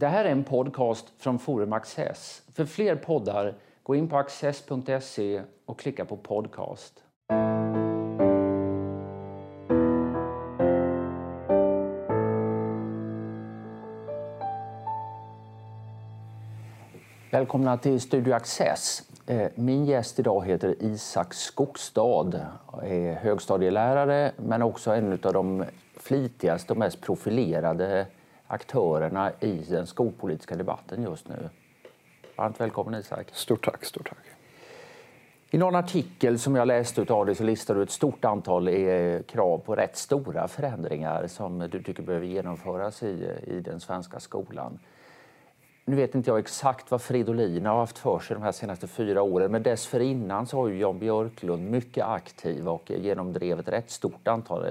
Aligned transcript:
Det 0.00 0.06
här 0.06 0.24
är 0.24 0.28
en 0.32 0.44
podcast 0.44 1.12
från 1.18 1.38
Forum 1.38 1.72
Access. 1.72 2.42
För 2.54 2.64
fler 2.64 2.96
poddar, 2.96 3.54
gå 3.82 3.94
in 3.94 4.08
på 4.08 4.16
access.se 4.16 5.42
och 5.66 5.78
klicka 5.78 6.04
på 6.04 6.16
podcast. 6.16 7.02
Välkomna 17.30 17.78
till 17.78 18.00
Studio 18.00 18.34
Access. 18.34 19.02
Eh, 19.26 19.48
min 19.54 19.84
gäst 19.84 20.18
idag 20.18 20.46
heter 20.46 20.74
Isak 20.80 21.34
Skogstad. 21.34 22.40
är 22.82 23.14
högstadielärare 23.14 24.32
men 24.36 24.62
också 24.62 24.90
en 24.90 25.12
av 25.12 25.32
de 25.32 25.64
flitigaste 25.96 26.72
och 26.72 26.78
mest 26.78 27.00
profilerade 27.00 28.06
aktörerna 28.48 29.32
i 29.40 29.64
den 29.68 29.86
skolpolitiska 29.86 30.56
debatten 30.56 31.02
just 31.02 31.28
nu. 31.28 31.48
Varmt 32.36 32.60
välkommen 32.60 33.00
Isak. 33.00 33.26
Stort 33.32 33.64
tack. 33.64 33.84
Stort 33.84 34.08
tack. 34.08 34.18
I 35.50 35.58
någon 35.58 35.74
artikel 35.74 36.38
som 36.38 36.56
jag 36.56 36.68
läste 36.68 37.12
av 37.12 37.26
dig 37.26 37.34
så 37.34 37.44
listar 37.44 37.74
du 37.74 37.82
ett 37.82 37.90
stort 37.90 38.24
antal 38.24 38.68
eh, 38.68 39.22
krav 39.22 39.58
på 39.58 39.74
rätt 39.74 39.96
stora 39.96 40.48
förändringar 40.48 41.26
som 41.26 41.58
du 41.58 41.82
tycker 41.82 42.02
behöver 42.02 42.26
genomföras 42.26 43.02
i, 43.02 43.30
i 43.46 43.60
den 43.60 43.80
svenska 43.80 44.20
skolan. 44.20 44.78
Nu 45.84 45.96
vet 45.96 46.14
inte 46.14 46.30
jag 46.30 46.38
exakt 46.38 46.90
vad 46.90 47.02
Fridolin 47.02 47.66
har 47.66 47.76
haft 47.76 47.98
för 47.98 48.18
sig 48.18 48.34
de 48.34 48.42
här 48.42 48.52
senaste 48.52 48.86
fyra 48.86 49.22
åren 49.22 49.52
men 49.52 49.62
dessförinnan 49.62 50.46
så 50.46 50.56
har 50.56 50.68
ju 50.68 50.78
Jan 50.78 50.98
Björklund 50.98 51.70
mycket 51.70 52.04
aktiv 52.04 52.68
och 52.68 52.90
genomdrev 52.90 53.60
ett 53.60 53.68
rätt 53.68 53.90
stort 53.90 54.28
antal 54.28 54.64
eh, 54.64 54.68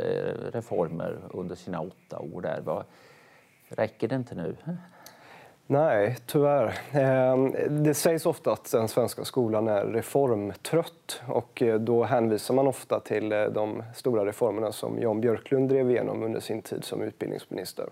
reformer 0.52 1.20
under 1.32 1.56
sina 1.56 1.82
åtta 1.82 2.20
år 2.20 2.42
där. 2.42 2.84
Räcker 3.70 4.08
det 4.08 4.16
inte 4.16 4.36
nu? 4.36 4.56
Nej, 5.70 6.18
tyvärr. 6.26 6.74
Ehm, 6.92 7.56
det 7.84 7.94
sägs 7.94 8.26
ofta 8.26 8.52
att 8.52 8.72
den 8.72 8.88
svenska 8.88 9.26
skolan 9.26 9.68
är 9.68 9.86
reformtrött 9.86 11.22
och 11.28 11.62
eh, 11.62 11.80
då 11.80 12.04
hänvisar 12.04 12.54
man 12.54 12.68
ofta 12.68 13.00
till 13.00 13.32
eh, 13.32 13.46
de 13.46 13.84
stora 13.96 14.26
reformerna 14.26 14.72
som 14.72 15.02
Jan 15.02 15.22
Björklund 15.22 15.70
drev 15.70 15.92
igenom 15.92 16.24
under 16.24 16.40
sin 16.40 16.62
tid 16.62 16.84
som 16.84 17.02
utbildningsminister. 17.02 17.86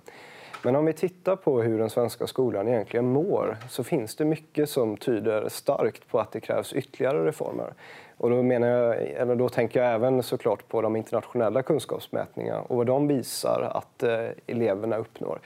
Men 0.65 0.75
om 0.75 0.85
vi 0.85 0.93
tittar 0.93 1.35
på 1.35 1.61
hur 1.61 1.79
den 1.79 1.89
svenska 1.89 2.27
skolan 2.27 2.67
egentligen 2.67 3.05
mår 3.05 3.57
så 3.69 3.83
finns 3.83 4.15
det 4.15 4.25
mycket 4.25 4.69
som 4.69 4.97
tyder 4.97 5.49
starkt 5.49 6.07
på 6.07 6.19
att 6.19 6.31
det 6.31 6.39
krävs 6.39 6.73
ytterligare 6.73 7.25
reformer. 7.25 7.73
Och 8.17 8.29
då, 8.29 8.43
menar 8.43 8.67
jag, 8.67 8.95
eller 9.01 9.35
då 9.35 9.49
tänker 9.49 9.83
jag 9.83 9.93
även 9.93 10.23
såklart 10.23 10.67
på 10.67 10.81
de 10.81 10.95
internationella 10.95 11.63
kunskapsmätningarna 11.63 12.61
och 12.61 12.77
vad 12.77 12.87
de 12.87 13.07
visar 13.07 13.71
att 13.73 14.03
eh, 14.03 14.29
eleverna 14.47 14.97
uppnår 14.97 15.39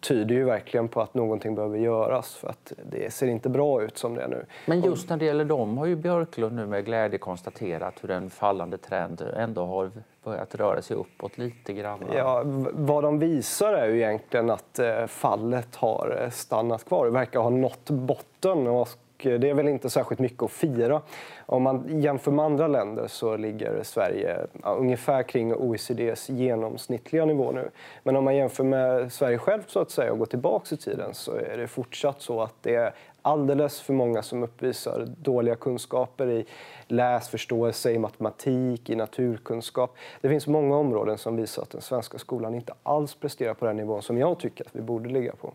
tyder 0.00 0.34
ju 0.34 0.44
verkligen 0.44 0.88
på 0.88 1.00
att 1.00 1.14
någonting 1.14 1.54
behöver 1.54 1.78
göras 1.78 2.34
för 2.34 2.48
att 2.48 2.72
det 2.90 3.12
ser 3.12 3.26
inte 3.26 3.48
bra 3.48 3.82
ut 3.82 3.98
som 3.98 4.14
det 4.14 4.22
är 4.22 4.28
nu. 4.28 4.46
Men 4.66 4.80
just 4.80 5.08
när 5.08 5.16
det 5.16 5.24
gäller 5.24 5.44
dem 5.44 5.78
har 5.78 5.86
ju 5.86 5.96
Björklund 5.96 6.56
nu 6.56 6.66
med 6.66 6.84
glädje 6.84 7.18
konstaterat 7.18 7.94
hur 8.04 8.10
en 8.10 8.30
fallande 8.30 8.78
trend 8.78 9.22
ändå 9.36 9.64
har 9.64 9.90
börjat 10.24 10.54
röra 10.54 10.82
sig 10.82 10.96
uppåt 10.96 11.38
lite 11.38 11.72
grann. 11.72 12.00
Ja, 12.14 12.42
vad 12.72 13.04
de 13.04 13.18
visar 13.18 13.72
är 13.72 13.88
ju 13.88 13.96
egentligen 13.96 14.50
att 14.50 14.78
eh, 14.78 15.06
fallet 15.06 15.76
har 15.76 16.18
eh, 16.22 16.30
stannat 16.30 16.84
kvar. 16.84 17.04
Det 17.04 17.10
verkar 17.10 17.40
ha 17.40 17.50
nått 17.50 17.90
botten 17.90 18.66
och 18.66 18.88
Eh, 19.18 19.32
det 19.40 19.50
är 19.50 19.54
väl 19.54 19.68
inte 19.68 19.90
särskilt 19.90 20.20
mycket 20.20 20.42
att 20.42 20.50
fira. 20.50 21.02
Om 21.46 21.62
man 21.62 22.00
jämför 22.00 22.30
med 22.30 22.44
andra 22.44 22.66
länder 22.66 23.06
så 23.06 23.36
ligger 23.36 23.82
Sverige 23.82 24.46
ja, 24.62 24.74
ungefär 24.74 25.22
kring 25.22 25.54
OECDs 25.54 26.28
genomsnittliga 26.28 27.24
nivå 27.24 27.52
nu. 27.52 27.70
Men 28.02 28.16
om 28.16 28.24
man 28.24 28.36
jämför 28.36 28.64
med 28.64 29.12
Sverige 29.12 29.38
självt 29.38 29.70
så 29.70 29.80
att 29.80 29.90
säga 29.90 30.12
och 30.12 30.18
går 30.18 30.26
tillbaka 30.26 30.74
i 30.74 30.78
tiden 30.78 31.14
så 31.14 31.34
är 31.34 31.56
det 31.56 31.66
fortsatt 31.66 32.22
så 32.22 32.42
att 32.42 32.54
det 32.62 32.74
är 32.74 32.94
alldeles 33.22 33.80
för 33.80 33.92
många 33.92 34.22
som 34.22 34.42
uppvisar 34.42 35.06
dåliga 35.22 35.54
kunskaper 35.54 36.30
i 36.30 36.46
läsförståelse, 36.88 37.92
i 37.92 37.98
matematik, 37.98 38.90
i 38.90 38.96
naturkunskap. 38.96 39.96
Det 40.20 40.28
finns 40.28 40.46
många 40.46 40.76
områden 40.76 41.18
som 41.18 41.36
visar 41.36 41.62
att 41.62 41.70
den 41.70 41.80
svenska 41.80 42.18
skolan 42.18 42.54
inte 42.54 42.72
alls 42.82 43.14
presterar 43.14 43.54
på 43.54 43.66
den 43.66 43.76
nivån 43.76 44.02
som 44.02 44.18
jag 44.18 44.38
tycker 44.38 44.64
att 44.64 44.76
vi 44.76 44.80
borde 44.80 45.08
ligga 45.08 45.32
på. 45.32 45.52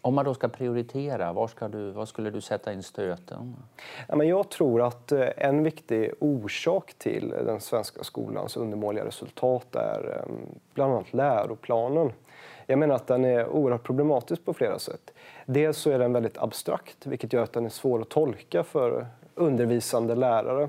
Om 0.00 0.14
man 0.14 0.24
då 0.24 0.34
ska 0.34 0.48
prioritera, 0.48 1.32
var, 1.32 1.46
ska 1.46 1.68
du, 1.68 1.90
var 1.90 2.06
skulle 2.06 2.30
du 2.30 2.40
sätta 2.40 2.72
in 2.72 2.82
stöten? 2.82 3.56
Ja, 4.08 4.16
men 4.16 4.28
jag 4.28 4.48
tror 4.48 4.82
att 4.82 5.12
eh, 5.12 5.28
en 5.36 5.62
viktig 5.62 6.12
orsak 6.18 6.94
till 6.98 7.28
den 7.28 7.60
svenska 7.60 8.02
skolans 8.02 8.56
undermåliga 8.56 9.04
resultat 9.04 9.76
är 9.76 10.22
ehm, 10.22 10.58
bland 10.74 10.92
annat 10.92 11.12
läroplanen. 11.14 12.12
Jag 12.66 12.78
menar 12.78 12.94
att 12.94 13.06
den 13.06 13.24
är 13.24 13.48
oerhört 13.48 13.82
problematisk 13.82 14.44
på 14.44 14.54
flera 14.54 14.78
sätt. 14.78 15.12
Dels 15.46 15.78
så 15.78 15.90
är 15.90 15.98
den 15.98 16.12
väldigt 16.12 16.38
abstrakt, 16.38 17.06
vilket 17.06 17.32
gör 17.32 17.42
att 17.42 17.52
den 17.52 17.64
är 17.64 17.70
svår 17.70 18.00
att 18.00 18.08
tolka 18.08 18.64
för 18.64 19.06
undervisande 19.34 20.14
lärare. 20.14 20.68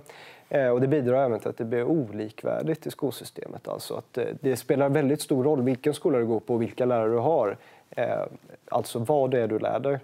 Eh, 0.49 0.67
och 0.67 0.81
det 0.81 0.87
bidrar 0.87 1.25
även 1.25 1.39
till 1.39 1.49
att 1.49 1.57
det 1.57 1.65
blir 1.65 1.83
olikvärdigt 1.83 2.87
i 2.87 2.91
skolsystemet. 2.91 3.67
Alltså 3.67 3.93
att 3.93 4.17
eh, 4.17 4.25
det 4.41 4.55
spelar 4.55 4.89
väldigt 4.89 5.21
stor 5.21 5.43
roll 5.43 5.61
vilken 5.61 5.93
skola 5.93 6.17
du 6.17 6.25
går 6.25 6.39
på 6.39 6.53
och 6.53 6.61
vilka 6.61 6.85
lärare 6.85 7.09
du 7.09 7.17
har 7.17 7.57
Eh, 7.91 8.23
alltså 8.69 8.99
vad 8.99 9.31
det 9.31 9.39
är 9.39 9.47
du 9.47 9.59
lär 9.59 9.79
dig. 9.79 9.99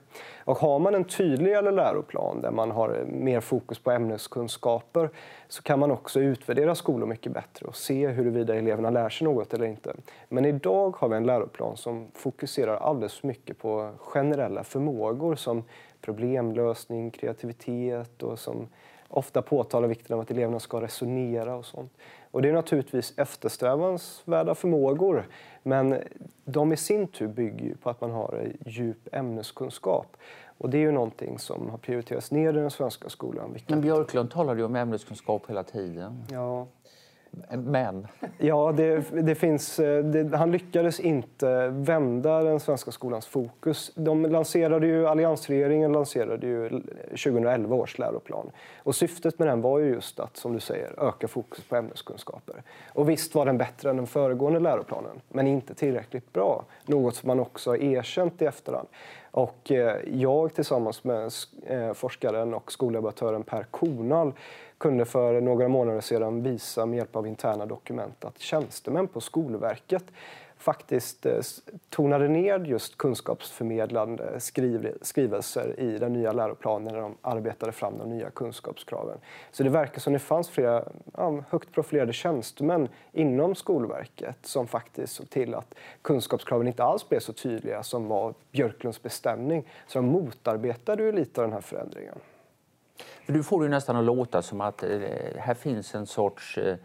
Och 0.46 0.58
har 0.58 0.80
man 0.80 0.96
en 0.96 1.04
tydligare 1.04 1.72
läroplan 1.72 2.42
där 2.42 2.52
man 2.52 2.72
har 2.72 3.00
eh, 3.00 3.06
mer 3.06 3.40
fokus 3.40 3.80
på 3.80 3.92
ämneskunskaper 3.92 5.10
så 5.48 5.64
kan 5.64 5.80
man 5.80 5.92
också 5.92 6.20
utvärdera 6.20 6.76
skolor 6.76 7.08
mycket 7.08 7.32
bättre 7.32 7.66
och 7.66 7.76
se 7.76 8.08
huruvida 8.08 8.56
eleverna 8.56 8.90
lär 8.90 9.10
sig 9.10 9.26
något 9.26 9.54
eller 9.54 9.66
inte. 9.66 9.94
Men 10.30 10.46
idag 10.46 10.96
har 11.00 11.10
vi 11.10 11.16
en 11.16 11.26
läroplan 11.26 11.78
som 11.78 12.12
fokuserar 12.14 12.78
alldeles 12.78 13.20
för 13.20 13.28
mycket 13.28 13.58
på 13.58 13.92
generella 13.98 14.64
förmågor 14.64 15.36
som 15.36 15.64
problemlösning, 16.02 17.12
kreativitet 17.12 18.24
och 18.24 18.40
som 18.40 18.68
ofta 19.08 19.42
påtalar 19.42 19.88
vikten 19.88 20.14
av 20.14 20.20
att 20.20 20.32
eleverna 20.32 20.60
ska 20.60 20.82
resonera 20.82 21.56
och 21.56 21.66
sånt. 21.66 21.94
Och 22.32 22.42
det 22.42 22.50
är 22.50 22.54
naturligtvis 22.54 23.14
eftersträvansvärda 23.18 24.56
förmågor 24.56 25.26
men 25.66 26.04
de 26.46 26.74
i 26.74 26.78
sin 26.78 27.08
tur 27.08 27.28
bygger 27.28 27.76
på 27.76 27.90
att 27.90 28.02
man 28.02 28.12
har 28.12 28.52
djup 28.66 29.08
ämneskunskap. 29.12 30.18
Och 30.58 30.70
det 30.70 30.78
är 30.78 30.82
ju 30.82 30.92
någonting 30.92 31.40
som 31.40 31.70
har 31.70 31.78
prioriterats 31.78 32.32
ner 32.32 32.50
i 32.50 32.58
den 32.58 32.72
svenska 32.72 33.10
skolan. 33.10 33.54
Vilket... 33.54 33.70
Men 33.70 33.82
Björklund 33.82 34.32
talade 34.32 34.60
ju 34.60 34.66
om 34.66 34.76
ämneskunskap 34.76 35.50
hela 35.50 35.64
tiden. 35.64 36.24
Ja, 36.32 36.68
men? 37.50 38.08
Ja, 38.38 38.72
det, 38.72 39.04
det 39.22 39.36
finns, 39.36 39.80
eh, 39.80 40.04
det, 40.04 40.38
han 40.38 40.52
lyckades 40.52 41.00
inte 41.00 41.68
vända 41.68 42.44
den 42.44 42.60
svenska 42.60 42.92
skolans 42.92 43.28
fokus. 43.28 43.92
De 43.96 44.26
lanserade 44.26 44.88
ju, 44.88 45.08
alliansregeringen 45.08 45.92
lanserade 45.94 46.48
ju 46.48 46.70
2011 47.10 47.76
års 47.76 47.98
läroplan. 47.98 48.52
Och 48.84 48.96
syftet 48.96 49.40
med 49.40 49.48
den 49.48 49.62
var 49.62 49.80
ju 49.80 49.90
just 49.90 50.20
att, 50.20 50.38
som 50.38 50.54
du 50.54 50.60
säger, 50.60 51.08
öka 51.08 51.28
fokus 51.28 51.64
på 51.64 51.76
ämneskunskaper. 51.76 52.64
Och 52.94 53.10
visst 53.10 53.36
var 53.36 53.46
den 53.46 53.58
bättre 53.58 53.90
än 53.90 53.98
den 53.98 54.08
föregående 54.08 54.60
läroplanen, 54.60 55.22
men 55.30 55.48
inte 55.48 55.74
tillräckligt 55.74 56.34
bra. 56.34 56.66
Något 56.86 57.16
som 57.16 57.28
man 57.28 57.40
också 57.40 57.70
har 57.70 57.78
erkänt 57.78 58.42
i 58.42 58.46
efterhand. 58.46 58.88
Och 59.36 59.72
eh, 59.72 59.98
jag 60.06 60.54
tillsammans 60.54 61.04
med 61.04 61.32
eh, 61.66 61.94
forskaren 61.94 62.54
och 62.54 62.72
skollaboratören 62.72 63.44
Per 63.44 63.64
Kornall 63.72 64.34
kunde 64.78 65.06
för 65.06 65.42
några 65.42 65.68
månader 65.68 66.02
sedan 66.02 66.44
visa 66.44 66.86
med 66.86 66.98
hjälp 66.98 67.16
av 67.16 67.28
interna 67.28 67.66
dokument 67.66 68.26
att 68.26 68.40
tjänstemän 68.40 69.08
på 69.08 69.22
Skolverket 69.22 70.04
faktiskt 70.58 71.26
eh, 71.26 71.40
tonade 71.90 72.28
ner 72.28 72.60
just 72.60 72.98
kunskapsförmedlande 72.98 74.40
skriv 74.40 74.98
skrivelser 75.02 75.80
i 75.80 75.98
den 75.98 76.14
nya 76.14 76.32
läroplanen 76.32 76.94
när 76.94 77.02
de 77.02 77.18
arbetade 77.22 77.72
fram 77.72 77.98
de 77.98 78.10
nya 78.10 78.30
kunskapskraven. 78.30 79.18
Så 79.52 79.64
det 79.64 79.70
verkar 79.70 80.00
som 80.00 80.14
det 80.14 80.20
fanns 80.20 80.50
flera 80.50 80.84
ja, 81.18 81.44
högt 81.50 81.72
profilerade 81.72 82.14
tjänstemän 82.14 82.88
inom 83.12 83.56
Skolverket 83.56 84.38
som 84.42 84.68
faktiskt 84.68 85.14
såg 85.14 85.30
till 85.30 85.56
att 85.56 85.76
kunskapskraven 86.02 86.68
inte 86.68 86.84
alls 86.84 87.10
blev 87.10 87.20
så 87.20 87.34
tydliga 87.34 87.84
som 87.84 88.08
var 88.08 88.34
Björklunds 88.52 89.04
bestämning. 89.04 89.64
Så 89.88 90.00
de 90.00 90.06
motarbetade 90.06 91.04
ju 91.04 91.12
lite 91.12 91.42
av 91.42 91.48
den 91.48 91.54
här 91.54 91.62
förändringen. 91.62 92.16
För 93.26 93.34
du 93.34 93.44
får 93.44 93.64
det 93.64 93.70
nästan 93.70 93.96
att 93.96 94.06
låta 94.06 94.42
som 94.42 94.62
att 94.62 94.84
eh, 94.84 94.90
här 95.38 95.54
finns 95.54 95.96
en 95.96 96.06
sorts 96.06 96.58
eh, 96.58 96.76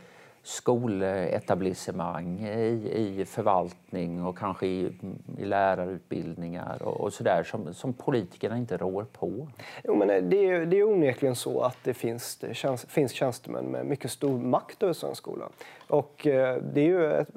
skoletablissemang 0.42 2.40
i, 2.40 2.92
i 2.94 3.24
förvaltning 3.24 4.24
och 4.24 4.38
kanske 4.38 4.66
i, 4.66 4.92
i 5.38 5.44
lärarutbildningar 5.44 6.82
och, 6.82 7.00
och 7.00 7.12
sådär 7.12 7.42
som, 7.42 7.74
som 7.74 7.92
politikerna 7.92 8.56
inte 8.56 8.76
rår 8.76 9.06
på? 9.12 9.48
Jo, 9.84 9.94
men 9.94 10.10
eh, 10.10 10.22
det, 10.22 10.46
är, 10.46 10.66
det 10.66 10.76
är 10.76 10.84
onekligen 10.84 11.36
så 11.36 11.60
att 11.60 11.76
det 11.84 11.94
finns, 11.94 12.36
det 12.36 12.54
tjänst, 12.54 12.90
finns 12.90 13.12
tjänstemän 13.12 13.64
med 13.64 13.86
mycket 13.86 14.10
stor 14.10 14.38
makt 14.38 14.82
över 14.82 14.92
svensk 14.92 15.22
skola. 15.22 15.48
Och 15.88 16.26
eh, 16.26 16.62
det 16.62 16.80
är 16.80 16.86
ju 16.86 17.12
ett 17.12 17.28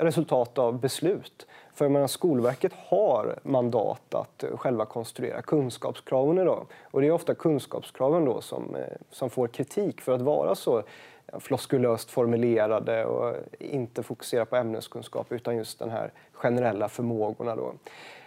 resultat 0.00 0.58
av 0.58 0.80
beslut. 0.80 1.46
För 1.74 1.88
menar, 1.88 2.06
Skolverket 2.06 2.72
har 2.76 3.38
mandat 3.42 4.14
att 4.14 4.42
eh, 4.42 4.56
själva 4.56 4.86
konstruera 4.86 5.42
kunskapskraven 5.42 6.38
idag. 6.38 6.66
Och 6.82 7.00
det 7.00 7.06
är 7.06 7.10
ofta 7.10 7.34
kunskapskraven 7.34 8.24
då 8.24 8.40
som, 8.40 8.74
eh, 8.74 8.96
som 9.10 9.30
får 9.30 9.48
kritik 9.48 10.00
för 10.00 10.12
att 10.12 10.22
vara 10.22 10.54
så 10.54 10.82
floskulöst 11.38 12.10
formulerade 12.10 13.04
och 13.04 13.36
inte 13.58 14.02
fokusera 14.02 14.44
på 14.44 14.56
ämneskunskap 14.56 15.32
utan 15.32 15.56
just 15.56 15.78
den 15.78 15.90
här 15.90 16.12
generella 16.32 16.88
förmågorna. 16.88 17.56
Då. 17.56 17.72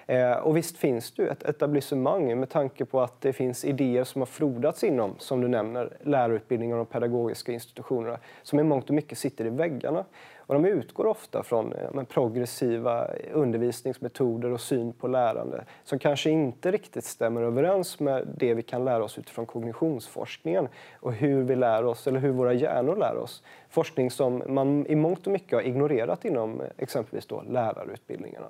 Eh, 0.05 0.33
och 0.33 0.57
visst 0.57 0.77
finns 0.77 1.11
det 1.11 1.23
ju 1.23 1.29
ett 1.29 1.43
etablissemang 1.43 2.39
med 2.39 2.49
tanke 2.49 2.85
på 2.85 3.01
att 3.01 3.21
det 3.21 3.33
finns 3.33 3.65
idéer 3.65 4.03
som 4.03 4.21
har 4.21 4.25
frodats 4.25 4.83
inom, 4.83 5.15
som 5.17 5.41
du 5.41 5.47
nämner, 5.47 5.97
lärarutbildningar 6.01 6.77
och 6.77 6.89
pedagogiska 6.89 7.51
institutionerna 7.51 8.19
som 8.43 8.59
i 8.59 8.63
mångt 8.63 8.89
och 8.89 8.95
mycket 8.95 9.17
sitter 9.17 9.45
i 9.45 9.49
väggarna. 9.49 10.05
Och 10.45 10.53
de 10.53 10.65
utgår 10.65 11.05
ofta 11.05 11.43
från 11.43 11.73
eh, 11.73 12.03
progressiva 12.03 13.07
undervisningsmetoder 13.33 14.51
och 14.51 14.61
syn 14.61 14.93
på 14.93 15.07
lärande 15.07 15.65
som 15.83 15.99
kanske 15.99 16.29
inte 16.29 16.71
riktigt 16.71 17.05
stämmer 17.05 17.41
överens 17.41 17.99
med 17.99 18.27
det 18.37 18.53
vi 18.53 18.61
kan 18.61 18.85
lära 18.85 19.03
oss 19.03 19.17
utifrån 19.17 19.45
kognitionsforskningen 19.45 20.67
och 20.99 21.13
hur 21.13 21.43
vi 21.43 21.55
lär 21.55 21.85
oss, 21.85 22.07
eller 22.07 22.19
hur 22.19 22.31
våra 22.31 22.53
hjärnor 22.53 22.95
lär 22.95 23.17
oss. 23.17 23.43
Forskning 23.69 24.11
som 24.11 24.43
man 24.47 24.85
i 24.85 24.95
mångt 24.95 25.27
och 25.27 25.33
mycket 25.33 25.53
har 25.53 25.61
ignorerat 25.61 26.25
inom 26.25 26.61
eh, 26.61 26.67
exempelvis 26.77 27.25
då 27.25 27.43
lärarutbildningarna. 27.49 28.47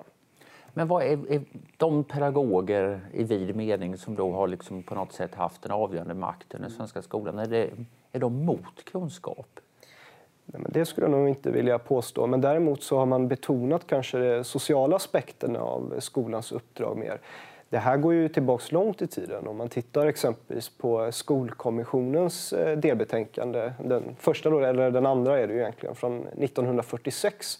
Men 0.74 0.88
vad 0.88 1.02
är, 1.02 1.32
är, 1.32 1.42
de 1.76 2.04
pedagoger 2.04 3.00
i 3.12 3.24
vid 3.24 3.56
mening 3.56 3.96
som 3.96 4.14
då 4.14 4.32
har 4.32 4.48
liksom 4.48 4.82
på 4.82 4.94
något 4.94 5.12
sätt 5.12 5.34
haft 5.34 5.62
den 5.62 5.72
avgörande 5.72 6.14
makten 6.14 6.60
i 6.60 6.62
den 6.62 6.70
svenska 6.70 7.02
skolan, 7.02 7.38
är, 7.38 7.46
det, 7.46 7.70
är 8.12 8.18
de 8.18 8.44
mot 8.44 8.84
kunskap? 8.84 9.60
Nej, 10.46 10.62
men 10.62 10.72
det 10.72 10.84
skulle 10.84 11.06
jag 11.06 11.10
nog 11.10 11.28
inte 11.28 11.50
vilja 11.50 11.78
påstå, 11.78 12.26
men 12.26 12.40
däremot 12.40 12.82
så 12.82 12.98
har 12.98 13.06
man 13.06 13.28
betonat 13.28 13.86
kanske 13.86 14.18
de 14.18 14.44
sociala 14.44 14.96
aspekterna 14.96 15.60
av 15.60 15.94
skolans 15.98 16.52
uppdrag 16.52 16.96
mer. 16.96 17.20
Det 17.68 17.78
här 17.78 17.96
går 17.96 18.14
ju 18.14 18.28
tillbaks 18.28 18.72
långt 18.72 19.02
i 19.02 19.06
tiden. 19.06 19.46
Om 19.46 19.56
man 19.56 19.68
tittar 19.68 20.06
exempelvis 20.06 20.68
på 20.68 21.12
Skolkommissionens 21.12 22.52
eh, 22.52 22.78
delbetänkande, 22.78 23.72
den 23.84 24.16
första 24.18 24.50
då, 24.50 24.60
eller 24.60 24.90
den 24.90 25.06
andra 25.06 25.40
är 25.40 25.46
det 25.46 25.52
ju 25.52 25.60
egentligen, 25.60 25.94
från 25.94 26.26
1946 26.26 27.58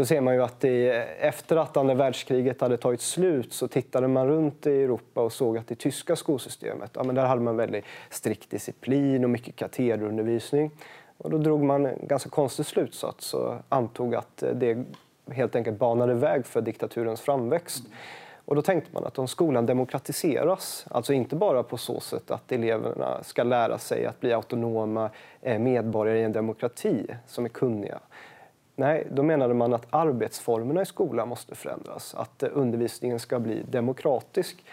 så 0.00 0.06
ser 0.06 0.20
man 0.20 0.34
ju 0.34 0.42
att 0.42 0.64
i, 0.64 0.86
efter 1.20 1.56
att 1.56 1.76
andra 1.76 1.94
världskriget 1.94 2.60
hade 2.60 2.76
tagit 2.76 3.00
slut 3.00 3.52
så 3.52 3.68
tittade 3.68 4.08
man 4.08 4.28
runt 4.28 4.66
i 4.66 4.82
Europa 4.82 5.22
och 5.22 5.32
såg 5.32 5.58
att 5.58 5.68
det 5.68 5.74
tyska 5.74 6.16
skolsystemet, 6.16 6.90
ja, 6.94 7.02
men 7.02 7.14
där 7.14 7.26
hade 7.26 7.40
man 7.40 7.56
väldigt 7.56 7.84
strikt 8.10 8.50
disciplin 8.50 9.24
och 9.24 9.30
mycket 9.30 9.56
katederundervisning. 9.56 10.70
Och 11.16 11.30
då 11.30 11.38
drog 11.38 11.62
man 11.62 11.86
en 11.86 12.06
ganska 12.06 12.30
konstig 12.30 12.66
slutsats 12.66 13.34
och 13.34 13.54
antog 13.68 14.14
att 14.14 14.44
det 14.54 14.84
helt 15.30 15.56
enkelt 15.56 15.78
banade 15.78 16.14
väg 16.14 16.46
för 16.46 16.60
diktaturens 16.60 17.20
framväxt. 17.20 17.84
Och 18.44 18.56
då 18.56 18.62
tänkte 18.62 18.90
man 18.92 19.06
att 19.06 19.18
om 19.18 19.28
skolan 19.28 19.66
demokratiseras, 19.66 20.86
alltså 20.90 21.12
inte 21.12 21.36
bara 21.36 21.62
på 21.62 21.76
så 21.76 22.00
sätt 22.00 22.30
att 22.30 22.52
eleverna 22.52 23.22
ska 23.22 23.42
lära 23.42 23.78
sig 23.78 24.06
att 24.06 24.20
bli 24.20 24.32
autonoma 24.32 25.10
eh, 25.42 25.58
medborgare 25.58 26.18
i 26.18 26.22
en 26.22 26.32
demokrati 26.32 27.06
som 27.26 27.44
är 27.44 27.48
kunniga, 27.48 28.00
Nej, 28.80 29.06
då 29.10 29.22
menade 29.22 29.54
man 29.54 29.74
att 29.74 29.86
arbetsformerna 29.90 30.82
i 30.82 30.86
skolan 30.86 31.28
måste 31.28 31.54
förändras. 31.54 32.14
Att 32.14 32.42
eh, 32.42 32.48
undervisningen 32.52 33.18
ska 33.18 33.38
bli 33.38 33.62
demokratisk. 33.62 34.64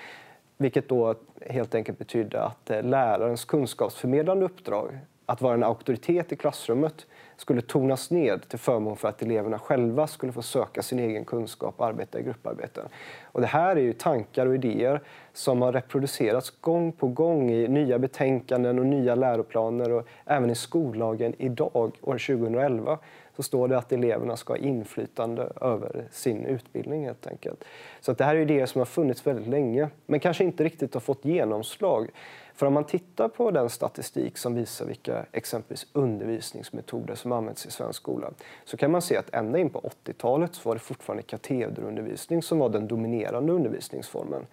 Vilket 0.57 0.89
då 0.89 1.15
helt 1.45 1.75
enkelt 1.75 1.97
betydde 1.97 2.43
att 2.43 2.69
eh, 2.69 2.83
lärarens 2.83 3.45
kunskapsförmedlande 3.45 4.45
uppdrag, 4.45 4.99
att 5.25 5.41
vara 5.41 5.53
en 5.53 5.63
auktoritet 5.63 6.31
i 6.31 6.35
klassrummet, 6.35 7.05
skulle 7.37 7.61
tonas 7.61 8.11
ned 8.11 8.49
till 8.49 8.59
förmån 8.59 8.97
för 8.97 9.07
att 9.07 9.21
eleverna 9.21 9.59
själva 9.59 10.07
skulle 10.07 10.31
få 10.31 10.41
söka 10.41 10.81
sin 10.81 10.99
egen 10.99 11.25
kunskap 11.25 11.75
och 11.77 11.85
arbeta 11.85 12.19
i 12.19 12.23
grupparbeten. 12.23 12.87
Och 13.23 13.41
det 13.41 13.47
här 13.47 13.75
är 13.75 13.81
ju 13.81 13.93
tankar 13.93 14.45
och 14.45 14.55
idéer 14.55 15.01
som 15.33 15.61
har 15.61 15.71
reproducerats 15.71 16.49
gång 16.61 16.91
på 16.91 17.07
gång 17.07 17.51
i 17.51 17.67
nya 17.67 17.99
betänkanden 17.99 18.79
och 18.79 18.85
nya 18.85 19.15
läroplaner 19.15 19.91
och 19.91 20.07
även 20.25 20.49
i 20.49 20.55
skollagen 20.55 21.33
idag, 21.37 21.71
år 22.01 22.17
2011 22.17 22.99
så 23.37 23.43
står 23.43 23.67
det 23.67 23.77
att 23.77 23.91
eleverna 23.91 24.37
ska 24.37 24.53
ha 24.53 24.57
inflytande 24.57 25.51
över 25.61 26.07
sin 26.11 26.45
utbildning 26.45 27.05
helt 27.05 27.27
enkelt. 27.27 27.63
Så 27.99 28.11
att 28.11 28.17
det 28.17 28.23
här 28.23 28.35
är 28.35 28.39
idéer 28.39 28.65
som 28.65 28.79
har 28.79 28.85
funnits 28.85 29.27
väldigt 29.27 29.47
länge 29.47 29.89
men 30.05 30.19
kanske 30.19 30.43
inte 30.43 30.63
riktigt 30.63 30.93
har 30.93 31.01
fått 31.01 31.25
genomslag. 31.25 32.09
För 32.53 32.65
om 32.65 32.73
man 32.73 32.83
tittar 32.83 33.27
på 33.27 33.51
den 33.51 33.69
statistik 33.69 34.37
som 34.37 34.55
visar 34.55 34.85
vilka 34.85 35.25
exempelvis 35.31 35.87
undervisningsmetoder 35.93 37.15
som 37.15 37.31
används 37.31 37.65
i 37.65 37.71
svensk 37.71 38.01
skola 38.01 38.31
så 38.65 38.77
kan 38.77 38.91
man 38.91 39.01
se 39.01 39.17
att 39.17 39.33
ända 39.33 39.59
in 39.59 39.69
på 39.69 39.91
80-talet 40.05 40.55
så 40.55 40.69
var 40.69 40.75
det 40.75 40.81
fortfarande 40.81 41.23
katederundervisning 41.23 42.41
som 42.41 42.59
var 42.59 42.69
den 42.69 42.87
dominerande 42.87 43.53
undervisningsformen. 43.53 44.45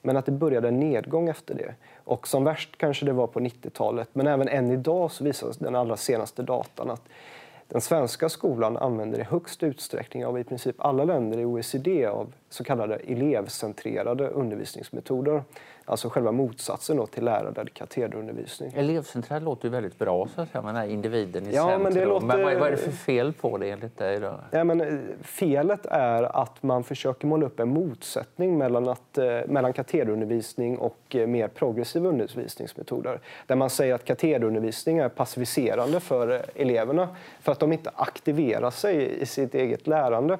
Men 0.00 0.16
att 0.16 0.26
det 0.26 0.32
började 0.32 0.68
en 0.68 0.80
nedgång 0.80 1.28
efter 1.28 1.54
det. 1.54 1.74
Och 2.04 2.28
som 2.28 2.44
värst 2.44 2.76
kanske 2.76 3.06
det 3.06 3.12
var 3.12 3.26
på 3.26 3.40
90-talet 3.40 4.08
men 4.12 4.26
även 4.26 4.48
än 4.48 4.70
idag 4.70 5.10
så 5.10 5.24
visar 5.24 5.52
den 5.58 5.74
allra 5.74 5.96
senaste 5.96 6.42
datan 6.42 6.90
att 6.90 7.08
den 7.72 7.80
svenska 7.80 8.28
skolan 8.28 8.76
använder 8.76 9.18
i 9.18 9.22
högst 9.22 9.62
utsträckning 9.62 10.26
av 10.26 10.38
i 10.38 10.44
princip 10.44 10.76
alla 10.78 11.04
länder 11.04 11.38
i 11.38 11.44
OECD 11.44 12.06
av 12.06 12.32
så 12.48 12.64
kallade 12.64 12.96
elevcentrerade 12.96 14.28
undervisningsmetoder. 14.28 15.44
Alltså 15.92 16.08
själva 16.08 16.32
motsatsen 16.32 16.96
då 16.96 17.06
till 17.06 17.24
lärarledd 17.24 17.74
katederundervisning. 17.74 18.72
Elevcentrerad 18.76 19.42
låter 19.42 19.64
ju 19.64 19.70
väldigt 19.70 19.98
bra, 19.98 20.28
så 20.34 20.40
att 20.40 20.50
säga, 20.50 20.62
med 20.62 20.90
individen 20.90 21.46
i 21.46 21.54
ja, 21.54 21.62
centrum. 21.62 21.82
Men, 21.82 21.94
det 21.94 22.04
låter... 22.04 22.26
men 22.26 22.42
vad, 22.42 22.68
är 22.68 22.70
det 22.70 22.76
för 22.76 22.90
fel 22.90 23.32
på 23.32 23.58
det 23.58 23.70
enligt 23.70 23.98
dig? 23.98 24.20
Då? 24.20 24.40
Ja, 24.50 24.64
men, 24.64 24.80
eh, 24.80 24.98
felet 25.22 25.86
är 25.86 26.42
att 26.42 26.62
man 26.62 26.84
försöker 26.84 27.26
måla 27.26 27.46
upp 27.46 27.60
en 27.60 27.68
motsättning 27.68 28.58
mellan, 28.58 28.88
att, 28.88 29.18
eh, 29.18 29.40
mellan 29.46 29.72
katederundervisning 29.72 30.78
och 30.78 30.98
eh, 31.08 31.26
mer 31.26 31.48
progressiva 31.48 32.08
undervisningsmetoder. 32.08 33.20
Där 33.46 33.56
man 33.56 33.70
säger 33.70 33.94
att 33.94 34.04
katederundervisning 34.04 34.98
är 34.98 35.08
passiviserande 35.08 36.00
för 36.00 36.42
eleverna 36.54 37.08
för 37.40 37.52
att 37.52 37.60
de 37.60 37.72
inte 37.72 37.90
aktiverar 37.94 38.70
sig 38.70 39.20
i 39.22 39.26
sitt 39.26 39.54
eget 39.54 39.86
lärande. 39.86 40.38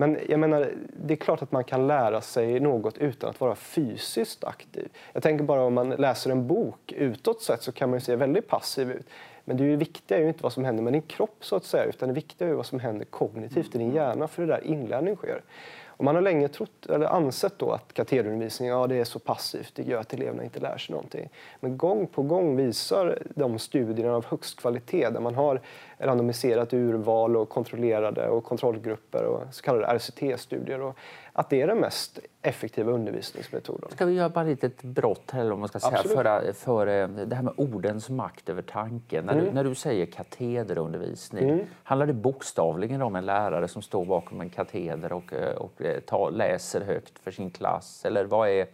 Men 0.00 0.18
jag 0.28 0.40
menar, 0.40 0.72
det 0.96 1.14
är 1.14 1.16
klart 1.16 1.42
att 1.42 1.52
man 1.52 1.64
kan 1.64 1.86
lära 1.86 2.20
sig 2.20 2.60
något 2.60 2.98
utan 2.98 3.30
att 3.30 3.40
vara 3.40 3.54
fysiskt 3.54 4.44
aktiv. 4.44 4.88
Jag 5.12 5.22
tänker 5.22 5.44
bara 5.44 5.62
om 5.62 5.74
man 5.74 5.90
läser 5.90 6.30
en 6.30 6.46
bok 6.46 6.92
utåt 6.92 7.42
sett 7.42 7.62
så 7.62 7.72
kan 7.72 7.90
man 7.90 8.00
se 8.00 8.16
väldigt 8.16 8.48
passiv 8.48 8.90
ut. 8.90 9.06
Men 9.44 9.56
det, 9.56 9.76
viktiga 9.76 10.18
är 10.18 10.22
ju 10.22 10.28
inte 10.28 10.42
vad 10.42 10.52
som 10.52 10.64
händer 10.64 10.82
med 10.82 10.92
din 10.92 11.02
kropp 11.02 11.36
så 11.40 11.56
att 11.56 11.64
säga 11.64 11.84
utan 11.84 12.08
det 12.08 12.14
viktiga 12.14 12.48
är 12.48 12.52
vad 12.52 12.66
som 12.66 12.80
händer 12.80 13.04
kognitivt 13.04 13.74
i 13.74 13.78
din 13.78 13.92
hjärna 13.92 14.28
för 14.28 14.42
det 14.42 14.48
där 14.48 14.64
inlärning 14.64 15.16
sker. 15.16 15.42
Och 15.98 16.04
man 16.04 16.14
har 16.14 16.22
länge 16.22 16.48
trott, 16.48 16.86
eller 16.86 17.06
ansett 17.06 17.58
då 17.58 17.72
att 17.72 17.92
katederundervisning 17.92 18.68
ja, 18.68 18.86
det 18.86 18.96
är 18.96 19.04
så 19.04 19.18
passivt, 19.18 19.72
det 19.74 19.82
gör 19.82 20.00
att 20.00 20.12
eleverna 20.12 20.44
inte 20.44 20.60
lär 20.60 20.78
sig 20.78 20.92
någonting. 20.92 21.28
Men 21.60 21.78
gång 21.78 22.06
på 22.06 22.22
gång 22.22 22.56
visar 22.56 23.18
de 23.34 23.58
studierna 23.58 24.14
av 24.14 24.26
högst 24.26 24.60
kvalitet 24.60 25.10
där 25.10 25.20
man 25.20 25.34
har 25.34 25.60
randomiserat 25.98 26.72
urval 26.72 27.36
och 27.36 27.48
kontrollerade 27.48 28.28
och 28.28 28.44
kontrollgrupper 28.44 29.24
och 29.24 29.42
så 29.50 29.62
kallade 29.62 29.98
RCT-studier 29.98 30.80
att 31.38 31.50
det 31.50 31.62
är 31.62 31.66
den 31.66 31.80
mest 31.80 32.18
effektiva 32.42 32.92
undervisningsmetoden. 32.92 33.90
Ska 33.90 34.06
vi 34.06 34.12
göra 34.12 34.28
bara 34.28 34.44
ett 34.44 34.62
litet 34.62 34.82
brott 34.82 35.30
här, 35.30 35.52
om 35.52 35.60
man 35.60 35.68
ska 35.68 35.80
säga, 35.80 36.02
för, 36.02 36.52
för 36.52 36.86
eh, 36.86 37.08
det 37.08 37.36
här 37.36 37.42
med 37.42 37.54
ordens 37.56 38.10
makt 38.10 38.48
över 38.48 38.62
tanken. 38.62 39.24
När, 39.24 39.32
mm. 39.32 39.44
du, 39.44 39.52
när 39.52 39.64
du 39.64 39.74
säger 39.74 40.06
katederundervisning, 40.06 41.50
mm. 41.50 41.66
handlar 41.82 42.06
det 42.06 42.12
bokstavligen 42.12 43.02
om 43.02 43.16
en 43.16 43.26
lärare 43.26 43.68
som 43.68 43.82
står 43.82 44.04
bakom 44.04 44.40
en 44.40 44.50
kateder 44.50 45.12
och, 45.12 45.32
eh, 45.32 45.56
och 45.56 45.82
eh, 45.82 46.00
tar, 46.00 46.30
läser 46.30 46.80
högt 46.80 47.18
för 47.18 47.30
sin 47.30 47.50
klass? 47.50 48.04
Eller 48.04 48.24
vad 48.24 48.48
är 48.48 48.66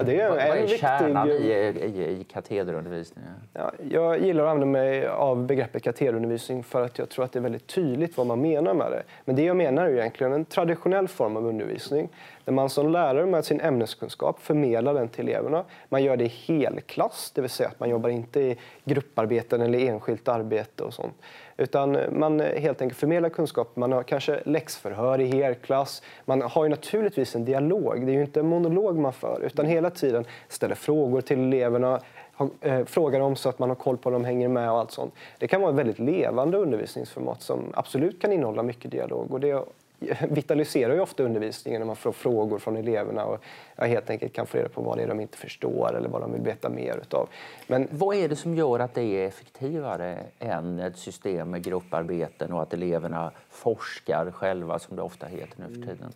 det 0.00 0.20
är, 0.20 0.28
vad, 0.28 0.36
vad 0.48 0.58
är 0.58 0.66
kärnan 0.66 1.28
viktig... 1.28 1.46
i, 1.46 1.52
i, 1.52 2.20
i 2.20 2.24
katederundervisningen? 2.24 3.30
Ja, 3.52 3.72
jag 3.90 4.20
gillar 4.20 4.44
att 4.44 4.50
använda 4.50 4.66
mig 4.66 5.06
av 5.06 5.46
begreppet 5.46 5.82
katederundervisning 5.82 6.62
för 6.64 6.84
att 6.84 6.98
jag 6.98 7.08
tror 7.08 7.24
att 7.24 7.32
det 7.32 7.38
är 7.38 7.42
väldigt 7.42 7.66
tydligt 7.66 8.16
vad 8.16 8.26
man 8.26 8.40
menar 8.40 8.74
med 8.74 8.90
det. 8.90 9.02
Men 9.24 9.36
det 9.36 9.42
jag 9.42 9.56
menar 9.56 9.86
är 9.86 9.90
egentligen 9.90 10.32
en 10.32 10.44
traditionell 10.44 11.08
form 11.08 11.36
av 11.36 11.46
undervisning 11.46 12.08
där 12.44 12.52
man 12.52 12.70
som 12.70 12.88
lärare 12.92 13.26
med 13.26 13.44
sin 13.44 13.60
ämneskunskap 13.60 14.40
förmedlar 14.40 14.94
den 14.94 15.08
till 15.08 15.28
eleverna. 15.28 15.64
Man 15.88 16.02
gör 16.02 16.16
det 16.16 16.24
i 16.24 16.32
helklass, 16.46 17.32
det 17.34 17.40
vill 17.40 17.50
säga 17.50 17.68
att 17.68 17.80
man 17.80 17.88
jobbar 17.88 18.10
inte 18.10 18.40
i 18.40 18.58
grupparbeten 18.84 19.60
eller 19.60 19.78
enskilt 19.78 20.28
arbete 20.28 20.84
och 20.84 20.94
sånt. 20.94 21.14
Utan 21.56 21.98
man 22.12 22.40
helt 22.40 22.82
enkelt 22.82 23.00
förmedlar 23.00 23.28
kunskap. 23.28 23.76
Man 23.76 23.92
har 23.92 24.02
kanske 24.02 24.40
läxförhör 24.44 25.20
i 25.20 25.26
helklass. 25.26 26.02
Man 26.24 26.42
har 26.42 26.64
ju 26.64 26.70
naturligtvis 26.70 27.34
en 27.34 27.44
dialog. 27.44 28.06
Det 28.06 28.12
är 28.12 28.14
ju 28.14 28.20
inte 28.20 28.40
en 28.40 28.46
monolog 28.46 28.98
man 28.98 29.12
för 29.12 29.40
utan 29.42 29.66
hela 29.66 29.90
tiden 29.90 30.24
ställer 30.48 30.74
frågor 30.74 31.20
till 31.20 31.38
eleverna 31.38 32.00
eh, 32.60 32.84
frågar 32.84 33.20
dem 33.20 33.36
så 33.36 33.48
att 33.48 33.58
man 33.58 33.68
har 33.68 33.76
koll 33.76 33.96
på 33.96 34.10
dem, 34.10 34.24
hänger 34.24 34.48
med 34.48 34.70
och 34.70 34.78
allt 34.78 34.90
sånt. 34.90 35.14
Det 35.38 35.48
kan 35.48 35.60
vara 35.60 35.70
ett 35.70 35.78
väldigt 35.78 35.98
levande 35.98 36.58
undervisningsformat 36.58 37.42
som 37.42 37.72
absolut 37.74 38.22
kan 38.22 38.32
innehålla 38.32 38.62
mycket 38.62 38.90
dialog 38.90 39.32
och 39.32 39.40
det 39.40 39.64
vitaliserar 40.30 40.94
ju 40.94 41.00
ofta 41.00 41.22
undervisningen 41.22 41.80
när 41.80 41.86
man 41.86 41.96
får 41.96 42.12
frågor 42.12 42.58
från 42.58 42.76
eleverna 42.76 43.24
och 43.24 43.44
jag 43.76 43.86
helt 43.86 44.10
enkelt 44.10 44.32
kan 44.32 44.46
få 44.46 44.58
reda 44.58 44.68
på 44.68 44.82
vad 44.82 44.98
det 44.98 45.02
är 45.02 45.08
de 45.08 45.20
inte 45.20 45.38
förstår 45.38 45.96
eller 45.96 46.08
vad 46.08 46.20
de 46.20 46.32
vill 46.32 46.42
veta 46.42 46.68
mer 46.68 46.96
utav. 47.02 47.28
Men 47.66 47.88
vad 47.90 48.16
är 48.16 48.28
det 48.28 48.36
som 48.36 48.54
gör 48.54 48.80
att 48.80 48.94
det 48.94 49.02
är 49.02 49.28
effektivare 49.28 50.18
än 50.38 50.78
ett 50.78 50.98
system 50.98 51.50
med 51.50 51.62
grupparbeten 51.62 52.52
och 52.52 52.62
att 52.62 52.74
eleverna 52.74 53.30
forskar 53.48 54.30
själva 54.30 54.78
som 54.78 54.96
det 54.96 55.02
ofta 55.02 55.26
heter 55.26 55.56
nu 55.56 55.74
för 55.74 55.92
tiden? 55.92 56.12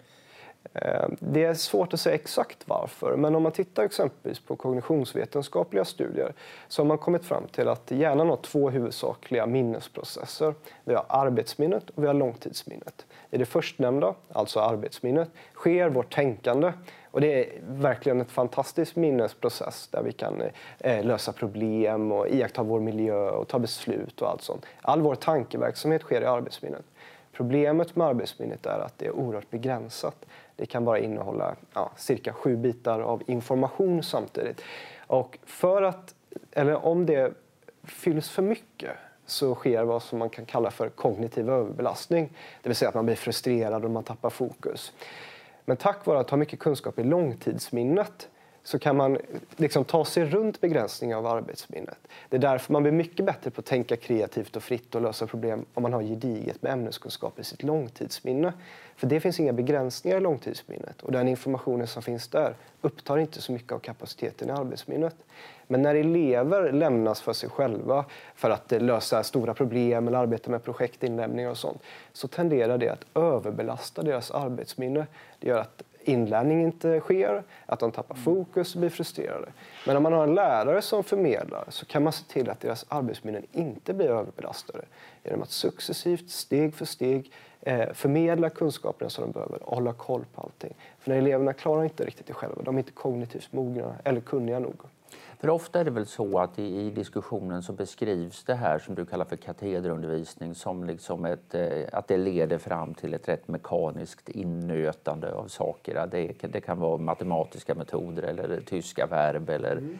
Eh, 0.75 1.09
det 1.21 1.45
är 1.45 1.55
svårt 1.55 1.95
att 1.95 2.01
säga 2.01 2.15
exakt 2.15 2.59
varför, 2.67 3.17
men 3.17 3.35
om 3.35 3.43
man 3.43 3.53
tittar 3.53 3.83
exempelvis 3.83 4.41
på 4.41 4.57
kognitionsvetenskapliga 4.57 5.85
studier 5.85 6.33
så 6.69 6.83
har 6.83 6.87
man 6.87 6.99
kommit 6.99 7.25
fram 7.25 7.47
till 7.47 7.69
att 7.69 7.91
hjärnan 7.91 8.29
har 8.29 8.37
två 8.37 8.71
huvudsakliga 8.71 9.47
minnesprocesser. 9.47 10.55
Vi 10.85 10.95
har 10.95 11.05
arbetsminnet 11.09 11.91
och 11.91 12.03
vi 12.03 12.07
har 12.07 12.15
långtidsminnet. 12.15 13.07
I 13.31 13.39
det 13.39 13.47
förstnämnda, 13.47 14.15
alltså 14.33 14.61
arbetsminnet, 14.61 15.31
sker 15.55 15.89
vårt 15.89 16.15
tänkande 16.15 16.73
och 17.11 17.21
det 17.21 17.45
är 17.45 17.61
verkligen 17.69 18.21
en 18.21 18.27
fantastisk 18.27 18.97
minnesprocess 18.97 19.89
där 19.89 20.03
vi 20.03 20.13
kan 20.13 20.43
eh, 20.79 21.05
lösa 21.05 21.33
problem 21.33 22.13
och 22.13 22.29
iaktta 22.29 22.63
vår 22.63 22.81
miljö 22.81 23.31
och 23.31 23.49
ta 23.49 23.59
beslut 23.59 24.23
och 24.23 24.31
allt 24.31 24.43
sånt. 24.43 24.67
All 24.83 25.01
vår 25.01 25.15
tankeverksamhet 25.15 26.03
sker 26.03 26.23
i 26.23 26.25
arbetsminnet. 26.25 26.85
Problemet 27.33 27.97
med 27.97 28.07
arbetsminnet 28.07 28.67
är 28.67 28.79
att 28.79 28.99
det 28.99 29.07
är 29.07 29.13
oerhört 29.13 29.51
begränsat. 29.51 30.27
Det 30.59 30.67
kan 30.67 30.85
bara 30.85 30.99
innehålla 30.99 31.57
ja, 31.75 31.91
cirka 31.97 32.33
sju 32.33 32.57
bitar 32.57 33.01
av 33.01 33.23
information 33.27 34.03
samtidigt. 34.03 34.61
Och 35.07 35.39
för 35.45 35.83
att, 35.83 36.15
eller 36.53 36.87
om 36.87 37.07
det 37.07 37.33
fylls 37.85 38.31
för 38.31 38.43
mycket 38.43 38.91
så 39.27 39.55
sker 39.55 39.85
vad 39.85 40.03
som 40.03 40.19
man 40.19 40.31
kan 40.31 40.47
kalla 40.47 40.71
för 40.71 40.89
kognitiv 40.89 41.51
överbelastning. 41.51 42.33
Det 42.63 42.69
vill 42.69 42.77
säga 42.77 42.89
att 42.89 42.95
man 42.95 43.07
blir 43.07 43.17
frustrerad 43.17 43.85
och 43.85 43.91
man 43.91 44.05
tappar 44.05 44.31
fokus. 44.31 44.93
Men 45.65 45.77
tack 45.77 46.07
vare 46.07 46.21
att 46.21 46.31
ha 46.31 46.37
mycket 46.37 46.59
kunskap 46.59 46.99
i 46.99 47.05
långtidsminnet 47.05 48.29
så 48.69 48.79
kan 48.79 48.97
man 48.97 49.19
liksom 49.57 49.85
ta 49.85 50.05
sig 50.05 50.25
runt 50.25 50.61
begränsningar 50.61 51.17
av 51.17 51.27
arbetsminnet. 51.27 51.99
Det 52.29 52.37
är 52.37 52.41
därför 52.41 52.73
man 52.73 52.83
blir 52.83 52.93
mycket 52.93 53.27
bättre 53.27 53.51
på 53.51 53.61
att 53.61 53.67
tänka 53.67 53.97
kreativt 53.97 54.57
och 54.57 54.63
fritt 54.63 54.95
och 54.95 55.03
lösa 55.03 55.27
problem 55.27 55.65
om 55.75 55.83
man 55.83 55.93
har 55.93 56.03
gediget 56.03 56.63
med 56.63 56.73
ämneskunskap 56.73 57.39
i 57.39 57.45
sitt 57.45 57.63
långtidsminne. 57.63 58.53
För 58.97 59.07
det 59.07 59.21
finns 59.21 59.41
inga 59.41 59.53
begränsningar 59.53 60.17
i 60.17 60.21
långtidsminnet 60.21 61.03
och 61.03 61.13
den 61.13 61.29
informationen 61.29 61.87
som 61.87 62.03
finns 62.03 62.29
där 62.29 62.55
upptar 62.81 63.19
inte 63.19 63.41
så 63.41 63.53
mycket 63.53 63.73
av 63.73 63.79
kapaciteten 63.79 64.49
i 64.49 64.53
arbetsminnet. 64.53 65.17
Men 65.67 65.83
när 65.83 65.95
elever 65.95 66.73
lämnas 66.73 67.21
för 67.21 67.33
sig 67.33 67.49
själva 67.49 68.05
för 68.35 68.51
att 68.51 68.73
lösa 68.73 69.23
stora 69.23 69.55
problem 69.55 70.09
eller 70.09 70.19
arbeta 70.19 70.51
med 70.51 70.65
projektinlämningar 70.65 71.51
och 71.51 71.59
sånt 71.59 71.83
så 72.13 72.29
tenderar 72.29 72.79
det 72.79 72.89
att 72.89 73.05
överbelasta 73.15 74.03
deras 74.03 74.31
arbetsminne. 74.31 75.07
Det 75.41 75.49
gör 75.49 75.59
att 75.59 75.83
inlärning 76.09 76.63
inte 76.63 77.01
sker, 77.01 77.43
att 77.67 77.81
de 77.81 77.93
tappar 77.93 78.15
fokus 78.15 78.75
och 78.75 78.81
blir 78.81 78.91
frustrerade. 78.91 79.49
Men 79.87 79.97
om 79.97 80.03
man 80.03 80.13
har 80.13 80.23
en 80.23 80.35
lärare 80.35 80.83
som 80.83 81.05
förmedlar 81.05 81.65
så 81.69 81.87
kan 81.87 82.03
man 82.03 82.13
se 82.13 82.25
till 82.25 82.51
att 82.51 82.61
deras 82.61 82.85
arbetsminnen 82.89 83.47
inte 83.53 83.95
blir 83.95 84.09
överbelastade 84.09 84.85
genom 85.25 85.43
att 85.43 85.51
successivt, 85.51 86.31
steg 86.31 86.75
för 86.75 86.85
steg 86.85 87.33
eh, 87.61 87.93
förmedla 87.93 88.51
kunskaperna 88.51 89.11
som 89.11 89.25
de 89.25 89.33
behöver 89.33 89.63
och 89.63 89.75
hålla 89.75 89.93
koll 89.93 90.25
på 90.35 90.41
allting. 90.41 90.75
För 90.99 91.11
när 91.11 91.19
eleverna 91.19 91.53
klarar 91.53 91.85
inte 91.85 92.05
riktigt 92.05 92.27
det 92.27 92.33
själva, 92.33 92.63
de 92.63 92.75
är 92.75 92.79
inte 92.79 92.93
kognitivt 92.93 93.53
mogna 93.53 93.95
eller 94.05 94.21
kunniga 94.21 94.59
nog. 94.59 94.77
För 95.41 95.51
ofta 95.51 95.81
är 95.81 95.85
det 95.85 95.91
väl 95.91 96.07
så 96.07 96.39
att 96.39 96.59
i, 96.59 96.81
i, 96.81 96.91
diskussionen 96.91 97.63
så 97.63 97.73
beskrivs 97.73 98.45
det 98.45 98.55
här 98.55 98.79
som 98.79 98.95
du 98.95 99.07
kallar 99.07 99.25
för 99.25 99.37
katederundervisning 99.37 100.55
som 100.55 100.85
liksom 100.85 101.25
ett, 101.25 101.55
eh, 101.55 101.83
att 101.93 102.09
det 102.09 102.17
leder 102.17 102.59
fram 102.59 102.95
till 102.95 103.15
ett 103.15 103.29
rätt 103.29 103.49
mekaniskt 103.49 104.29
innötande 104.29 105.33
av 105.33 105.47
saker. 105.47 106.07
Det, 106.11 106.33
det 106.53 106.61
kan 106.61 106.79
vara 106.79 106.99
matematiska 106.99 107.75
metoder 107.75 108.23
eller 108.23 108.61
tyska 108.61 109.07
verb 109.07 109.51
eller, 109.51 109.73
mm. 109.73 109.99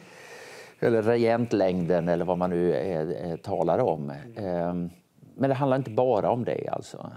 eller 0.79 1.01
regentlängden 1.01 2.07
eller 2.07 2.25
vad 2.25 2.37
man 2.37 2.49
nu 2.49 2.73
är, 2.73 3.11
är, 3.11 3.37
talar 3.37 3.79
om. 3.79 4.13
Mm. 4.35 4.89
Men 5.35 5.49
det 5.49 5.55
handlar 5.55 5.77
inte 5.77 5.91
bara 5.91 6.31
om 6.31 6.45
det 6.45 6.67
alltså? 6.67 7.11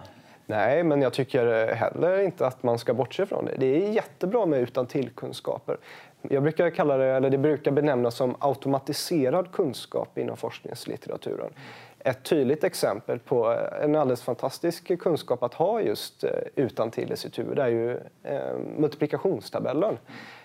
Nej, 0.47 0.83
men 0.83 1.03
jag 1.03 1.13
tycker 1.13 1.75
heller 1.75 2.21
inte 2.21 2.47
att 2.47 2.63
man 2.63 2.79
ska 2.79 2.95
bortse 2.95 3.27
från 3.27 3.45
det. 3.45 3.55
Det 3.59 3.67
är 3.67 3.91
jättebra 3.91 4.47
med 4.47 4.61
utan 4.61 4.87
tillkunskaper. 4.87 5.77
Jag 6.23 6.43
brukar 6.43 6.71
kalla 6.71 6.97
det, 6.97 7.07
eller 7.07 7.31
det 7.31 7.39
brukar 7.39 7.71
benämnas 7.71 8.15
som 8.15 8.37
automatiserad 8.39 9.53
kunskap 9.53 10.19
inom 10.19 10.37
forskningslitteraturen. 10.37 11.53
Ett 11.99 12.23
tydligt 12.23 12.65
exempel 12.65 13.19
på 13.19 13.59
en 13.83 13.97
alldeles 13.97 14.23
fantastisk 14.23 14.99
kunskap 14.99 15.43
att 15.43 15.55
ha 15.55 15.81
just 15.81 16.25
eh, 16.25 16.31
utan 16.55 16.91
till 16.91 17.13
i 17.13 17.17
sitt 17.17 17.39
huvud 17.39 17.59
är 17.59 17.69
ju 17.69 17.91
eh, 18.23 18.59
multiplikationstabellen. 18.77 19.99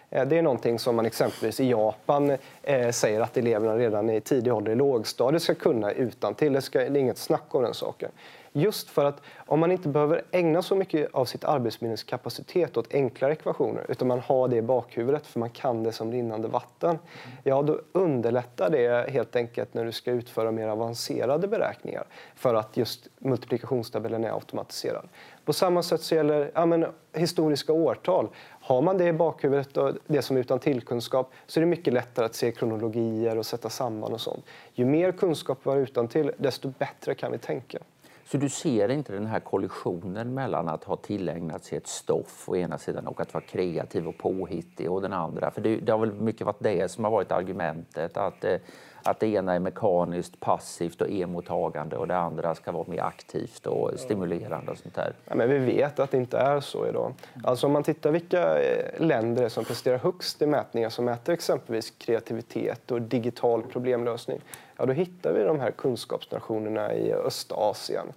Eh, 0.10 0.26
det 0.26 0.38
är 0.38 0.42
någonting 0.42 0.80
som 0.80 0.96
man 0.96 1.06
exempelvis 1.06 1.60
i 1.60 1.70
Japan 1.70 2.38
eh, 2.64 2.92
säger 2.92 3.22
att 3.22 3.38
eleverna 3.38 3.78
redan 3.78 4.10
i 4.10 4.22
tidig 4.22 4.54
ålder 4.54 4.72
i 4.72 4.76
lågstadiet 4.76 5.44
ska 5.44 5.56
kunna 5.56 5.92
utan 5.92 6.34
till. 6.36 6.54
Det, 6.54 6.62
ska, 6.62 6.80
det 6.80 6.86
är 6.86 6.98
inget 6.98 7.18
snack 7.18 7.56
om 7.56 7.64
den 7.64 7.74
saken. 7.74 8.12
Just 8.58 8.90
för 8.90 9.06
att 9.06 9.22
om 9.38 9.60
man 9.60 9.72
inte 9.72 9.90
behöver 9.90 10.22
ägna 10.32 10.62
så 10.62 10.76
mycket 10.76 11.14
av 11.14 11.26
sitt 11.26 11.44
arbetsminneskapacitet 11.44 12.78
åt 12.78 12.94
enklare 12.94 13.32
ekvationer 13.32 13.86
utan 13.90 14.08
man 14.08 14.20
har 14.20 14.48
det 14.48 14.56
i 14.56 14.62
bakhuvudet 14.62 15.28
för 15.28 15.40
man 15.40 15.50
kan 15.50 15.84
det 15.84 15.92
som 15.92 16.12
rinnande 16.12 16.48
vatten. 16.48 17.00
Ja, 17.44 17.62
då 17.62 17.82
underlättar 17.92 18.70
det 18.70 19.12
helt 19.12 19.36
enkelt 19.36 19.74
när 19.74 19.86
du 19.86 19.92
ska 19.92 20.12
utföra 20.12 20.52
mer 20.52 20.68
avancerade 20.68 21.48
beräkningar 21.48 22.04
för 22.36 22.54
att 22.54 22.78
just 22.78 23.08
multiplikationstabellen 23.20 24.24
är 24.24 24.34
automatiserad. 24.34 25.08
På 25.46 25.54
samma 25.54 25.84
sätt 25.84 26.02
så 26.02 26.16
gäller 26.16 26.52
ja, 26.54 26.66
men, 26.66 26.86
historiska 27.14 27.74
årtal. 27.74 28.30
Har 28.62 28.82
man 28.82 28.98
det 28.98 29.06
i 29.06 29.14
bakhuvudet 29.14 29.78
och 29.78 29.94
det 30.08 30.22
som 30.22 30.38
är 30.38 30.42
utan 30.42 30.60
tillkunskap 30.60 31.32
så 31.48 31.60
är 31.60 31.62
det 31.62 31.68
mycket 31.68 31.94
lättare 31.94 32.26
att 32.26 32.36
se 32.36 32.52
kronologier 32.52 33.38
och 33.38 33.46
sätta 33.46 33.70
samman 33.70 34.14
och 34.14 34.22
sånt. 34.22 34.46
Ju 34.74 34.86
mer 34.86 35.12
kunskap 35.12 35.60
vi 35.64 35.70
har 35.70 35.78
utan 35.78 36.08
till, 36.08 36.32
desto 36.38 36.74
bättre 36.78 37.16
kan 37.16 37.32
vi 37.32 37.38
tänka. 37.38 37.80
Så 38.28 38.38
du 38.38 38.50
ser 38.50 38.92
inte 38.92 39.14
den 39.14 39.26
här 39.26 39.40
kollisionen 39.40 40.34
mellan 40.34 40.68
att 40.68 40.84
ha 40.84 40.96
tillägnat 40.96 41.64
sig 41.64 41.78
ett 41.78 41.88
stoff 41.88 42.50
å 42.50 42.56
ena 42.56 42.78
sidan 42.78 43.08
och 43.08 43.22
att 43.22 43.34
vara 43.34 43.44
kreativ 43.44 44.08
och 44.08 44.18
påhittig 44.18 44.92
å 44.92 45.00
den 45.00 45.14
andra? 45.14 45.52
För 45.52 45.62
det, 45.62 45.76
det 45.76 45.92
har 45.92 46.00
väl 46.00 46.14
mycket 46.14 46.46
varit 46.46 46.60
det 46.60 46.92
som 46.92 47.04
har 47.04 47.12
varit 47.12 47.32
argumentet, 47.32 48.18
att, 48.18 48.44
eh, 48.44 48.58
att 49.04 49.20
det 49.20 49.28
ena 49.28 49.54
är 49.54 49.60
mekaniskt 49.60 50.40
passivt 50.40 51.02
och 51.02 51.10
emottagande 51.10 51.98
och 51.98 52.08
det 52.08 52.18
andra 52.18 52.56
ska 52.56 52.72
vara 52.72 52.86
mer 52.88 53.02
aktivt 53.02 53.66
och 53.66 53.92
stimulerande 54.00 54.72
och 54.72 54.78
sånt 54.78 54.96
där. 54.96 55.14
Ja, 55.26 55.36
men 55.36 55.50
vi 55.50 55.58
vet 55.58 56.00
att 56.00 56.12
det 56.12 56.18
inte 56.18 56.38
är 56.38 56.60
så 56.60 56.88
idag. 56.88 57.14
Alltså 57.44 57.68
om 57.68 57.74
man 57.74 57.84
tittar 57.84 58.12
vilka 58.12 58.62
eh, 58.62 59.02
länder 59.06 59.50
som 59.50 59.66
presterar 59.66 59.98
högst 59.98 60.42
i 60.42 60.46
mätningar 60.46 60.90
som 60.90 61.06
mäter 61.06 61.34
exempelvis 61.34 61.94
kreativitet 61.98 62.92
och 62.92 63.02
digital 63.02 63.64
problemlösning 63.64 64.42
ja, 64.78 64.86
då 64.86 64.94
hittar 64.94 65.34
vi 65.34 65.44
de 65.44 65.60
här 65.60 65.72
kunskapsnationerna 65.72 66.94
i 66.94 67.14
Östasien. 67.14 68.08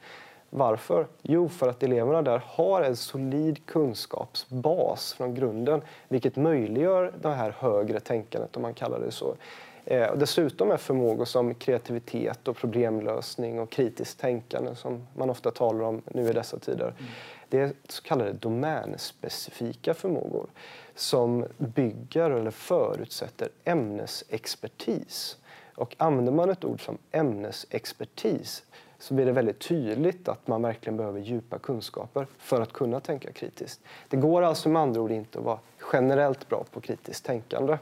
Varför? 0.51 1.07
Jo, 1.23 1.49
för 1.49 1.69
att 1.69 1.83
eleverna 1.83 2.23
där 2.23 2.43
har 2.47 2.83
en 2.83 2.97
solid 2.97 3.67
kunskapsbas 3.67 5.13
från 5.13 5.35
grunden 5.35 5.83
vilket 6.09 6.37
möjliggör 6.37 7.13
det 7.23 7.29
här 7.29 7.55
högre 7.59 8.01
tänkandet, 8.01 8.57
om 8.57 8.63
man 8.63 8.75
kallar 8.75 9.01
det 9.01 9.11
så. 9.11 9.35
Eh, 9.85 10.15
dessutom 10.15 10.71
är 10.71 10.77
förmågor 10.77 11.25
som 11.25 11.55
kreativitet 11.55 12.49
och 12.49 12.57
problemlösning 12.57 13.61
och 13.61 13.71
kritiskt 13.71 14.21
tänkande 14.21 14.75
som 14.75 15.07
man 15.17 15.31
ofta 15.31 15.51
talar 15.51 15.85
om 15.85 16.03
nu 16.07 16.31
i 16.31 16.33
dessa 16.33 16.59
tider. 16.59 16.95
Mm. 16.99 17.11
Det 17.49 17.61
är 17.61 17.73
så 17.89 18.03
kallade 18.03 18.33
domänspecifika 18.33 19.95
förmågor 19.95 20.47
som 20.95 21.47
bygger 21.57 22.31
eller 22.31 22.51
förutsätter 22.51 23.49
ämnesexpertis. 23.65 25.37
Och 25.81 25.97
använder 25.99 26.33
man 26.33 26.51
ett 26.51 26.65
ord 26.65 26.85
som 26.85 26.99
ämnesexpertis 27.11 28.65
så 28.99 29.15
blir 29.15 29.27
det 29.27 29.33
väldigt 29.33 29.59
tydligt 29.59 30.29
att 30.29 30.47
man 30.47 30.63
verkligen 30.63 30.97
behöver 30.97 31.21
djupa 31.21 31.59
kunskaper 31.59 32.27
för 32.39 32.61
att 32.61 32.73
kunna 32.73 33.01
tänka 33.01 33.33
kritiskt. 33.33 33.81
Det 34.09 34.17
går 34.17 34.43
alltså 34.43 34.69
med 34.69 34.83
andra 34.83 35.01
ord 35.01 35.11
inte 35.11 35.39
att 35.39 35.45
vara 35.45 35.59
generellt 35.93 36.49
bra 36.49 36.65
på 36.71 36.81
kritiskt 36.81 37.25
tänkande. 37.25 37.79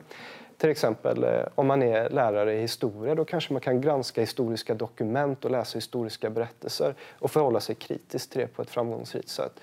Till 0.57 0.71
exempel 0.71 1.25
eh, 1.25 1.43
om 1.55 1.67
man 1.67 1.83
är 1.83 2.11
lärare 2.11 2.55
i 2.55 2.61
historia 2.61 3.15
då 3.15 3.25
kanske 3.25 3.53
man 3.53 3.61
kan 3.61 3.81
granska 3.81 4.21
historiska 4.21 4.75
dokument 4.75 5.45
och 5.45 5.51
läsa 5.51 5.79
historiska 5.79 6.31
berättelser 6.31 6.95
och 7.19 7.31
förhålla 7.31 7.61
sig 7.61 7.75
kritiskt 7.75 8.33
till 8.33 8.41
det 8.41 8.47
på 8.47 8.63
ett 8.63 8.71
framgångsrikt 8.71 9.29
sätt. 9.29 9.61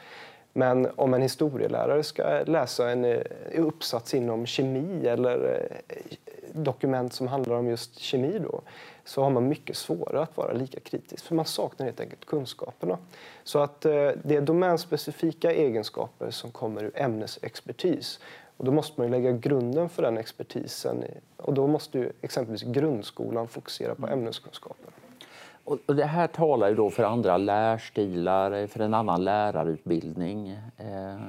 Men 0.54 0.88
om 0.96 1.14
en 1.14 1.22
historielärare 1.22 2.04
ska 2.04 2.44
läsa 2.46 2.90
en 2.90 3.06
eh, 3.06 3.22
uppsats 3.54 4.14
inom 4.14 4.46
kemi 4.46 5.08
eller 5.08 5.70
eh, 5.88 5.96
dokument 6.64 7.14
som 7.14 7.28
handlar 7.28 7.56
om 7.56 7.68
just 7.68 8.00
kemi 8.00 8.40
då, 8.40 8.62
så 9.04 9.24
har 9.24 9.30
man 9.30 9.48
mycket 9.48 9.78
svårare 9.78 10.22
att 10.22 10.38
vara 10.38 10.54
lika 10.54 10.80
kritisk 10.80 11.26
för 11.26 11.36
man 11.36 11.46
saknar 11.46 11.86
helt 11.86 12.00
enkelt 12.00 12.26
kunskaperna. 12.26 12.98
Så 13.44 13.60
att 13.60 13.86
eh, 13.86 14.10
det 14.24 14.36
är 14.36 14.42
domänspecifika 14.42 15.52
egenskaper 15.52 16.32
som 16.32 16.52
kommer 16.52 16.84
ur 16.84 16.92
ämnesexpertis 16.96 18.20
och 18.58 18.66
då 18.66 18.72
måste 18.72 19.02
man 19.02 19.12
lägga 19.12 19.32
grunden 19.32 19.90
för 19.90 20.04
den 20.04 20.18
expertisen 20.18 21.04
och 21.38 21.54
då 21.54 21.68
måste 21.68 21.98
ju 21.98 22.12
exempelvis 22.22 22.64
grundskolan 22.64 23.48
fokusera 23.48 23.96
på 23.96 24.08
ämneskunskaper. 24.08 24.92
Och 25.66 25.96
det 25.96 26.06
här 26.06 26.28
talar 26.28 26.70
ju 26.70 26.76
då 26.76 26.90
för 26.90 27.04
andra 27.04 27.38
lärstilar, 27.38 28.52
eh, 28.52 28.68
för 28.68 28.80
en 28.80 28.94
annan 28.94 29.24
lärarutbildning. 29.24 30.50
Eh, 30.78 31.20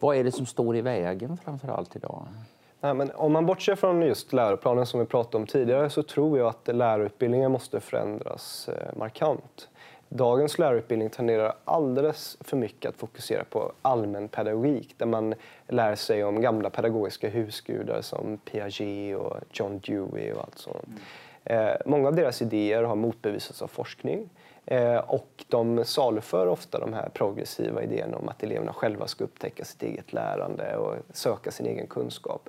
vad 0.00 0.16
är 0.16 0.24
det 0.24 0.32
som 0.32 0.46
står 0.46 0.76
i 0.76 0.80
vägen 0.80 1.38
framför 1.44 1.68
allt 1.68 1.96
idag? 1.96 2.26
Nej, 2.80 2.94
men 2.94 3.10
om 3.14 3.32
man 3.32 3.46
bortser 3.46 3.74
från 3.74 4.02
just 4.02 4.32
läroplanen 4.32 4.86
som 4.86 5.00
vi 5.00 5.06
pratade 5.06 5.36
om 5.36 5.46
tidigare 5.46 5.90
så 5.90 6.02
tror 6.02 6.38
jag 6.38 6.48
att 6.48 6.76
lärarutbildningen 6.76 7.52
måste 7.52 7.80
förändras 7.80 8.68
eh, 8.68 8.98
markant. 8.98 9.68
Dagens 10.08 10.58
lärarutbildning 10.58 11.10
tenderar 11.10 11.54
alldeles 11.64 12.36
för 12.40 12.56
mycket 12.56 12.88
att 12.88 12.96
fokusera 12.96 13.44
på 13.44 13.72
allmän 13.82 14.28
pedagogik 14.28 14.94
där 14.96 15.06
man 15.06 15.34
lär 15.68 15.94
sig 15.94 16.24
om 16.24 16.40
gamla 16.40 16.70
pedagogiska 16.70 17.28
husgudar 17.28 18.00
som 18.00 18.38
Piaget 18.38 19.16
och 19.16 19.36
John 19.52 19.80
Dewey 19.86 20.32
och 20.32 20.40
allt 20.40 20.58
sånt. 20.58 20.86
Mm. 20.86 21.68
Eh, 21.68 21.76
många 21.86 22.08
av 22.08 22.14
deras 22.14 22.42
idéer 22.42 22.82
har 22.82 22.96
motbevisats 22.96 23.62
av 23.62 23.68
forskning 23.68 24.28
Eh, 24.66 24.96
och 24.96 25.44
de 25.48 25.84
saluför 25.84 26.46
ofta 26.46 26.78
de 26.78 26.92
här 26.92 27.08
progressiva 27.08 27.82
idéerna 27.82 28.16
om 28.16 28.28
att 28.28 28.42
eleverna 28.42 28.72
själva 28.72 29.06
ska 29.06 29.24
upptäcka 29.24 29.64
sitt 29.64 29.82
eget 29.82 30.12
lärande 30.12 30.76
och 30.76 30.94
söka 31.12 31.50
sin 31.50 31.66
egen 31.66 31.86
kunskap. 31.86 32.48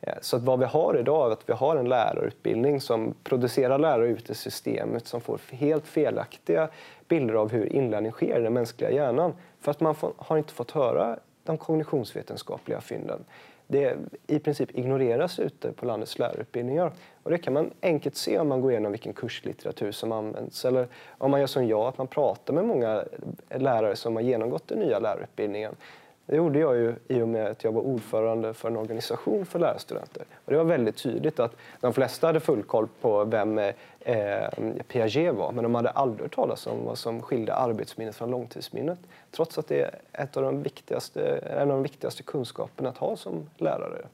Eh, 0.00 0.14
så 0.20 0.36
att 0.36 0.42
vad 0.42 0.58
vi 0.58 0.64
har 0.64 0.98
idag 0.98 1.26
är 1.26 1.32
att 1.32 1.48
vi 1.48 1.52
har 1.52 1.76
en 1.76 1.88
lärarutbildning 1.88 2.80
som 2.80 3.14
producerar 3.24 3.78
lärare 3.78 4.08
ut 4.08 4.30
i 4.30 4.34
systemet 4.34 5.06
som 5.06 5.20
får 5.20 5.40
helt 5.50 5.86
felaktiga 5.86 6.68
bilder 7.08 7.34
av 7.34 7.50
hur 7.50 7.72
inlärning 7.72 8.12
sker 8.12 8.40
i 8.40 8.42
den 8.42 8.52
mänskliga 8.52 8.90
hjärnan. 8.90 9.34
För 9.60 9.70
att 9.70 9.80
man 9.80 9.94
har 10.16 10.38
inte 10.38 10.52
fått 10.52 10.70
höra 10.70 11.18
de 11.44 11.58
kognitionsvetenskapliga 11.58 12.80
fynden. 12.80 13.24
Det 13.70 13.96
i 14.26 14.38
princip 14.38 14.78
ignoreras 14.78 15.38
ute 15.38 15.72
på 15.72 15.86
landets 15.86 16.18
lärarutbildningar. 16.18 16.92
Och 17.22 17.30
det 17.30 17.38
kan 17.38 17.52
man 17.52 17.70
enkelt 17.82 18.16
se 18.16 18.38
om 18.38 18.48
man 18.48 18.60
går 18.60 18.70
igenom 18.70 18.92
vilken 18.92 19.12
kurslitteratur 19.12 19.92
som 19.92 20.12
används. 20.12 20.64
Eller 20.64 20.86
om 21.18 21.30
man 21.30 21.40
gör 21.40 21.46
som 21.46 21.66
jag, 21.66 21.86
att 21.86 21.98
man 21.98 22.06
pratar 22.06 22.54
med 22.54 22.64
många 22.64 23.04
lärare 23.50 23.96
som 23.96 24.16
har 24.16 24.22
genomgått 24.22 24.68
den 24.68 24.78
nya 24.78 24.98
lärarutbildningen. 24.98 25.76
Det 26.28 26.36
gjorde 26.36 26.58
jag 26.58 26.76
ju 26.76 26.94
i 27.08 27.22
och 27.22 27.28
med 27.28 27.46
att 27.46 27.64
jag 27.64 27.72
var 27.72 27.82
ordförande 27.82 28.54
för 28.54 28.68
en 28.68 28.76
organisation 28.76 29.46
för 29.46 29.58
lärarstudenter. 29.58 30.24
Och 30.44 30.52
det 30.52 30.56
var 30.56 30.64
väldigt 30.64 30.96
tydligt 30.96 31.40
att 31.40 31.56
de 31.80 31.92
flesta 31.92 32.26
hade 32.26 32.40
full 32.40 32.62
koll 32.62 32.88
på 33.00 33.24
vem 33.24 33.58
eh, 33.58 33.74
Piaget 34.88 35.34
var 35.34 35.52
men 35.52 35.62
de 35.62 35.74
hade 35.74 35.90
aldrig 35.90 36.22
hört 36.22 36.34
talas 36.34 36.66
om 36.66 36.84
vad 36.84 36.98
som 36.98 37.22
skilde 37.22 37.54
arbetsminnet 37.54 38.16
från 38.16 38.30
långtidsminnet. 38.30 38.98
Trots 39.30 39.58
att 39.58 39.68
det 39.68 39.80
är 39.80 39.98
ett 40.12 40.36
av 40.36 40.42
de 40.42 40.62
viktigaste, 40.62 41.36
en 41.36 41.60
av 41.60 41.68
de 41.68 41.82
viktigaste 41.82 42.22
kunskaperna 42.22 42.88
att 42.88 42.98
ha 42.98 43.16
som 43.16 43.50
lärare. 43.56 44.06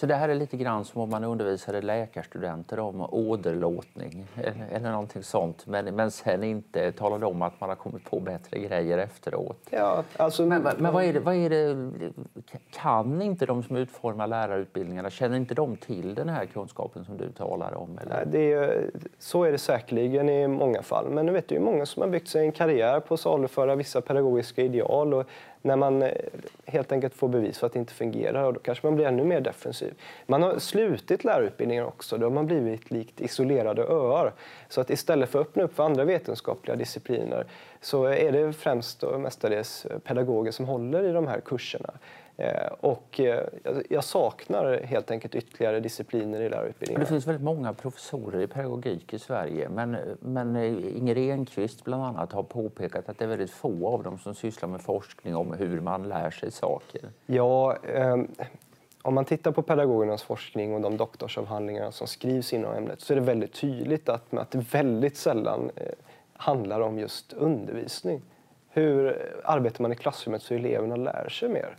Så 0.00 0.06
det 0.06 0.14
här 0.14 0.28
är 0.28 0.34
lite 0.34 0.56
grann 0.56 0.84
som 0.84 1.00
om 1.00 1.10
man 1.10 1.24
undervisade 1.24 1.82
läkarstudenter 1.82 2.78
om 2.78 3.00
åderlåtning 3.00 4.26
eller, 4.70 4.92
någonting 4.92 5.22
sånt 5.22 5.66
men, 5.66 5.84
men 5.84 6.10
sen 6.10 6.44
inte 6.44 6.92
talade 6.92 7.26
om 7.26 7.42
att 7.42 7.60
man 7.60 7.68
har 7.68 7.76
kommit 7.76 8.04
på 8.04 8.20
bättre 8.20 8.58
grejer 8.58 8.98
efteråt. 8.98 9.58
Ja, 9.70 10.04
alltså, 10.16 10.46
men, 10.46 10.62
men 10.78 10.92
vad, 10.92 11.04
är 11.04 11.12
det, 11.12 11.20
vad 11.20 11.34
är 11.34 11.50
det, 11.50 11.90
kan 12.70 13.22
inte 13.22 13.46
de 13.46 13.62
som 13.62 13.76
utformar 13.76 14.26
lärarutbildningarna, 14.26 15.10
känner 15.10 15.36
inte 15.36 15.54
de 15.54 15.76
till 15.76 16.14
den 16.14 16.28
här 16.28 16.46
kunskapen 16.46 17.04
som 17.04 17.16
du 17.16 17.32
talar 17.32 17.74
om? 17.74 17.98
Eller? 18.02 18.24
Det 18.26 18.52
är, 18.52 18.90
så 19.18 19.44
är 19.44 19.52
det 19.52 19.58
säkerligen 19.58 20.28
i 20.28 20.48
många 20.48 20.82
fall 20.82 21.10
men 21.10 21.26
nu 21.26 21.32
vet, 21.32 21.48
det 21.48 21.56
är 21.56 21.60
många 21.60 21.86
som 21.86 22.02
har 22.02 22.08
byggt 22.08 22.28
sig 22.28 22.46
en 22.46 22.52
karriär 22.52 23.00
på 23.00 23.14
att 23.14 23.20
saluföra 23.20 23.76
vissa 23.76 24.00
pedagogiska 24.00 24.62
ideal 24.62 25.14
och 25.14 25.26
när 25.62 25.76
man 25.76 26.02
eh, 26.02 26.12
helt 26.64 26.92
enkelt 26.92 27.14
får 27.14 27.28
bevis 27.28 27.58
för 27.58 27.66
att 27.66 27.72
det 27.72 27.78
inte 27.78 27.94
fungerar 27.94 28.44
och 28.44 28.54
då 28.54 28.60
kanske 28.60 28.86
man 28.86 28.96
blir 28.96 29.06
ännu 29.06 29.24
mer 29.24 29.40
defensiv. 29.40 29.94
Man 30.26 30.42
har 30.42 30.58
slutit 30.58 31.24
lärarutbildningen 31.24 31.84
också, 31.84 32.18
då 32.18 32.26
har 32.26 32.30
man 32.30 32.46
blivit 32.46 32.90
likt 32.90 33.20
isolerade 33.20 33.82
öar. 33.82 34.32
Så 34.68 34.80
att 34.80 34.90
istället 34.90 35.28
för 35.28 35.40
att 35.40 35.46
öppna 35.46 35.62
upp 35.62 35.74
för 35.74 35.82
andra 35.82 36.04
vetenskapliga 36.04 36.76
discipliner 36.76 37.46
så 37.80 38.04
är 38.04 38.32
det 38.32 38.52
främst 38.52 39.02
och 39.02 39.20
mestadels 39.20 39.86
pedagoger 40.04 40.50
som 40.50 40.66
håller 40.66 41.04
i 41.04 41.12
de 41.12 41.26
här 41.26 41.40
kurserna. 41.40 41.90
Eh, 42.40 42.72
och 42.80 43.20
eh, 43.20 43.46
jag 43.90 44.04
saknar 44.04 44.80
helt 44.82 45.10
enkelt 45.10 45.34
ytterligare 45.34 45.80
discipliner 45.80 46.40
i 46.40 46.48
lärarutbildningen. 46.48 47.00
Det 47.00 47.06
finns 47.06 47.26
väldigt 47.26 47.44
många 47.44 47.72
professorer 47.72 48.40
i 48.40 48.46
pedagogik 48.46 49.14
i 49.14 49.18
Sverige 49.18 49.68
men, 49.68 49.96
men 50.20 50.56
Inger 50.96 51.16
Enqvist 51.16 51.84
bland 51.84 52.02
annat 52.02 52.32
har 52.32 52.42
påpekat 52.42 53.08
att 53.08 53.18
det 53.18 53.24
är 53.24 53.28
väldigt 53.28 53.50
få 53.50 53.88
av 53.88 54.02
dem 54.02 54.18
som 54.18 54.34
sysslar 54.34 54.68
med 54.68 54.80
forskning 54.80 55.36
om 55.36 55.52
hur 55.52 55.80
man 55.80 56.08
lär 56.08 56.30
sig 56.30 56.50
saker. 56.50 57.00
Ja, 57.26 57.76
eh, 57.76 58.16
om 59.02 59.14
man 59.14 59.24
tittar 59.24 59.52
på 59.52 59.62
pedagogernas 59.62 60.22
forskning 60.22 60.74
och 60.74 60.80
de 60.80 60.96
doktorsavhandlingar 60.96 61.90
som 61.90 62.06
skrivs 62.06 62.52
inom 62.52 62.74
ämnet 62.74 63.00
så 63.00 63.12
är 63.12 63.14
det 63.14 63.24
väldigt 63.24 63.52
tydligt 63.52 64.08
att, 64.08 64.34
att 64.34 64.54
väldigt 64.54 65.16
sällan 65.16 65.70
eh, 65.76 65.92
handlar 66.38 66.80
om 66.80 66.98
just 66.98 67.32
undervisning. 67.32 68.22
Hur 68.68 69.22
arbetar 69.44 69.82
man 69.82 69.92
i 69.92 69.96
klassrummet 69.96 70.42
så 70.42 70.54
eleverna 70.54 70.96
lär 70.96 71.28
sig 71.28 71.48
mer? 71.48 71.76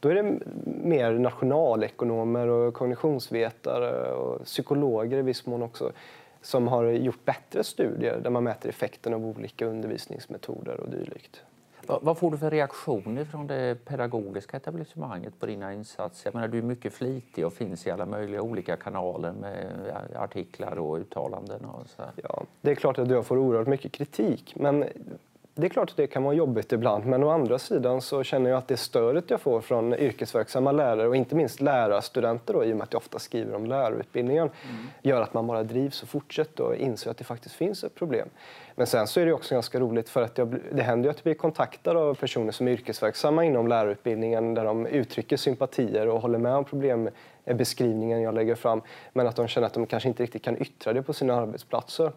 Då 0.00 0.08
är 0.08 0.14
det 0.14 0.38
mer 0.64 1.12
nationalekonomer 1.12 2.46
och 2.48 2.74
kognitionsvetare 2.74 4.12
och 4.12 4.44
psykologer 4.44 5.18
i 5.18 5.22
viss 5.22 5.46
mån 5.46 5.62
också 5.62 5.92
som 6.42 6.68
har 6.68 6.84
gjort 6.84 7.24
bättre 7.24 7.64
studier 7.64 8.20
där 8.20 8.30
man 8.30 8.44
mäter 8.44 8.68
effekten 8.68 9.14
av 9.14 9.26
olika 9.26 9.66
undervisningsmetoder 9.66 10.80
och 10.80 10.90
dylikt. 10.90 11.42
Vad 11.86 12.18
får 12.18 12.30
du 12.30 12.38
för 12.38 12.50
reaktioner 12.50 13.24
från 13.24 13.46
det 13.46 13.84
pedagogiska 13.84 14.56
etablissemanget 14.56 15.40
på 15.40 15.46
dina 15.46 15.72
insatser? 15.72 16.30
Jag 16.30 16.34
menar, 16.34 16.48
du 16.48 16.58
är 16.58 16.62
mycket 16.62 16.92
flitig 16.92 17.46
och 17.46 17.52
finns 17.52 17.86
i 17.86 17.90
alla 17.90 18.06
möjliga 18.06 18.42
olika 18.42 18.76
kanaler 18.76 19.32
med 19.32 19.72
artiklar 20.16 20.78
och 20.78 20.96
uttalanden. 20.96 21.64
Och 21.64 21.88
så. 21.88 22.02
Ja, 22.22 22.42
det 22.60 22.70
är 22.70 22.74
klart 22.74 22.98
att 22.98 23.10
jag 23.10 23.26
får 23.26 23.38
oerhört 23.38 23.68
mycket 23.68 23.92
kritik 23.92 24.54
men 24.56 24.84
det 25.54 25.66
är 25.66 25.68
klart 25.68 25.90
att 25.90 25.96
det 25.96 26.06
kan 26.06 26.22
vara 26.22 26.34
jobbigt 26.34 26.72
ibland, 26.72 27.06
men 27.06 27.24
å 27.24 27.28
andra 27.28 27.58
sidan 27.58 28.00
så 28.00 28.22
känner 28.22 28.50
jag 28.50 28.58
att 28.58 28.68
det 28.68 28.76
stödet 28.76 29.30
jag 29.30 29.40
får 29.40 29.60
från 29.60 29.94
yrkesverksamma 29.94 30.72
lärare 30.72 31.08
och 31.08 31.16
inte 31.16 31.34
minst 31.34 31.60
lärarstudenter 31.60 32.54
då, 32.54 32.64
i 32.64 32.72
och 32.72 32.76
med 32.76 32.84
att 32.84 32.92
jag 32.92 33.00
ofta 33.00 33.18
skriver 33.18 33.54
om 33.54 33.66
lärarutbildningen, 33.66 34.50
mm. 34.70 34.86
gör 35.02 35.22
att 35.22 35.34
man 35.34 35.46
bara 35.46 35.62
drivs 35.62 36.02
och 36.02 36.08
fortsätter 36.08 36.64
och 36.64 36.76
inser 36.76 37.10
att 37.10 37.18
det 37.18 37.24
faktiskt 37.24 37.54
finns 37.54 37.84
ett 37.84 37.94
problem. 37.94 38.28
Men 38.74 38.86
sen 38.86 39.06
så 39.06 39.20
är 39.20 39.26
det 39.26 39.32
också 39.32 39.54
ganska 39.54 39.80
roligt 39.80 40.08
för 40.08 40.22
att 40.22 40.38
jag, 40.38 40.56
det 40.72 40.82
händer 40.82 41.06
ju 41.06 41.10
att 41.10 41.16
jag 41.16 41.24
blir 41.24 41.34
kontaktad 41.34 41.96
av 41.96 42.14
personer 42.14 42.52
som 42.52 42.68
är 42.68 42.72
yrkesverksamma 42.72 43.44
inom 43.44 43.68
lärarutbildningen 43.68 44.54
där 44.54 44.64
de 44.64 44.86
uttrycker 44.86 45.36
sympatier 45.36 46.08
och 46.08 46.20
håller 46.20 46.38
med 46.38 46.54
om 46.54 46.64
problembeskrivningen 46.64 48.22
jag 48.22 48.34
lägger 48.34 48.54
fram, 48.54 48.82
men 49.12 49.26
att 49.26 49.36
de 49.36 49.48
känner 49.48 49.66
att 49.66 49.74
de 49.74 49.86
kanske 49.86 50.08
inte 50.08 50.22
riktigt 50.22 50.42
kan 50.42 50.62
yttra 50.62 50.92
det 50.92 51.02
på 51.02 51.12
sina 51.12 51.34
arbetsplatser. 51.34 52.12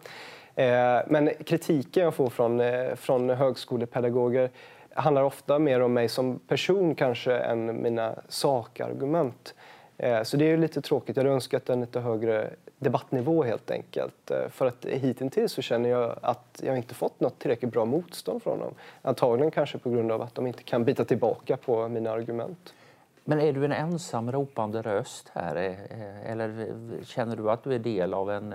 Eh, 0.55 0.99
men 1.07 1.29
kritiken 1.45 2.03
jag 2.03 2.13
får 2.13 2.29
från, 2.29 2.61
eh, 2.61 2.95
från 2.95 3.29
högskolepedagoger 3.29 4.49
handlar 4.93 5.23
ofta 5.23 5.59
mer 5.59 5.79
om 5.79 5.93
mig 5.93 6.09
som 6.09 6.39
person 6.39 6.95
kanske 6.95 7.37
än 7.37 7.81
mina 7.81 8.15
sakargument. 8.29 9.53
Eh, 9.97 10.23
så 10.23 10.37
det 10.37 10.51
är 10.51 10.57
lite 10.57 10.81
tråkigt. 10.81 11.15
Jag 11.15 11.23
hade 11.23 11.35
önskat 11.35 11.69
en 11.69 11.81
lite 11.81 11.99
högre 11.99 12.49
debattnivå 12.77 13.43
helt 13.43 13.71
enkelt. 13.71 14.31
Eh, 14.31 14.49
för 14.49 14.65
att 14.65 14.85
hittills 14.85 15.51
så 15.51 15.61
känner 15.61 15.89
jag 15.89 16.19
att 16.21 16.61
jag 16.63 16.77
inte 16.77 16.95
fått 16.95 17.19
något 17.19 17.39
tillräckligt 17.39 17.71
bra 17.71 17.85
motstånd 17.85 18.43
från 18.43 18.59
dem. 18.59 18.73
Antagligen 19.01 19.51
kanske 19.51 19.77
på 19.77 19.89
grund 19.89 20.11
av 20.11 20.21
att 20.21 20.35
de 20.35 20.47
inte 20.47 20.63
kan 20.63 20.83
bita 20.83 21.05
tillbaka 21.05 21.57
på 21.57 21.87
mina 21.87 22.11
argument. 22.11 22.73
Men 23.25 23.39
är 23.39 23.53
du 23.53 23.65
en 23.65 23.71
ensam 23.71 24.31
ropande 24.31 24.81
röst 24.81 25.31
här? 25.33 25.55
Eh, 25.55 25.65
eh, 25.65 26.31
eller 26.31 26.67
känner 27.03 27.35
du 27.35 27.51
att 27.51 27.63
du 27.63 27.73
är 27.73 27.79
del 27.79 28.13
av 28.13 28.31
en 28.31 28.53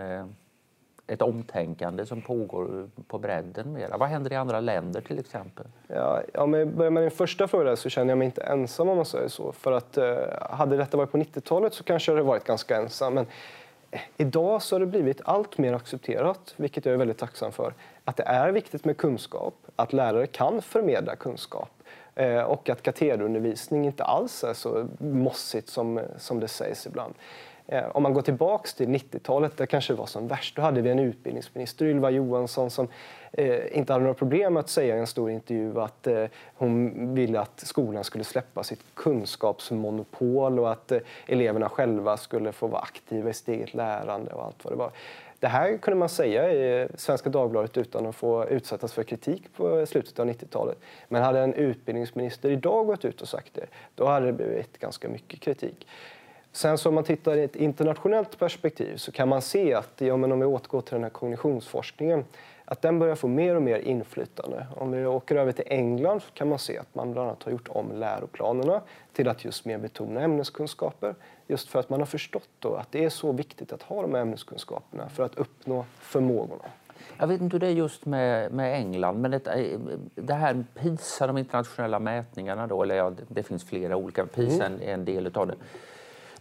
ett 1.09 1.23
omtänkande 1.23 2.07
som 2.07 2.23
pågår 2.23 2.89
på 3.07 3.19
bredden 3.19 3.73
mera. 3.73 3.97
Vad 3.97 4.09
händer 4.09 4.33
i 4.33 4.37
andra 4.37 4.61
länder 4.61 5.01
till 5.01 5.19
exempel? 5.19 5.67
Ja, 5.87 6.23
om 6.35 6.55
jag 6.55 6.69
börjar 6.69 6.91
med 6.91 7.03
din 7.03 7.11
första 7.11 7.49
fråga 7.49 7.77
så 7.77 7.89
känner 7.89 8.11
jag 8.11 8.19
mig 8.19 8.27
inte 8.27 8.43
ensam 8.43 8.89
om 8.89 8.97
man 8.97 9.07
säger 9.07 9.29
så. 9.29 9.53
För 9.53 9.73
att 9.73 9.97
eh, 9.97 10.17
hade 10.51 10.77
detta 10.77 10.97
varit 10.97 11.11
på 11.11 11.19
90-talet 11.19 11.75
så 11.75 11.85
kanske 11.85 12.13
jag 12.13 12.17
hade 12.17 12.29
varit 12.29 12.45
ganska 12.45 12.77
ensam. 12.77 13.15
Men 13.15 13.27
eh, 13.91 14.01
idag 14.17 14.63
så 14.63 14.75
har 14.75 14.81
det 14.81 14.87
blivit 14.87 15.21
allt 15.25 15.59
mer 15.59 15.73
accepterat, 15.73 16.55
vilket 16.57 16.85
jag 16.85 16.93
är 16.93 16.99
väldigt 16.99 17.19
tacksam 17.19 17.53
för, 17.53 17.75
att 18.05 18.17
det 18.17 18.25
är 18.27 18.53
viktigt 18.53 18.85
med 18.85 18.97
kunskap, 18.97 19.55
att 19.77 19.93
lärare 19.93 20.27
kan 20.27 20.63
förmedla 20.63 21.17
kunskap 21.17 21.71
eh, 22.15 22.43
och 22.43 22.69
att 22.69 22.83
katederundervisning 22.83 23.87
inte 23.87 24.05
alls 24.05 24.45
är 24.45 24.55
så 24.55 24.87
mossigt 24.99 25.69
som, 25.69 26.01
som 26.17 26.41
det 26.41 26.49
sägs 26.49 26.87
ibland. 26.87 27.15
Eh, 27.71 27.85
om 27.93 28.03
man 28.03 28.15
går 28.15 28.23
tillbaka 28.23 28.69
till 28.77 28.89
90-talet, 28.89 29.57
där 29.57 29.67
kanske 29.67 29.93
det 29.93 29.97
var 29.97 30.07
som 30.07 30.29
värst, 30.29 30.57
då 30.57 30.63
hade 30.63 30.81
vi 30.81 30.91
en 30.91 30.99
utbildningsminister, 30.99 31.87
Ylva 31.87 32.11
Johansson, 32.11 32.71
som 32.71 32.89
eh, 33.33 33.79
inte 33.79 33.93
hade 33.93 34.03
några 34.03 34.15
problem 34.15 34.57
att 34.57 34.69
säga 34.69 34.97
i 34.97 34.99
en 34.99 35.07
stor 35.07 35.31
intervju 35.31 35.81
att 35.81 36.07
eh, 36.07 36.25
hon 36.55 37.15
ville 37.15 37.41
att 37.41 37.61
skolan 37.61 38.05
skulle 38.05 38.25
släppa 38.25 38.63
sitt 38.63 38.81
kunskapsmonopol 38.95 40.59
och 40.59 40.73
att 40.73 40.93
eh, 40.93 40.99
eleverna 41.27 41.69
själva 41.69 42.17
skulle 42.17 42.53
få 42.53 42.67
vara 42.67 42.83
aktiva 42.83 43.31
i 43.31 43.35
sitt 43.35 43.49
eget 43.49 43.75
lärande 43.75 44.33
och 44.33 44.45
allt 44.45 44.65
vad 44.65 44.73
det 44.73 44.77
var. 44.77 44.91
Det 45.41 45.49
här 45.49 45.77
kunde 45.77 45.99
man 45.99 46.09
säga 46.09 46.53
i 46.53 46.83
eh, 46.83 46.89
Svenska 46.95 47.31
Dagbladet 47.31 47.77
utan 47.77 48.07
att 48.07 48.17
få 48.17 48.47
utsättas 48.49 48.93
för 48.93 49.03
kritik 49.03 49.43
på 49.57 49.87
slutet 49.87 50.19
av 50.19 50.29
90-talet. 50.29 50.79
Men 51.09 51.23
hade 51.23 51.41
en 51.41 51.55
utbildningsminister 51.55 52.51
idag 52.51 52.87
gått 52.87 53.05
ut 53.05 53.23
och 53.23 53.29
sagt 53.29 53.55
det, 53.55 53.67
då 53.95 54.07
hade 54.07 54.27
det 54.27 54.33
blivit 54.33 54.79
ganska 54.79 55.09
mycket 55.09 55.41
kritik. 55.41 55.87
Sen 56.59 56.79
så 56.79 56.89
om 56.89 56.95
man 56.95 57.05
tittar 57.05 57.37
i 57.37 57.45
ett 57.45 57.57
internationellt 57.57 58.39
perspektiv 58.39 58.97
så 58.97 59.13
kan 59.13 59.29
man 59.29 59.43
se 59.43 59.75
att, 59.75 59.93
ja, 59.97 60.17
men 60.17 60.33
om 60.33 60.41
vi 60.41 60.47
återgår 60.47 60.81
till 60.81 60.95
den 60.95 61.03
här 61.03 61.11
kognitionsforskningen, 61.11 62.25
att 62.65 62.83
den 62.83 62.99
börjar 62.99 63.15
få 63.15 63.29
mer 63.29 63.55
och 63.55 63.63
mer 63.63 63.79
inflytande. 63.79 64.67
Om 64.77 64.93
vi 64.93 65.07
åker 65.07 65.37
över 65.37 65.53
till 65.53 65.65
England 65.67 66.21
så 66.23 66.31
kan 66.35 66.49
man 66.49 66.59
se 66.59 66.79
att 66.79 66.95
man 66.95 67.13
bland 67.13 67.29
annat 67.29 67.43
har 67.43 67.53
gjort 67.53 67.69
om 67.69 67.93
läroplanerna 67.93 68.81
till 69.13 69.29
att 69.29 69.45
just 69.45 69.65
mer 69.65 69.79
betona 69.79 70.21
ämneskunskaper. 70.21 71.15
Just 71.47 71.69
för 71.69 71.79
att 71.79 71.91
man 71.91 72.01
har 72.01 72.07
förstått 72.07 72.49
då 72.59 72.75
att 72.75 72.93
det 72.93 73.05
är 73.05 73.11
så 73.11 73.33
viktigt 73.33 73.73
att 73.73 73.83
ha 73.83 74.03
de 74.03 74.15
här 74.15 74.21
ämneskunskaperna 74.21 75.09
för 75.09 75.23
att 75.23 75.35
uppnå 75.35 75.85
förmågorna. 76.01 76.65
Jag 77.19 77.27
vet 77.27 77.41
inte 77.41 77.55
hur 77.55 77.61
det 77.61 77.67
är 77.67 77.71
just 77.71 78.07
med, 78.07 78.53
med 78.53 78.75
England, 78.75 79.21
men 79.21 79.31
det, 79.31 79.79
det 80.15 80.35
här 80.35 80.65
PISA, 80.75 81.27
de 81.27 81.39
internationella 81.39 81.99
mätningarna 81.99 82.67
då, 82.67 82.83
eller 82.83 82.95
ja, 82.95 83.13
det 83.29 83.43
finns 83.43 83.65
flera 83.65 83.97
olika, 83.97 84.27
PISA 84.27 84.67
mm. 84.67 84.81
är 84.83 84.95
en 84.95 85.05
del 85.05 85.31
av 85.35 85.47
det 85.47 85.55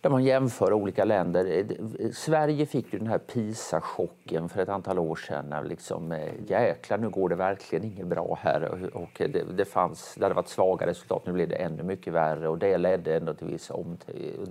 där 0.01 0.10
man 0.10 0.23
jämför 0.23 0.73
olika 0.73 1.05
länder. 1.05 1.65
Sverige 2.13 2.65
fick 2.65 2.93
ju 2.93 2.99
den 2.99 3.07
här 3.07 3.17
PISA-chocken 3.17 4.49
för 4.49 4.62
ett 4.62 4.69
antal 4.69 4.99
år 4.99 5.15
sedan. 5.15 5.49
När 5.49 5.63
liksom, 5.63 6.12
eh, 6.12 6.33
jäklar, 6.47 6.97
nu 6.97 7.10
går 7.10 7.29
det 7.29 7.36
verkligen 7.36 7.86
inget 7.86 8.07
bra 8.07 8.39
här. 8.41 8.89
Och 8.93 9.10
det, 9.17 9.57
det, 9.57 9.65
fanns, 9.65 10.15
det 10.15 10.25
hade 10.25 10.36
varit 10.36 10.47
svaga 10.47 10.88
resultat, 10.88 11.25
nu 11.25 11.33
blev 11.33 11.49
det 11.49 11.55
ännu 11.55 11.83
mycket 11.83 12.13
värre. 12.13 12.47
Och 12.47 12.57
det 12.57 12.77
ledde 12.77 13.17
ändå 13.17 13.33
till 13.33 13.47
viss 13.47 13.71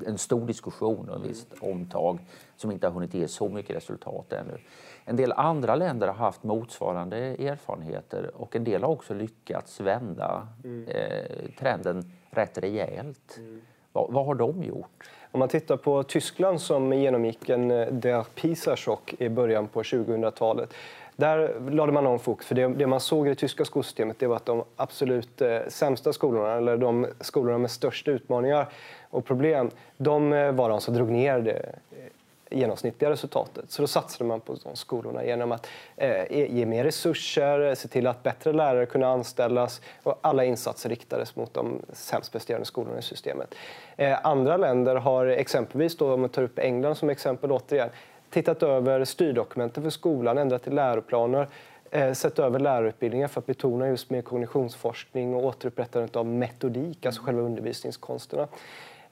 en 0.06 0.18
stor 0.18 0.46
diskussion 0.46 1.08
och 1.08 1.16
ett 1.16 1.30
visst 1.30 1.48
omtag 1.60 2.18
som 2.56 2.70
inte 2.70 2.86
har 2.86 2.94
hunnit 2.94 3.14
ge 3.14 3.28
så 3.28 3.48
mycket 3.48 3.76
resultat 3.76 4.32
ännu. 4.32 4.58
En 5.04 5.16
del 5.16 5.32
andra 5.32 5.74
länder 5.74 6.06
har 6.06 6.14
haft 6.14 6.42
motsvarande 6.42 7.16
erfarenheter 7.18 8.30
och 8.34 8.56
en 8.56 8.64
del 8.64 8.82
har 8.82 8.90
också 8.90 9.14
lyckats 9.14 9.80
vända 9.80 10.48
mm. 10.64 10.88
eh, 10.88 11.50
trenden 11.58 12.12
rätt 12.30 12.58
rejält. 12.58 13.36
Mm. 13.38 13.60
Vad, 13.92 14.12
vad 14.12 14.26
har 14.26 14.34
de 14.34 14.62
gjort? 14.62 15.10
Om 15.36 15.40
man 15.40 15.48
tittar 15.48 15.76
på 15.76 16.02
Tyskland 16.02 16.60
som 16.60 16.92
genomgick 16.92 17.48
en 17.48 17.70
eh, 17.70 17.86
Der 17.86 18.24
PISA-chock 18.34 19.14
i 19.18 19.28
början 19.28 19.68
på 19.68 19.82
2000-talet. 19.82 20.74
Där 21.16 21.70
lade 21.70 21.92
man 21.92 22.06
om 22.06 22.18
fokus, 22.18 22.46
för 22.46 22.54
det, 22.54 22.68
det, 22.68 22.86
man 22.86 23.00
såg 23.00 23.26
i 23.26 23.28
det 23.30 23.34
tyska 23.34 23.64
skolsystemet 23.64 24.18
det 24.18 24.26
var 24.26 24.36
att 24.36 24.46
de 24.46 24.64
absolut 24.76 25.42
eh, 25.42 25.58
sämsta 25.68 26.12
skolorna, 26.12 26.52
eller 26.52 26.76
de 26.76 27.06
skolorna 27.20 27.58
med 27.58 27.70
störst 27.70 28.08
utmaningar 28.08 28.68
och 29.10 29.24
problem, 29.24 29.70
de 29.96 30.32
eh, 30.32 30.52
var 30.52 30.70
de 30.70 30.80
som 30.80 30.94
drog 30.94 31.10
ner 31.10 31.40
det 31.40 31.74
eh, 31.90 32.12
genomsnittliga 32.50 33.10
resultatet. 33.10 33.70
Så 33.70 33.82
då 33.82 33.86
satsade 33.88 34.24
man 34.24 34.40
på 34.40 34.56
de 34.64 34.76
skolorna 34.76 35.24
genom 35.24 35.52
att 35.52 35.66
eh, 35.96 36.54
ge 36.56 36.66
mer 36.66 36.84
resurser, 36.84 37.74
se 37.74 37.88
till 37.88 38.06
att 38.06 38.22
bättre 38.22 38.52
lärare 38.52 38.86
kunde 38.86 39.06
anställas 39.06 39.80
och 40.02 40.18
alla 40.20 40.44
insatser 40.44 40.88
riktades 40.88 41.36
mot 41.36 41.54
de 41.54 41.82
sämst 41.92 42.32
presterande 42.32 42.66
skolorna 42.66 42.98
i 42.98 43.02
systemet. 43.02 43.54
Eh, 43.96 44.26
andra 44.26 44.56
länder 44.56 44.96
har 44.96 45.26
exempelvis, 45.26 45.96
då, 45.96 46.14
om 46.14 46.20
man 46.20 46.30
tar 46.30 46.42
upp 46.42 46.58
England 46.58 46.94
som 46.94 47.10
exempel 47.10 47.52
återigen, 47.52 47.90
tittat 48.30 48.62
över 48.62 49.04
styrdokumenten 49.04 49.82
för 49.82 49.90
skolan, 49.90 50.38
ändrat 50.38 50.66
i 50.66 50.70
läroplaner 50.70 51.48
eh, 51.90 52.12
sett 52.12 52.38
över 52.38 52.58
lärarutbildningar 52.58 53.28
för 53.28 53.40
att 53.40 53.46
betona 53.46 53.88
just 53.88 54.10
mer 54.10 54.22
kognitionsforskning 54.22 55.34
och 55.34 55.44
återupprättandet 55.44 56.16
av 56.16 56.26
metodik, 56.26 57.06
alltså 57.06 57.22
själva 57.22 57.42
undervisningskonsterna. 57.42 58.48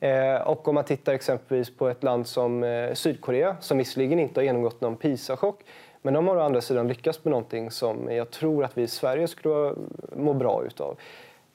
Eh, 0.01 0.37
och 0.37 0.69
om 0.69 0.75
man 0.75 0.85
tittar 0.85 1.13
exempelvis 1.13 1.77
på 1.77 1.89
ett 1.89 2.03
land 2.03 2.27
som 2.27 2.65
eh, 2.65 2.95
Sydkorea 2.95 3.57
som 3.61 3.79
visserligen 3.79 4.19
inte 4.19 4.41
har 4.41 4.45
genomgått 4.45 4.81
någon 4.81 4.97
PISA-chock 4.97 5.61
men 6.03 6.15
de 6.15 6.29
har 6.29 6.37
å 6.37 6.41
andra 6.41 6.61
sidan 6.61 6.89
lyckats 6.89 7.25
med 7.25 7.31
någonting 7.31 7.71
som 7.71 8.13
jag 8.13 8.31
tror 8.31 8.65
att 8.65 8.79
vi 8.79 8.83
i 8.83 8.87
Sverige 8.87 9.29
skulle 9.29 9.75
må 10.17 10.35
bra 10.35 10.63
utav. 10.67 10.97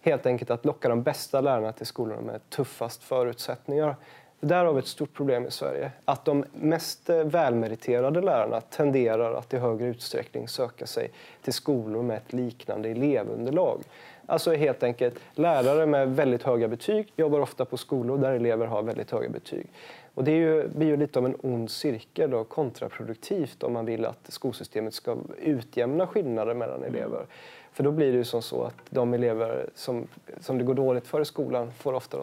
Helt 0.01 0.25
enkelt 0.25 0.51
att 0.51 0.65
locka 0.65 0.89
de 0.89 1.03
bästa 1.03 1.41
lärarna 1.41 1.71
till 1.71 1.85
skolorna 1.85 2.21
med 2.21 2.49
tuffast 2.49 3.03
förutsättningar. 3.03 3.95
Där 4.39 4.65
har 4.65 4.73
vi 4.73 4.79
ett 4.79 4.87
stort 4.87 5.13
problem 5.13 5.45
i 5.45 5.51
Sverige. 5.51 5.91
Att 6.05 6.25
de 6.25 6.45
mest 6.53 7.09
eh, 7.09 7.23
välmeriterade 7.23 8.21
lärarna 8.21 8.61
tenderar 8.61 9.33
att 9.33 9.53
i 9.53 9.57
högre 9.57 9.87
utsträckning 9.87 10.47
söka 10.47 10.85
sig 10.85 11.11
till 11.41 11.53
skolor 11.53 12.03
med 12.03 12.17
ett 12.17 12.33
liknande 12.33 12.89
elevunderlag. 12.89 13.83
Alltså 14.29 14.53
helt 14.53 14.83
enkelt, 14.83 15.19
lärare 15.35 15.85
med 15.85 16.15
väldigt 16.15 16.43
höga 16.43 16.67
betyg 16.67 17.13
jobbar 17.15 17.39
ofta 17.39 17.65
på 17.65 17.77
skolor 17.77 18.17
där 18.17 18.31
elever 18.31 18.65
har 18.65 18.83
väldigt 18.83 19.11
höga 19.11 19.29
betyg. 19.29 19.67
Och 20.13 20.23
det 20.23 20.31
är 20.31 20.35
ju, 20.35 20.67
blir 20.67 20.87
ju 20.87 20.97
lite 20.97 21.19
av 21.19 21.25
en 21.25 21.35
ond 21.43 21.71
cirkel 21.71 22.33
och 22.33 22.49
kontraproduktivt 22.49 23.63
om 23.63 23.73
man 23.73 23.85
vill 23.85 24.05
att 24.05 24.19
skolsystemet 24.27 24.93
ska 24.93 25.17
utjämna 25.41 26.07
skillnader 26.07 26.53
mellan 26.53 26.83
elever. 26.83 27.25
För 27.71 27.83
då 27.83 27.91
blir 27.91 28.11
det 28.11 28.17
ju 28.17 28.23
som 28.23 28.41
så 28.41 28.63
att 28.63 28.75
de 28.89 29.13
elever 29.13 29.69
som, 29.75 30.07
som 30.39 30.57
det 30.57 30.63
går 30.63 30.73
dåligt 30.73 31.07
för 31.07 31.21
i 31.21 31.25
skolan 31.25 31.71
får 31.71 31.93
ofta 31.93 32.17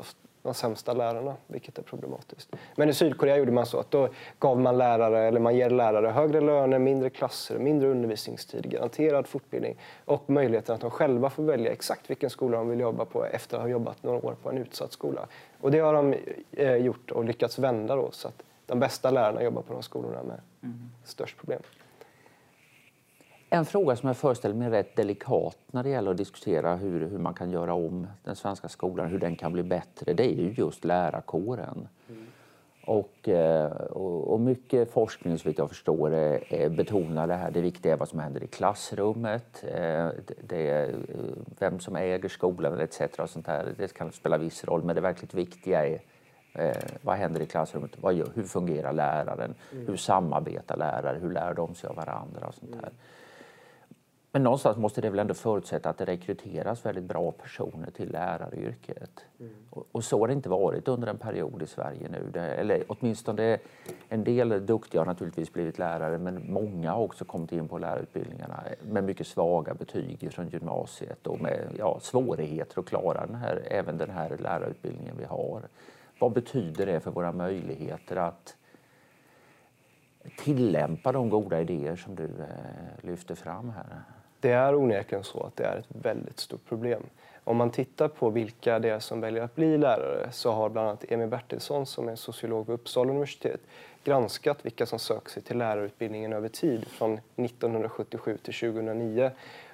de 0.46 0.54
sämsta 0.54 0.92
lärarna, 0.92 1.36
vilket 1.46 1.78
är 1.78 1.82
problematiskt. 1.82 2.50
Men 2.76 2.88
i 2.88 2.94
Sydkorea 2.94 3.36
gjorde 3.36 3.52
man 3.52 3.66
så 3.66 3.80
att 3.80 3.90
då 3.90 4.08
gav 4.38 4.60
man 4.60 4.78
lärare, 4.78 5.28
eller 5.28 5.40
man 5.40 5.56
ger 5.56 5.70
lärare 5.70 6.06
högre 6.06 6.40
löner, 6.40 6.78
mindre 6.78 7.10
klasser, 7.10 7.58
mindre 7.58 7.88
undervisningstid, 7.88 8.70
garanterad 8.70 9.26
fortbildning 9.26 9.76
och 10.04 10.30
möjligheten 10.30 10.74
att 10.74 10.80
de 10.80 10.90
själva 10.90 11.30
får 11.30 11.42
välja 11.42 11.72
exakt 11.72 12.10
vilken 12.10 12.30
skola 12.30 12.58
de 12.58 12.68
vill 12.68 12.80
jobba 12.80 13.04
på 13.04 13.24
efter 13.24 13.56
att 13.56 13.62
ha 13.62 13.68
jobbat 13.68 14.02
några 14.02 14.18
år 14.18 14.36
på 14.42 14.50
en 14.50 14.58
utsatt 14.58 14.92
skola. 14.92 15.26
Och 15.60 15.70
det 15.70 15.78
har 15.78 15.92
de 15.92 16.14
eh, 16.52 16.76
gjort 16.76 17.10
och 17.10 17.24
lyckats 17.24 17.58
vända 17.58 17.96
då 17.96 18.10
så 18.10 18.28
att 18.28 18.42
de 18.66 18.80
bästa 18.80 19.10
lärarna 19.10 19.42
jobbar 19.42 19.62
på 19.62 19.72
de 19.72 19.82
skolorna 19.82 20.22
med 20.22 20.40
mm. 20.62 20.90
störst 21.04 21.36
problem. 21.36 21.62
En 23.50 23.64
fråga 23.64 23.96
som 23.96 24.06
jag 24.06 24.16
föreställer 24.16 24.54
mig 24.54 24.66
är 24.66 24.70
rätt 24.70 24.96
delikat 24.96 25.58
när 25.66 25.82
det 25.82 25.88
gäller 25.88 26.10
att 26.10 26.16
diskutera 26.16 26.76
hur, 26.76 27.08
hur 27.08 27.18
man 27.18 27.34
kan 27.34 27.50
göra 27.50 27.74
om 27.74 28.06
den 28.24 28.36
svenska 28.36 28.68
skolan, 28.68 29.06
hur 29.06 29.18
den 29.18 29.36
kan 29.36 29.52
bli 29.52 29.62
bättre, 29.62 30.12
det 30.12 30.24
är 30.24 30.34
ju 30.34 30.54
just 30.56 30.84
lärarkåren. 30.84 31.88
Mm. 32.08 32.26
Och, 32.86 33.28
eh, 33.28 33.70
och, 33.72 34.32
och, 34.32 34.40
mycket 34.40 34.90
forskning, 34.90 35.38
så 35.38 35.48
vitt 35.48 35.58
jag 35.58 35.68
förstår, 35.68 36.14
är, 36.14 36.68
betonar 36.68 37.26
det 37.26 37.34
här. 37.34 37.50
Det 37.50 37.60
viktiga 37.60 37.92
är 37.92 37.96
vad 37.96 38.08
som 38.08 38.18
händer 38.18 38.44
i 38.44 38.46
klassrummet, 38.46 39.64
eh, 39.64 40.08
det 40.42 40.70
är 40.70 40.94
vem 41.58 41.80
som 41.80 41.96
äger 41.96 42.28
skolan 42.28 42.80
etc. 42.80 43.00
Och 43.18 43.30
sånt 43.30 43.46
här. 43.46 43.74
Det 43.78 43.94
kan 43.94 44.12
spela 44.12 44.38
viss 44.38 44.64
roll, 44.64 44.82
men 44.82 44.94
det 44.94 45.00
verkligt 45.00 45.34
viktiga 45.34 45.86
är 45.86 46.00
Eh, 46.58 46.76
vad 47.02 47.16
händer 47.16 47.40
i 47.40 47.46
klassrummet? 47.46 47.90
Gör, 48.02 48.28
hur 48.34 48.42
fungerar 48.42 48.92
läraren? 48.92 49.54
Mm. 49.72 49.86
Hur 49.86 49.96
samarbetar 49.96 50.76
lärare? 50.76 51.18
Hur 51.18 51.30
lär 51.30 51.54
de 51.54 51.74
sig 51.74 51.90
av 51.90 51.96
varandra? 51.96 52.46
Och 52.46 52.54
sånt 52.54 52.74
här. 52.74 52.90
Men 54.36 54.42
någonstans 54.42 54.76
måste 54.76 55.00
det 55.00 55.10
väl 55.10 55.18
ändå 55.18 55.34
förutsätta 55.34 55.90
att 55.90 55.98
det 55.98 56.04
rekryteras 56.04 56.86
väldigt 56.86 57.04
bra 57.04 57.32
personer 57.32 57.90
till 57.90 58.12
läraryrket. 58.12 59.24
Mm. 59.40 59.52
Och, 59.70 59.86
och, 59.92 60.04
så 60.04 60.20
har 60.20 60.26
det 60.26 60.32
inte 60.32 60.48
varit 60.48 60.88
under 60.88 61.08
en 61.08 61.18
period 61.18 61.62
i 61.62 61.66
Sverige 61.66 62.08
nu. 62.08 62.30
Det, 62.32 62.40
eller 62.40 62.84
åtminstone 62.88 63.58
en 64.08 64.24
del 64.24 64.66
duktiga 64.66 65.00
har 65.00 65.06
naturligtvis 65.06 65.52
blivit 65.52 65.78
lärare 65.78 66.18
men 66.18 66.52
många 66.52 66.92
har 66.92 67.02
också 67.02 67.24
kommit 67.24 67.52
in 67.52 67.68
på 67.68 67.78
lärarutbildningarna 67.78 68.64
med 68.82 69.04
mycket 69.04 69.26
svaga 69.26 69.74
betyg 69.74 70.32
från 70.32 70.48
gymnasiet 70.48 71.26
och 71.26 71.40
med 71.40 71.68
ja, 71.78 71.98
svårigheter 72.00 72.80
att 72.80 72.86
klara 72.86 73.26
den 73.26 73.34
här, 73.34 73.62
även 73.70 73.98
den 73.98 74.10
här 74.10 74.36
lärarutbildningen 74.38 75.14
vi 75.18 75.24
har. 75.24 75.62
Vad 76.18 76.32
betyder 76.32 76.86
det 76.86 77.00
för 77.00 77.10
våra 77.10 77.32
möjligheter 77.32 78.16
att 78.16 78.56
tillämpa 80.38 81.12
de 81.12 81.30
goda 81.30 81.60
idéer 81.60 81.96
som 81.96 82.14
du 82.14 82.24
eh, 82.24 83.04
lyfter 83.04 83.34
fram 83.34 83.70
här? 83.70 84.15
Det 84.40 84.52
är 84.52 84.74
onekligen 84.74 85.24
så 85.24 85.42
att 85.42 85.56
det 85.56 85.64
är 85.64 85.76
ett 85.76 85.86
väldigt 85.88 86.40
stort 86.40 86.68
problem. 86.68 87.02
Om 87.44 87.56
man 87.56 87.70
tittar 87.70 88.08
på 88.08 88.30
vilka 88.30 88.78
det 88.78 88.88
är 88.88 88.98
som 88.98 89.20
väljer 89.20 89.42
att 89.42 89.54
bli 89.54 89.78
lärare 89.78 90.28
så 90.32 90.52
har 90.52 90.68
bland 90.68 90.88
annat 90.88 91.04
Emil 91.08 91.28
Bertilsson 91.28 91.86
som 91.86 92.08
är 92.08 92.16
sociolog 92.16 92.66
vid 92.66 92.74
Uppsala 92.74 93.10
universitet 93.10 93.60
granskat 94.04 94.58
vilka 94.62 94.86
som 94.86 94.98
söker 94.98 95.30
sig 95.30 95.42
till 95.42 95.58
lärarutbildningen 95.58 96.32
över 96.32 96.48
tid 96.48 96.86
från 96.86 97.20
1977 97.36 98.36
till 98.42 98.54
2009. 98.54 99.30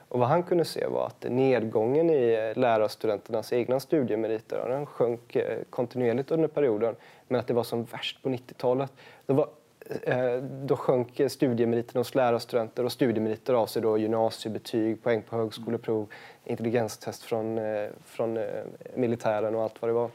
Och 0.09 0.19
vad 0.19 0.29
han 0.29 0.43
kunde 0.43 0.65
se 0.65 0.87
var 0.87 1.07
att 1.07 1.25
nedgången 1.31 2.11
i 2.11 2.53
lärarstudenternas 2.57 3.53
egna 3.53 3.81
studiemeriter 3.81 4.69
den 4.69 4.87
sjönk 4.87 5.37
eh, 5.37 5.59
kontinuerligt 5.71 6.31
under 6.31 6.49
perioden 6.49 6.97
men 7.29 7.41
att 7.41 7.47
det 7.47 7.55
var 7.55 7.65
som 7.65 7.85
värst 7.85 8.23
på 8.23 8.29
90-talet. 8.29 8.93
Det 9.27 9.33
var 9.33 9.49
Eh, 9.87 10.19
eh, 10.19 10.43
då 10.43 10.77
sjönk 10.77 11.21
studiemeriterna 11.29 12.01
hos 12.01 12.15
lärarstudenter 12.15 12.85
och 12.85 12.93
studiemeriter 12.93 13.55
avser 13.55 13.81
då 13.81 13.99
gymnasiebetyg, 13.99 15.03
poäng 15.03 15.23
på 15.23 15.37
högskoleprov, 15.37 16.07
intelligenstest 16.45 17.23
från, 17.23 17.59
eh, 17.59 17.89
från 18.05 18.39
militären 18.95 19.55
och 19.55 19.63
allt 19.63 19.83
vad 19.83 19.89
det 19.89 19.95
var. 19.95 20.11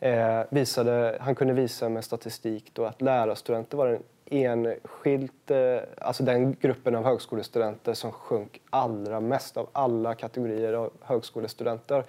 Eh, 0.00 0.44
visade, 0.50 1.16
han 1.20 1.34
kunde 1.34 1.54
visa 1.54 1.88
med 1.88 2.04
statistik 2.04 2.70
då 2.72 2.84
att 2.84 3.02
lärarstudenter 3.02 3.76
var 3.76 3.86
den 3.86 4.02
enskilt, 4.32 5.50
eh, 5.50 5.78
alltså 5.98 6.22
den 6.22 6.56
gruppen 6.60 6.94
av 6.94 7.04
högskolestudenter 7.04 7.94
som 7.94 8.12
sjönk 8.12 8.60
allra 8.70 9.20
mest 9.20 9.56
av 9.56 9.68
alla 9.72 10.14
kategorier 10.14 10.72
av 10.72 10.92
högskolestudenter. 11.00 12.04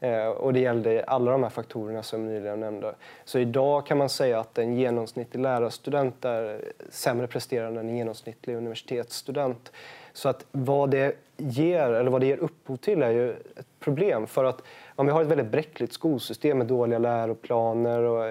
Eh, 0.00 0.26
och 0.26 0.52
det 0.52 0.60
gällde 0.60 1.04
alla 1.04 1.30
de 1.30 1.42
här 1.42 1.50
faktorerna 1.50 2.02
som 2.02 2.26
nyligen 2.26 2.60
nämnde. 2.60 2.94
Så 3.24 3.38
idag 3.38 3.86
kan 3.86 3.98
man 3.98 4.08
säga 4.08 4.40
att 4.40 4.58
en 4.58 4.76
genomsnittlig 4.76 5.40
lärarstudent 5.40 6.24
är 6.24 6.64
sämre 6.90 7.26
presterande 7.26 7.80
än 7.80 7.88
en 7.88 7.96
genomsnittlig 7.96 8.56
universitetsstudent. 8.56 9.72
Så 10.12 10.28
att 10.28 10.46
vad 10.52 10.90
det 10.90 11.16
ger, 11.36 11.90
eller 11.90 12.10
vad 12.10 12.20
det 12.20 12.26
ger 12.26 12.36
upphov 12.36 12.76
till 12.76 13.02
är 13.02 13.10
ju 13.10 13.30
ett 13.30 13.66
problem. 13.80 14.26
För 14.26 14.44
att 14.44 14.62
om 14.96 15.06
vi 15.06 15.12
har 15.12 15.22
ett 15.22 15.28
väldigt 15.28 15.50
bräckligt 15.50 15.92
skolsystem 15.92 16.58
med 16.58 16.66
dåliga 16.66 16.98
läroplaner 16.98 18.02
och 18.02 18.26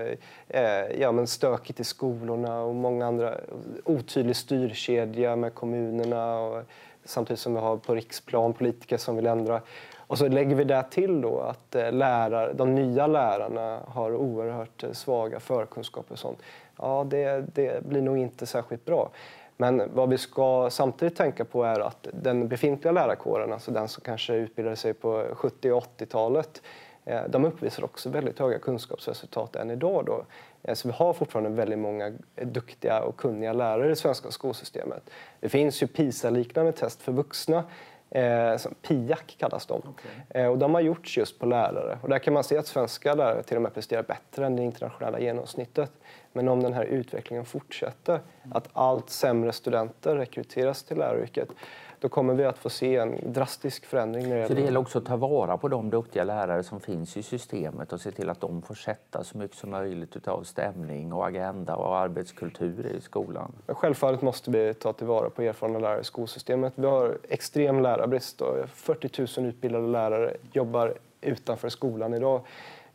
eh, 0.48 1.00
ja, 1.00 1.12
men 1.12 1.28
stökigt 1.28 1.80
i 1.80 1.84
skolorna 1.84 2.62
och 2.62 2.76
många 2.76 3.08
andra 3.08 3.36
otydlig 3.84 4.36
styrkedja 4.36 5.36
med 5.36 5.54
kommunerna 5.54 6.40
och 6.40 6.64
samtidigt 7.06 7.40
som 7.40 7.54
vi 7.54 7.60
har 7.60 7.78
på 7.78 7.96
riksplan 7.96 8.54
politiker 8.54 8.98
som 8.98 9.16
vill 9.16 9.28
ändra 9.28 9.62
och 10.10 10.18
så 10.18 10.28
lägger 10.28 10.56
vi 10.56 10.64
där 10.64 10.84
till 10.84 11.22
då 11.22 11.40
att 11.40 11.76
eh, 11.76 11.92
lärare, 11.92 12.54
de 12.54 12.76
nya 12.76 13.08
lärarna 13.08 13.80
har 13.88 14.16
oerhört 14.16 14.84
eh, 14.84 14.92
svaga 14.92 15.40
förkunskaper 15.40 16.14
och 16.14 16.20
sånt. 16.20 16.40
ja, 16.78 17.06
det, 17.10 17.46
det 17.56 17.86
blir 17.86 18.02
nog 18.02 18.18
inte 18.18 18.46
särskilt 18.46 18.86
bra. 18.86 19.10
Men 19.58 19.90
vad 19.94 20.10
vi 20.10 20.18
ska 20.18 20.70
samtidigt 20.70 21.18
tänka 21.18 21.46
på 21.46 21.64
är 21.64 21.80
att 21.80 22.08
den 22.14 22.48
befintliga 22.48 22.92
lärarkåren, 22.92 23.54
alltså 23.54 23.72
den 23.72 23.88
som 23.88 24.04
kanske 24.04 24.34
utbildade 24.34 24.76
sig 24.76 24.94
på 24.94 25.26
70 25.34 25.72
och 25.72 25.84
80-talet, 25.98 26.62
eh, 27.06 27.22
de 27.30 27.46
uppvisar 27.46 27.84
också 27.84 28.10
väldigt 28.10 28.40
höga 28.40 28.60
kunskapsresultat 28.60 29.56
än 29.56 29.72
idag. 29.72 30.06
Då. 30.06 30.26
Så 30.74 30.88
vi 30.88 30.94
har 30.94 31.14
fortfarande 31.14 31.50
väldigt 31.50 31.80
många 31.80 32.14
duktiga 32.36 33.02
och 33.02 33.18
kunniga 33.18 33.54
lärare 33.54 33.86
i 33.86 33.90
det 33.90 33.96
svenska 33.96 34.32
skolsystemet. 34.32 35.10
Det 35.40 35.50
finns 35.50 35.84
ju 35.84 35.88
PISA-liknande 35.88 36.72
test 36.72 37.02
för 37.02 37.12
vuxna 37.12 37.64
Eh, 38.12 38.58
PIAC 38.82 39.20
kallas 39.38 39.66
de. 39.66 39.74
Okay. 39.74 40.12
Eh, 40.30 40.48
och 40.48 40.58
de 40.58 40.74
har 40.74 40.82
gjorts 40.82 41.18
just 41.18 41.40
på 41.40 41.46
lärare. 41.46 42.00
Och 42.02 42.10
där 42.10 42.20
kan 42.20 42.34
man 42.34 42.44
se 42.44 42.58
att 42.58 42.68
svenska 42.68 43.14
lärare 43.14 43.44
till 43.44 43.56
och 43.56 43.62
med 43.62 43.74
presterar 43.74 44.04
bättre 44.04 44.46
än 44.46 44.56
det 44.56 44.64
internationella 44.64 45.20
genomsnittet. 45.20 45.92
Men 46.34 46.48
om 46.48 46.64
den 46.64 46.74
här 46.74 46.84
utvecklingen 46.86 47.46
fortsätter, 47.46 48.20
att 48.52 48.70
allt 48.74 49.10
sämre 49.10 49.52
studenter 49.52 50.16
rekryteras 50.16 50.84
till 50.84 50.98
läraryrket, 50.98 51.50
då 52.00 52.10
kommer 52.10 52.34
vi 52.34 52.46
att 52.46 52.58
få 52.58 52.70
se 52.70 52.96
en 52.96 53.34
drastisk 53.34 53.86
förändring. 53.86 54.30
När 54.30 54.48
så 54.48 54.54
det 54.54 54.62
gäller 54.62 54.80
också 54.80 54.98
att 54.98 55.06
ta 55.06 55.16
vara 55.16 55.58
på 55.58 55.68
de 55.68 55.90
duktiga 55.90 56.24
lärare 56.24 56.64
som 56.64 56.80
finns 56.80 57.18
i 57.18 57.24
systemet 57.24 57.94
och 57.94 58.02
se 58.02 58.12
till 58.12 58.30
att 58.30 58.42
de 58.42 58.62
får 58.62 58.76
sätta 58.76 59.24
så 59.24 59.38
mycket 59.38 59.58
som 59.58 59.70
möjligt 59.70 60.28
av 60.28 60.44
stämning 60.44 61.14
och 61.14 61.28
agenda 61.28 61.76
och 61.76 61.98
arbetskultur 61.98 62.86
i 62.98 63.02
skolan? 63.02 63.52
Självfallet 63.68 64.22
måste 64.22 64.52
vi 64.52 64.74
ta 64.74 64.94
tillvara 64.94 65.30
på 65.30 65.42
erfarna 65.42 65.80
lärare 65.80 66.02
i 66.02 66.04
skolsystemet. 66.04 66.74
Vi 66.76 66.88
har 66.88 67.18
extrem 67.30 67.80
lärarbrist. 67.80 68.42
40 68.68 69.42
000 69.42 69.50
utbildade 69.50 69.88
lärare 69.88 70.34
jobbar 70.54 70.94
utanför 71.22 71.70
skolan 71.70 72.14
idag. 72.14 72.42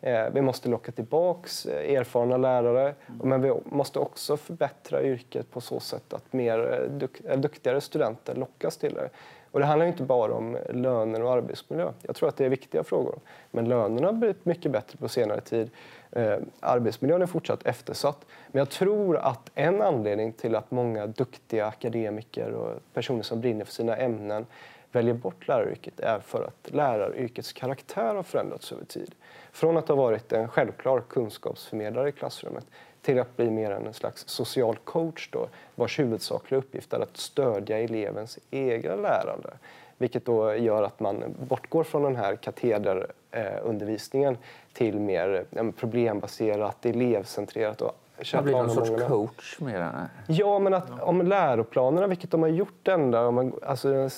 Eh, 0.05 0.31
vi 0.33 0.41
måste 0.41 0.69
locka 0.69 0.93
tillbaks 0.93 1.67
eh, 1.67 1.95
erfarna 1.95 2.37
lärare, 2.37 2.83
mm. 2.83 3.29
men 3.29 3.43
vi 3.43 3.53
måste 3.65 3.99
också 3.99 4.37
förbättra 4.37 5.03
yrket 5.03 5.51
på 5.51 5.61
så 5.61 5.81
sätt 5.81 6.13
att 6.13 6.33
mer 6.33 6.89
eh, 7.25 7.37
duktigare 7.37 7.81
studenter 7.81 8.35
lockas 8.35 8.77
till 8.77 8.95
det. 8.95 9.09
Och 9.51 9.61
det 9.61 9.67
handlar 9.67 9.87
inte 9.87 10.03
bara 10.03 10.35
om 10.35 10.59
löner 10.71 11.23
och 11.23 11.33
arbetsmiljö. 11.33 11.93
Jag 12.03 12.17
tror 12.17 12.29
att 12.29 12.37
det 12.37 12.45
är 12.45 12.49
viktiga 12.49 12.85
frågor. 12.85 13.19
Men 13.51 13.69
lönerna 13.69 14.07
har 14.07 14.13
blivit 14.13 14.45
mycket 14.45 14.73
bättre 14.73 14.99
på 14.99 15.09
senare 15.09 15.41
tid. 15.41 15.71
Eh, 16.11 16.39
arbetsmiljön 16.61 17.23
är 17.23 17.27
fortsatt 17.27 17.67
eftersatt. 17.67 18.27
Men 18.53 18.59
jag 18.59 18.71
tror 18.71 19.17
att 19.17 19.51
en 19.55 19.83
anledning 19.83 20.33
till 20.33 20.55
att 20.55 20.71
många 20.71 21.07
duktiga 21.07 21.67
akademiker 21.67 22.51
och 22.51 22.81
personer 22.95 23.23
som 23.23 23.41
brinner 23.41 23.65
för 23.65 23.73
sina 23.73 23.97
ämnen 23.97 24.47
väljer 24.95 25.15
bort 25.15 25.49
läraryrket 25.49 26.01
är 26.01 26.21
för 26.21 26.43
att 26.43 26.75
läraryrkets 26.75 27.53
karaktär 27.53 28.15
har 28.15 28.23
förändrats 28.23 28.73
över 28.73 28.85
tid. 28.85 29.15
Från 29.53 29.77
att 29.77 29.89
ha 29.89 29.95
varit 29.95 30.33
en 30.33 30.49
självklar 30.49 31.03
kunskapsförmedlare 31.09 32.09
i 32.09 32.13
klassrummet 32.13 32.67
till 33.03 33.21
att 33.21 33.37
bli 33.37 33.51
mer 33.51 33.71
en 33.71 33.95
slags 33.95 34.29
social 34.29 34.77
coach 34.77 35.29
då, 35.33 35.49
vars 35.75 35.99
huvudsakliga 35.99 36.59
uppgift 36.59 36.93
är 36.93 37.01
att 37.01 37.17
stödja 37.17 37.79
elevens 37.79 38.39
egna 38.51 38.97
lärande. 38.97 39.51
Vilket 39.99 40.25
då 40.25 40.55
gör 40.55 40.83
att 40.83 41.01
man 41.01 41.35
bortgår 41.49 41.85
från 41.85 42.03
den 42.03 42.17
här 42.17 42.37
katederundervisningen 42.37 44.39
till 44.73 45.01
mer 45.01 45.45
problembaserat, 45.77 46.87
elevcentrerat 46.87 47.83
och 47.83 48.04
det 48.17 48.37
har 48.37 48.43
blivit 48.43 48.63
någon 48.63 48.71
sorts 48.71 49.03
coach 49.09 49.61
mer? 49.61 50.09
Ja, 50.27 50.59
men 50.59 50.75
att 50.75 51.03
om 51.03 51.23
läroplanerna, 51.23 52.07
vilket 52.07 52.31
de 52.31 52.43
har 52.43 52.49
gjort 52.49 52.89
ända 52.89 53.27
om 53.27 53.35
man, 53.35 53.53
alltså, 53.63 53.95
eh, 53.95 54.09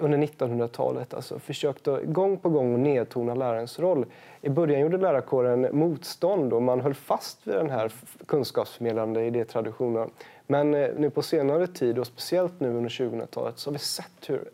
under 0.00 0.18
1900-talet, 0.18 1.14
alltså, 1.14 1.38
försökt 1.38 1.88
att 1.88 2.02
gång 2.04 2.36
på 2.36 2.48
gång 2.48 2.82
nedtona 2.82 3.34
lärarens 3.34 3.78
roll. 3.78 4.06
I 4.40 4.48
början 4.48 4.80
gjorde 4.80 4.96
lärarkåren 4.96 5.68
motstånd 5.72 6.52
och 6.52 6.62
man 6.62 6.80
höll 6.80 6.94
fast 6.94 7.46
vid 7.46 7.54
den 7.54 7.70
här 7.70 7.92
kunskapsförmedlande 8.26 9.24
idétraditionen. 9.24 10.10
Men 10.46 10.74
eh, 10.74 10.88
nu 10.96 11.10
på 11.10 11.22
senare 11.22 11.66
tid, 11.66 11.98
och 11.98 12.06
speciellt 12.06 12.60
nu 12.60 12.68
under 12.68 12.90
2000-talet, 12.90 13.58
så 13.58 13.70
har 13.70 13.72
vi 13.72 13.78
sett 13.78 14.30
hur 14.30 14.44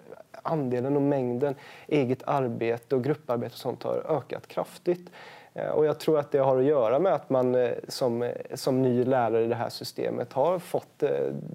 andelen 0.43 0.97
och 0.97 1.03
mängden 1.03 1.55
eget 1.87 2.23
arbete 2.27 2.95
och 2.95 3.05
grupparbete 3.05 3.53
och 3.53 3.59
sånt 3.59 3.83
har 3.83 4.17
ökat 4.17 4.47
kraftigt. 4.47 5.11
Eh, 5.57 5.69
och 5.69 5.87
jag 5.87 5.99
tror 5.99 6.19
att 6.19 6.31
det 6.31 6.38
har 6.38 6.59
att 6.59 6.64
göra 6.64 6.99
med 6.99 7.14
att 7.14 7.31
man 7.31 7.55
eh, 7.55 7.71
som, 7.88 8.23
eh, 8.23 8.33
som 8.55 8.83
ny 8.83 9.05
lärare 9.05 9.45
i 9.45 9.49
det 9.49 9.55
här 9.55 9.69
systemet 9.69 10.33
har 10.33 10.59
fått 10.59 11.03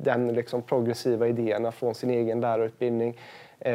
den 0.04 0.34
liksom 0.34 0.62
progressiva 0.62 1.28
idéerna 1.28 1.72
från 1.72 1.96
sin 1.96 2.10
egen 2.10 2.42
lärarutbildning. 2.42 3.18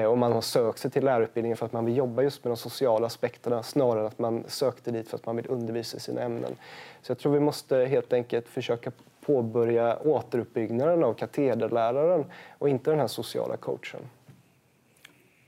Och 0.08 0.18
man 0.18 0.32
har 0.32 0.40
sökt 0.40 0.78
sig 0.78 0.90
till 0.90 1.04
lärarutbildningen 1.04 1.56
för 1.56 1.66
att 1.66 1.72
man 1.72 1.84
vill 1.84 1.96
jobba 1.96 2.22
just 2.22 2.44
med 2.44 2.50
de 2.50 2.56
sociala 2.56 3.06
aspekterna 3.06 3.62
snarare 3.62 4.00
än 4.00 4.06
att 4.06 4.18
man 4.18 4.44
sökte 4.48 4.90
dit 4.90 5.08
för 5.08 5.16
att 5.16 5.26
man 5.26 5.36
vill 5.36 5.46
undervisa 5.48 5.96
i 5.96 6.00
sina 6.00 6.20
ämnen. 6.20 6.56
Så 7.02 7.10
jag 7.10 7.18
tror 7.18 7.32
vi 7.32 7.40
måste 7.40 7.76
helt 7.76 8.12
enkelt 8.12 8.48
försöka 8.48 8.92
påbörja 9.26 9.98
återuppbyggnaden 10.04 11.04
av 11.04 11.14
katederläraren 11.14 12.24
och 12.58 12.68
inte 12.68 12.90
den 12.90 13.00
här 13.00 13.06
sociala 13.06 13.56
coachen. 13.56 14.00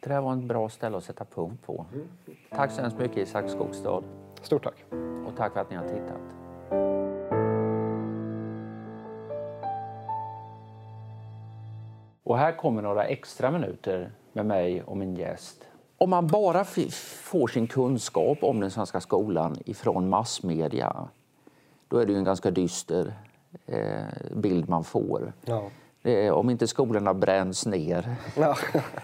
Det 0.00 0.08
där 0.08 0.20
var 0.20 0.32
ett 0.32 0.44
bra 0.44 0.68
ställe 0.68 0.96
att 0.96 1.04
sätta 1.04 1.24
punkt 1.24 1.66
på. 1.66 1.86
Tack 2.50 2.72
så 2.72 2.80
hemskt 2.80 2.98
mycket 2.98 3.18
Isak 3.18 3.50
Skogstad. 3.50 4.02
Stort 4.42 4.64
tack. 4.64 4.84
Och 5.26 5.36
tack 5.36 5.52
för 5.52 5.60
att 5.60 5.70
ni 5.70 5.76
har 5.76 5.88
tittat. 5.88 6.34
Och 12.22 12.38
här 12.38 12.56
kommer 12.56 12.82
några 12.82 13.04
extra 13.04 13.50
minuter 13.50 14.12
med 14.32 14.46
mig 14.46 14.82
och 14.82 14.96
min 14.96 15.16
gäst. 15.16 15.64
Om 15.98 16.10
man 16.10 16.26
bara 16.26 16.64
får 16.64 17.48
sin 17.48 17.66
kunskap 17.66 18.38
om 18.42 18.60
den 18.60 18.70
svenska 18.70 19.00
skolan 19.00 19.56
ifrån 19.64 20.08
massmedia, 20.08 21.08
då 21.88 21.98
är 21.98 22.06
det 22.06 22.12
ju 22.12 22.18
en 22.18 22.24
ganska 22.24 22.50
dyster 22.50 23.12
eh, 23.66 24.36
bild 24.36 24.68
man 24.68 24.84
får. 24.84 25.32
Ja 25.44 25.70
om 26.32 26.50
inte 26.50 26.66
skolorna 26.66 27.14
bränns 27.14 27.66
ner 27.66 28.16
ja. 28.36 28.56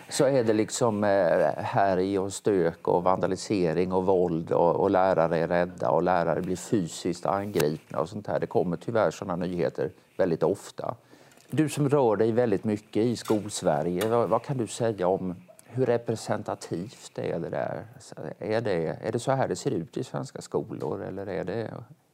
så 0.09 0.24
är 0.24 0.44
det 0.44 0.52
liksom 0.52 1.04
eh, 1.04 1.64
härj 1.64 2.18
och 2.18 2.33
stök 2.33 2.88
och 2.88 3.02
vandalisering 3.02 3.92
och 3.92 4.07
våld 4.07 4.52
och, 4.52 4.76
och, 4.76 4.90
lärare 4.90 5.38
är 5.38 5.48
rädda 5.48 5.90
och 5.90 6.02
lärare 6.02 6.40
blir 6.40 6.57
fysiskt 6.57 7.26
angripna 7.26 8.00
och 8.00 8.09
sånt 8.09 8.26
här. 8.26 8.40
Det 8.40 8.46
kommer 8.46 8.76
tyvärr 8.76 9.11
sådana 9.11 9.37
nyheter 9.37 9.90
väldigt 10.16 10.42
ofta. 10.42 10.94
Du 11.50 11.68
som 11.68 11.88
rör 11.88 12.16
dig 12.16 12.33
väldigt 12.33 12.64
mycket 12.64 13.02
i 13.02 13.16
skolsverige, 13.16 14.09
vad, 14.09 14.28
vad 14.28 14.42
kan 14.42 14.57
du 14.57 14.66
säga 14.66 15.09
om 15.09 15.35
hur 15.64 15.87
representativt 15.87 17.18
är 17.18 17.38
det 17.38 17.50
där? 17.50 17.87
Är 18.38 18.61
det, 18.61 18.98
är 19.02 19.12
det 19.12 19.18
så 19.18 19.33
här 19.33 19.48
det 19.48 19.57
ser 19.57 19.70
ut 19.70 19.96
i 19.96 20.04
svenska 20.04 20.42
skolor 20.42 21.02
eller 21.02 21.26
är 21.26 21.44
det 21.44 21.70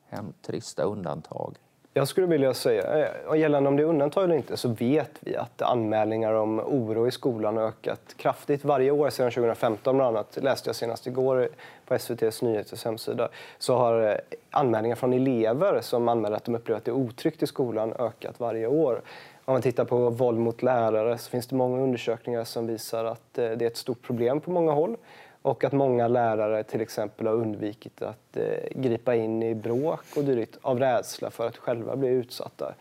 hem, 0.08 0.32
trista 0.46 0.82
undantag? 0.82 1.56
Jag 1.94 2.08
skulle 2.08 2.26
vilja 2.26 2.54
säga, 2.54 3.08
eh, 3.32 3.38
gällande 3.38 3.68
om 3.68 3.76
det 3.76 3.82
är 3.82 3.86
undantag 3.86 4.24
eller 4.24 4.34
inte, 4.34 4.56
så 4.56 4.68
vet 4.68 5.10
vi 5.20 5.36
att 5.36 5.62
anmälningar 5.62 6.32
om 6.32 6.60
oro 6.60 7.08
i 7.08 7.10
skolan 7.10 7.56
har 7.56 7.64
ökat 7.64 8.14
kraftigt 8.16 8.64
varje 8.64 8.90
år 8.90 9.10
sedan 9.10 9.30
2015. 9.30 9.96
Bland 9.96 10.16
annat 10.16 10.38
läste 10.42 10.68
jag 10.68 10.76
senast 10.76 11.06
igår 11.06 11.48
på 11.86 11.94
SVTs 11.94 12.42
nyheters 12.42 12.84
hemsida, 12.84 13.28
så 13.58 13.76
har 13.76 14.02
eh, 14.08 14.14
anmälningar 14.50 14.96
från 14.96 15.12
elever 15.12 15.80
som 15.80 16.08
anmäler 16.08 16.36
att 16.36 16.44
de 16.44 16.54
upplever 16.54 16.78
att 16.78 16.84
det 16.84 16.90
är 16.90 16.96
otryggt 16.96 17.42
i 17.42 17.46
skolan 17.46 17.92
ökat 17.92 18.40
varje 18.40 18.66
år. 18.66 19.02
Om 19.44 19.52
man 19.52 19.62
tittar 19.62 19.84
på 19.84 20.10
våld 20.10 20.38
mot 20.38 20.62
lärare 20.62 21.18
så 21.18 21.30
finns 21.30 21.46
det 21.46 21.56
många 21.56 21.82
undersökningar 21.82 22.44
som 22.44 22.66
visar 22.66 23.04
att 23.04 23.38
eh, 23.38 23.50
det 23.50 23.64
är 23.64 23.70
ett 23.70 23.76
stort 23.76 24.02
problem 24.02 24.40
på 24.40 24.50
många 24.50 24.72
håll. 24.72 24.96
Och 25.42 25.64
att 25.64 25.72
många 25.72 26.08
lärare 26.08 26.62
till 26.62 26.80
exempel 26.80 27.26
har 27.26 27.34
undvikit 27.34 28.02
att 28.02 28.36
eh, 28.36 28.44
gripa 28.74 29.14
in 29.14 29.42
i 29.42 29.54
bråk 29.54 30.04
och 30.16 30.24
dylikt 30.24 30.58
av 30.62 30.78
rädsla 30.78 31.30
för 31.30 31.46
att 31.46 31.56
själva 31.56 31.96
bli 31.96 32.08
utsatta. 32.08 32.74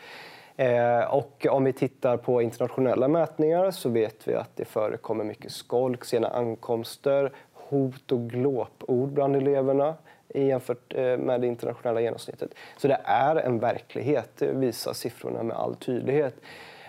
Eh, 0.56 1.14
och 1.14 1.48
om 1.50 1.64
vi 1.64 1.74
tittar 1.74 2.18
på 2.18 2.42
internationella 2.42 3.08
mätningar 3.08 3.72
så 3.72 3.90
vet 3.90 4.28
vi 4.28 4.36
att 4.36 4.56
det 4.56 4.66
förekommer 4.66 5.24
mycket 5.24 5.52
skolk, 5.52 6.06
sena 6.06 6.28
ankomster, 6.28 7.32
hot 7.54 8.12
och 8.12 8.30
glåpord 8.30 9.10
bland 9.10 9.36
eleverna 9.36 9.96
jämfört 10.34 10.94
eh, 10.96 11.18
med 11.18 11.42
det 11.42 11.48
internationella 11.48 12.02
genomsnittet. 12.02 12.54
Så 12.78 12.88
det 12.88 13.02
är 13.04 13.36
en 13.36 13.60
verklighet, 13.60 14.30
det 14.38 14.54
visar 14.54 14.94
siffrorna 14.94 15.44
med 15.44 15.58
all 15.58 15.76
tydlighet. 15.76 16.36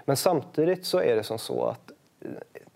Men 0.05 0.17
samtidigt 0.17 0.85
så 0.85 0.99
är 0.99 1.17
det 1.17 1.23
som 1.23 1.39
så 1.39 1.65
att 1.65 1.91
eh, 2.21 2.31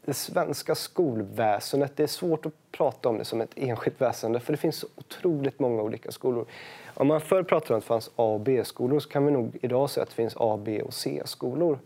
det 0.05 0.15
svenska 0.15 0.75
skolväsendet, 0.75 1.93
det 1.97 2.03
är 2.03 2.07
svårt 2.07 2.47
att 2.47 2.53
prata 2.73 3.09
om 3.09 3.19
det 3.19 3.25
som 3.25 3.41
ett 3.41 3.53
enskilt 3.57 4.01
väsende 4.01 4.41
för 4.41 4.53
det 4.53 4.57
finns 4.57 4.77
så 4.77 4.87
otroligt 4.97 5.59
många 5.59 5.83
olika 5.83 6.11
skolor. 6.11 6.47
Om 6.95 7.07
man 7.07 7.21
förr 7.21 7.43
pratade 7.43 7.75
om 7.75 7.79
att 7.79 7.85
det 7.85 7.89
fanns 7.89 8.11
A 8.17 8.25
och 8.25 8.41
B-skolor 8.41 9.01
så 9.01 9.09
kan 9.09 9.27
vi 9.27 9.33
nog 9.33 9.59
idag 9.63 9.91
säga 9.91 10.03
att 10.03 10.09
det 10.09 10.15
finns 10.15 10.37
A, 10.37 10.61
B 10.65 10.83
och 10.83 10.95
C-skolor. 10.95 11.79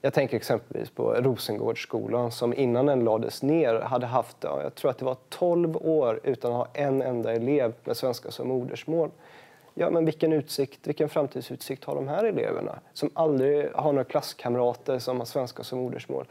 Jag 0.00 0.14
tänker 0.14 0.36
exempelvis 0.36 0.90
på 0.90 1.12
Rosengårdsskolan 1.12 2.32
som 2.32 2.54
innan 2.54 2.86
den 2.86 3.04
lades 3.04 3.42
ner 3.42 3.80
hade 3.80 4.06
haft, 4.06 4.36
jag 4.40 4.74
tror 4.74 4.90
att 4.90 4.98
det 4.98 5.04
var 5.04 5.16
12 5.28 5.76
år 5.76 6.20
utan 6.22 6.52
att 6.52 6.56
ha 6.56 6.68
en 6.74 7.02
enda 7.02 7.32
elev 7.32 7.72
med 7.84 7.96
svenska 7.96 8.30
som 8.30 8.48
modersmål. 8.48 9.10
Ja, 9.74 9.90
men 9.90 10.04
vilken 10.04 10.32
utsikt, 10.32 10.86
vilken 10.86 11.08
framtidsutsikt 11.08 11.84
har 11.84 11.94
de 11.94 12.08
här 12.08 12.24
eleverna 12.24 12.78
som 12.92 13.10
aldrig 13.14 13.72
har 13.74 13.92
några 13.92 14.04
klasskamrater 14.04 14.98
som 14.98 15.18
har 15.18 15.24
svenska 15.24 15.64
som 15.64 15.78
modersmål? 15.78 16.26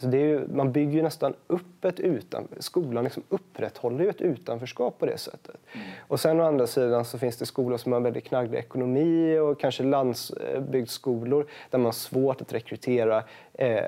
Så 0.00 0.06
det 0.06 0.18
är 0.18 0.26
ju, 0.26 0.48
man 0.48 0.72
bygger 0.72 0.92
ju 0.92 1.02
nästan 1.02 1.34
upp 1.46 1.84
ett 1.84 2.00
utan, 2.00 2.48
skolan 2.58 3.04
liksom 3.04 3.22
upprätthåller 3.28 4.04
ju 4.04 4.10
ett 4.10 4.20
utanförskap 4.20 4.98
på 4.98 5.06
det 5.06 5.18
sättet. 5.18 5.56
Mm. 5.72 5.86
Och 6.08 6.20
sen 6.20 6.40
å 6.40 6.44
andra 6.44 6.66
sidan 6.66 7.04
så 7.04 7.18
finns 7.18 7.36
det 7.36 7.46
skolor 7.46 7.76
som 7.76 7.92
har 7.92 8.00
väldigt 8.00 8.24
knagglig 8.24 8.58
ekonomi 8.58 9.38
och 9.38 9.60
kanske 9.60 9.82
landsbygdsskolor 9.82 11.46
där 11.70 11.78
man 11.78 11.84
har 11.84 11.92
svårt 11.92 12.40
att 12.40 12.52
rekrytera 12.52 13.22
eh, 13.52 13.82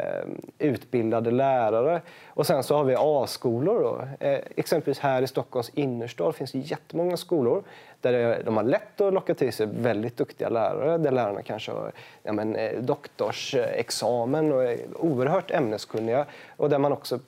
utbildade 0.59 1.31
lärare. 1.31 2.01
Och 2.27 2.47
sen 2.47 2.63
så 2.63 2.77
har 2.77 2.85
vi 2.85 2.95
A-skolor. 2.99 3.81
Då. 3.83 4.27
Eh, 4.27 4.41
exempelvis 4.57 4.99
här 4.99 5.23
i 5.23 5.27
Stockholms 5.27 5.69
innerstad 5.69 6.35
finns 6.35 6.53
det 6.53 6.59
jättemånga 6.59 7.17
skolor 7.17 7.63
där 8.03 8.43
de 8.45 8.57
har 8.57 8.65
lätt 8.65 9.01
att 9.01 9.15
locka 9.15 9.35
till 9.35 9.53
sig 9.53 9.67
väldigt 9.67 10.17
duktiga 10.17 10.49
lärare, 10.49 10.99
där 10.99 11.11
lärarna 11.11 11.43
kanske 11.43 11.73
har 11.73 11.93
ja, 12.23 12.33
men, 12.33 12.57
eh, 12.57 12.83
doktorsexamen 12.83 14.53
och 14.53 14.65
är 14.65 14.79
oerhört 14.97 15.51
ämneskunniga 15.51 16.27
och 16.57 16.71
där 16.71 16.79
man 16.79 16.93
också 16.93 17.19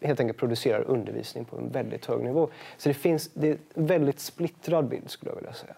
helt 0.00 0.20
enkelt 0.20 0.38
producerar 0.38 0.80
undervisning 0.80 1.44
på 1.44 1.56
en 1.56 1.68
väldigt 1.68 2.06
hög 2.06 2.20
nivå. 2.24 2.48
Så 2.76 2.88
det 2.88 2.94
finns 2.94 3.30
det 3.34 3.48
är 3.48 3.58
en 3.74 3.86
väldigt 3.86 4.20
splittrad 4.20 4.88
bild 4.88 5.10
skulle 5.10 5.30
jag 5.30 5.36
vilja 5.36 5.52
säga. 5.52 5.74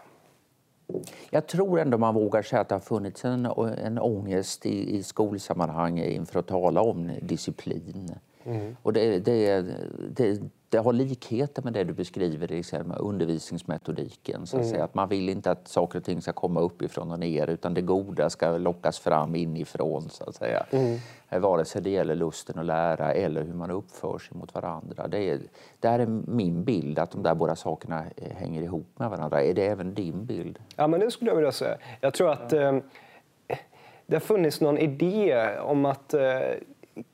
Jag 1.31 1.47
tror 1.47 1.81
ändå 1.81 1.99
man 1.99 2.15
vågar 2.15 2.43
säga 2.43 2.61
att 2.61 2.69
det 2.69 2.75
har 2.75 2.81
funnits 2.81 3.25
en, 3.25 3.47
en 3.85 3.99
ångest 3.99 4.67
i, 4.67 4.97
i 4.97 5.03
skolsammanhang 5.03 5.99
inför 5.99 6.41
att 6.41 6.47
tala 6.47 6.81
om 6.81 7.11
disciplin. 7.21 8.15
Mm. 8.45 8.77
Och 8.83 8.93
det, 8.93 9.19
det, 9.19 9.63
det, 10.09 10.41
det 10.69 10.79
har 10.79 10.93
likheter 10.93 11.63
med 11.63 11.73
det 11.73 11.85
du 11.85 11.93
beskriver 11.93 12.53
i 12.53 12.63
undervisningsmetodiken. 12.99 14.47
Så 14.47 14.57
att, 14.57 14.63
mm. 14.63 14.73
säga. 14.73 14.85
att 14.85 14.95
man 14.95 15.09
vill 15.09 15.29
inte 15.29 15.51
att 15.51 15.69
saker 15.69 15.99
och 15.99 16.05
ting 16.05 16.23
ska 16.23 16.33
komma 16.33 16.61
uppifrån 16.61 17.13
och 17.13 17.19
ner 17.19 17.51
utan 17.51 17.75
det 17.75 17.81
goda 17.81 18.31
ska 18.31 18.59
lockas 18.59 18.99
fram 18.99 19.35
inifrån. 19.35 20.09
Så 20.11 20.25
att 20.25 20.35
säga. 20.35 20.67
Mm. 20.71 20.99
Eh, 21.29 21.41
vare 21.41 21.65
sig 21.65 21.83
det 21.83 21.91
gäller 21.91 22.15
lusten 22.15 22.59
att 22.59 22.67
lära 22.67 23.13
eller 23.13 23.43
hur 23.43 23.55
man 23.55 23.71
uppför 23.71 24.19
sig 24.19 24.37
mot 24.37 24.55
varandra. 24.55 25.09
Det 25.09 25.31
är, 25.31 25.41
det 25.81 25.89
är 25.89 26.07
min 26.27 26.65
bild 26.65 26.99
att 26.99 27.11
de 27.11 27.23
där 27.23 27.35
båda 27.35 27.57
sakerna 27.57 28.05
eh, 28.17 28.37
hänger 28.37 28.63
ihop 28.63 28.87
med 28.97 29.11
varandra. 29.11 29.43
Är 29.43 29.55
det 29.55 29.67
även 29.67 29.95
din 29.95 30.27
bild? 30.27 30.59
Ja, 30.77 30.87
men 30.87 31.01
det 31.01 31.11
skulle 31.11 31.31
jag 31.31 31.37
vilja 31.37 31.53
säga. 31.53 31.77
Jag 32.01 32.15
tror 32.15 32.31
att 32.31 32.53
eh, 32.53 32.79
det 34.07 34.17
har 34.17 34.21
funnits 34.21 34.61
någon 34.61 34.79
idé 34.79 35.49
om 35.59 35.85
att 35.85 36.15
eh, 36.15 36.21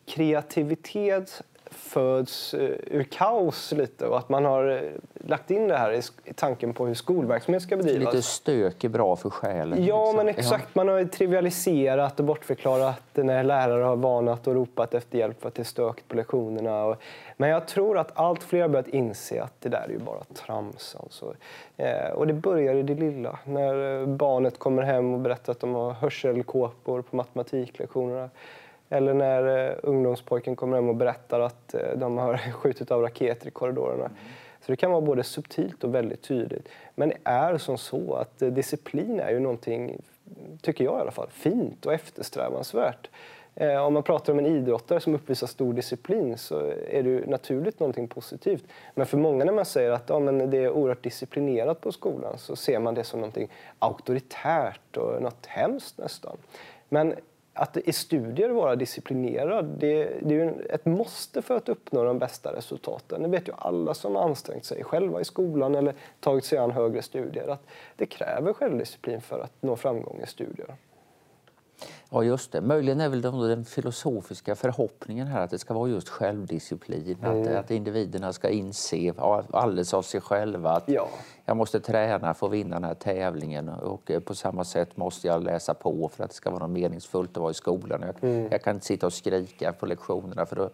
kreativitet 0.07 1.43
föds 1.71 2.55
eh, 2.55 2.71
ur 2.87 3.03
kaos 3.03 3.73
lite 3.73 4.07
och 4.07 4.19
att 4.19 4.29
man 4.29 4.45
har 4.45 4.69
eh, 4.69 4.81
lagt 5.27 5.51
in 5.51 5.69
det 5.69 5.77
här 5.77 5.93
i 6.25 6.33
tanken 6.35 6.75
på 6.75 6.87
hur 6.87 6.95
skolverksamhet 6.95 7.63
ska 7.63 7.77
bedrivas. 7.77 8.15
Lite 8.15 8.27
stök 8.27 8.85
är 8.85 8.89
bra 8.89 9.17
för 9.17 9.31
själen. 9.31 9.85
Ja, 9.85 10.05
liksom. 10.05 10.17
men 10.17 10.29
exakt. 10.29 10.75
Man 10.75 10.89
har 10.89 11.05
trivialiserat 11.05 12.21
och 12.21 12.27
bortförklarat 12.27 13.03
när 13.13 13.45
lärare 13.45 13.83
har 13.83 13.97
varnat 13.97 14.47
och 14.47 14.55
ropat 14.55 14.95
efter 14.95 15.19
hjälp 15.19 15.41
för 15.41 15.49
att 15.49 15.55
det 15.55 15.63
är 15.63 15.65
stökigt 15.65 16.09
på 16.09 16.17
lektionerna. 16.17 16.97
Men 17.37 17.51
jag 17.51 17.67
tror 17.67 17.99
att 17.99 18.19
allt 18.19 18.43
fler 18.43 18.61
har 18.61 18.69
börjat 18.69 18.89
inse 18.89 19.43
att 19.43 19.55
det 19.61 19.69
där 19.69 19.85
är 19.89 19.93
ju 19.93 19.99
bara 19.99 20.25
trams. 20.25 20.97
Alltså. 21.01 21.35
Eh, 21.77 22.11
och 22.15 22.27
det 22.27 22.35
börjar 22.35 22.75
i 22.75 22.83
det 22.83 22.95
lilla. 22.95 23.39
När 23.45 24.07
barnet 24.07 24.59
kommer 24.59 24.83
hem 24.83 25.15
och 25.15 25.21
berättar 25.21 25.53
att 25.53 25.61
de 25.61 25.75
har 25.75 25.93
hörselkåpor 25.93 27.03
på 27.03 27.17
matematiklektionerna. 27.17 28.31
Eller 28.93 29.15
när 29.15 29.69
eh, 29.69 29.77
ungdomspojken 29.83 30.57
kommer 30.57 30.77
hem 30.77 30.89
och 30.89 30.97
berättar 30.97 31.41
att 31.41 31.75
eh, 31.75 31.81
de 31.97 32.19
har 32.19 32.37
skjutit 32.53 32.91
av 32.91 33.03
raketer 33.03 33.49
i 33.49 33.51
korridorerna. 33.51 34.05
Mm. 34.05 34.17
Så 34.61 34.73
det 34.73 34.77
kan 34.77 34.91
vara 34.91 35.01
både 35.01 35.23
subtilt 35.23 35.85
och 35.85 35.95
väldigt 35.95 36.23
tydligt. 36.23 36.69
Men 36.95 37.09
det 37.09 37.17
är 37.25 37.59
som 37.59 37.79
så 37.79 38.15
att 38.15 38.43
eh, 38.43 38.49
disciplin 38.49 39.21
är 39.21 39.31
ju 39.31 39.41
någonting, 39.41 40.03
tycker 40.63 40.85
jag 40.85 40.99
i 40.99 41.01
alla 41.01 41.11
fall, 41.11 41.29
fint 41.31 41.87
och 41.87 41.95
eftersträvansvärt. 41.95 43.09
Eh, 43.55 43.87
om 43.87 43.95
man 43.95 44.03
pratar 44.03 44.33
om 44.33 44.39
en 44.39 44.47
idrottare 44.47 45.01
som 45.01 45.15
uppvisar 45.15 45.47
stor 45.47 45.73
disciplin 45.73 46.39
så 46.39 46.59
är 46.89 47.03
det 47.03 47.09
ju 47.09 47.27
naturligt 47.27 47.81
någonting 47.81 48.09
positivt. 48.09 48.65
Men 48.95 49.07
för 49.07 49.19
många 49.19 49.45
när 49.45 49.53
man 49.53 49.65
säger 49.65 49.91
att 49.91 50.09
ja, 50.09 50.19
men 50.19 50.51
det 50.51 50.59
är 50.59 50.71
oerhört 50.71 51.03
disciplinerat 51.03 51.81
på 51.81 51.93
skolan 51.93 52.39
så 52.39 52.57
ser 52.57 52.79
man 52.79 52.95
det 52.95 53.05
som 53.05 53.21
någonting 53.21 53.49
auktoritärt 53.79 54.97
och 54.97 55.23
något 55.23 55.47
hemskt 55.47 55.99
nästan. 55.99 56.37
Men 56.89 57.15
att 57.55 57.77
i 57.77 57.93
studier 57.93 58.49
vara 58.49 58.77
disciplinerad, 58.77 59.65
det, 59.65 60.05
det, 60.23 60.35
är 60.35 60.45
ju 60.45 60.67
ett 60.71 60.85
måste 60.85 61.43
för 61.43 61.57
att 61.57 61.69
uppnå 61.69 62.05
de 62.05 62.19
bästa 62.19 62.57
resultaten. 62.57 63.23
Det 63.23 63.29
vet 63.29 63.49
ju 63.49 63.53
alla 63.59 63.95
som 63.95 64.15
har 64.15 64.23
ansträngt 64.23 64.65
sig 64.65 64.85
själva 64.85 65.21
i 65.21 65.25
skolan 65.25 65.75
eller 65.75 65.95
tagit 66.21 66.45
sig 66.45 66.59
an 66.59 66.71
högre 66.71 67.03
studier 67.03 67.49
att 67.49 67.67
det 67.97 68.07
kräver 68.07 68.53
självdisciplin 68.53 69.21
för 69.21 69.41
att 69.41 69.53
nå 69.61 69.77
framgång 69.77 70.21
i 70.25 70.27
studier. 70.27 70.75
Ja, 72.11 72.25
just 72.25 72.53
det. 72.53 72.61
Möjligen 72.61 73.01
är 73.01 73.09
väl 73.09 73.23
den 73.23 73.65
filosofiska 73.65 74.55
förhoppningen 74.55 75.27
här 75.27 75.45
att 75.45 75.51
det 75.51 75.59
ska 75.59 75.75
vara 75.75 75.89
just 75.89 76.09
självdisciplin. 76.09 77.17
Mm. 77.23 77.43
Att, 77.43 77.49
att 77.49 77.71
individerna 77.71 78.33
ska 78.33 78.49
inse 78.49 79.13
alldeles 79.51 79.95
av 79.95 80.03
sig 80.03 80.21
själva 80.21 80.71
att 80.71 80.89
ja. 80.89 81.09
jag 81.45 81.57
måste 81.57 81.81
träna 81.81 82.35
för 82.35 82.47
att 82.47 82.53
vinna 82.53 82.77
den 82.77 82.85
här 82.85 82.95
tävlingen 82.95 83.69
och 83.69 84.11
på 84.25 84.35
samma 84.35 84.65
sätt 84.65 84.97
måste 84.97 85.27
jag 85.27 85.43
läsa 85.43 85.75
på 85.75 86.09
för 86.09 86.25
att 86.25 86.31
det 86.31 86.37
ska 86.37 86.51
vara 86.51 86.67
något 86.67 86.71
meningsfullt 86.71 87.31
att 87.31 87.37
vara 87.37 87.51
i 87.51 87.55
skolan. 87.55 88.03
Jag, 88.03 88.31
mm. 88.31 88.49
jag 88.51 88.63
kan 88.63 88.75
inte 88.75 88.87
sitta 88.87 89.07
och 89.07 89.13
skrika 89.13 89.73
på 89.73 89.87
lektionerna 89.87 90.47
för 90.47 90.57
då 90.57 90.71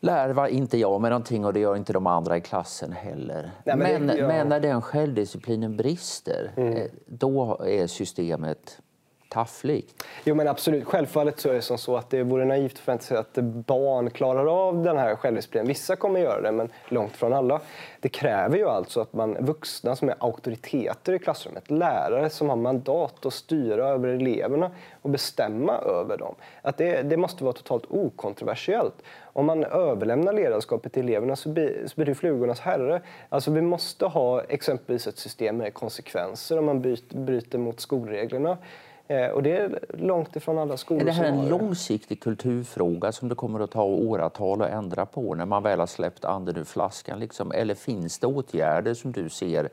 lär 0.00 0.46
inte 0.46 0.78
jag 0.78 1.00
mig 1.00 1.10
någonting 1.10 1.44
och 1.44 1.52
det 1.52 1.60
gör 1.60 1.76
inte 1.76 1.92
de 1.92 2.06
andra 2.06 2.36
i 2.36 2.40
klassen 2.40 2.92
heller. 2.92 3.50
Nej, 3.64 3.76
men, 3.76 3.92
men, 3.92 4.06
det, 4.06 4.16
ja. 4.16 4.26
men, 4.26 4.48
när 4.48 4.60
den 4.60 4.82
självdisciplinen 4.82 5.76
brister, 5.76 6.52
mm. 6.56 6.76
Eh, 6.76 6.86
då 7.06 7.60
är 7.66 7.86
systemet 7.86 8.80
tafflig. 9.30 9.86
Jo 10.24 10.34
men 10.34 10.48
absolut, 10.48 10.84
självfallet 10.84 11.40
så 11.40 11.48
är 11.48 11.54
det 11.54 11.62
som 11.62 11.78
så 11.78 11.96
att 11.96 12.10
det 12.10 12.22
vore 12.22 12.44
naivt 12.44 12.72
att 12.72 12.78
förvänta 12.78 13.04
sig 13.04 13.16
att 13.16 13.34
barn 13.42 14.10
klarar 14.10 14.68
av 14.68 14.82
den 14.82 14.98
här 14.98 15.16
självdisciplinen. 15.16 15.68
Vissa 15.68 15.96
kommer 15.96 16.20
göra 16.20 16.40
det, 16.40 16.52
men 16.52 16.68
långt 16.88 17.16
från 17.16 17.32
alla. 17.32 17.60
Det 18.00 18.08
kräver 18.08 18.56
ju 18.56 18.68
alltså 18.68 19.00
att 19.00 19.12
man 19.12 19.36
vuxna 19.40 19.96
som 19.96 20.08
är 20.08 20.14
auktoriteter 20.18 21.12
i 21.12 21.18
klassrummet, 21.18 21.70
lärare 21.70 22.30
som 22.30 22.48
har 22.48 22.56
mandat 22.56 23.26
att 23.26 23.34
styra 23.34 23.88
över 23.88 24.08
eleverna 24.08 24.70
och 25.02 25.10
bestämma 25.10 25.78
över 25.78 26.16
dem. 26.16 26.34
Att 26.62 26.76
det, 26.76 27.02
det 27.02 27.16
måste 27.16 27.44
vara 27.44 27.52
totalt 27.52 27.84
okontroversiellt. 27.88 28.94
Om 29.32 29.46
man 29.46 29.64
överlämnar 29.64 30.32
ledarskapet 30.32 30.92
till 30.92 31.02
eleverna 31.02 31.36
så 31.36 31.48
blir, 31.48 31.86
så 31.86 31.94
blir 31.96 32.06
det 32.06 32.14
flugornas 32.14 32.60
herre. 32.60 33.00
Alltså 33.28 33.50
vi 33.50 33.62
måste 33.62 34.06
ha 34.06 34.42
exempelvis 34.42 35.06
ett 35.06 35.18
system 35.18 35.56
med 35.56 35.74
konsekvenser 35.74 36.58
om 36.58 36.64
man 36.64 36.96
bryter 37.08 37.58
mot 37.58 37.80
skolreglerna. 37.80 38.58
Eh, 39.10 39.28
och 39.28 39.42
det 39.42 39.56
är 39.56 39.78
långt 39.88 40.36
ifrån 40.36 40.58
alla 40.58 40.76
skolor 40.76 41.02
Är 41.02 41.06
det 41.06 41.12
här 41.12 41.24
en 41.24 41.48
långsiktig 41.48 42.20
kulturfråga 42.20 43.12
som 43.12 43.28
det 43.28 43.34
kommer 43.34 43.60
att 43.60 43.70
ta 43.70 43.84
åratal 43.84 44.62
att 44.62 44.70
ändra 44.70 45.06
på 45.06 45.34
när 45.34 45.46
man 45.46 45.62
väl 45.62 45.80
har 45.80 45.86
släppt 45.86 46.24
anden 46.24 46.56
ur 46.56 46.64
flaskan? 46.64 47.20
Liksom? 47.20 47.52
Eller 47.52 47.74
finns 47.74 48.18
det 48.18 48.26
åtgärder 48.26 48.94
som 48.94 49.12
du 49.12 49.28
ser 49.28 49.68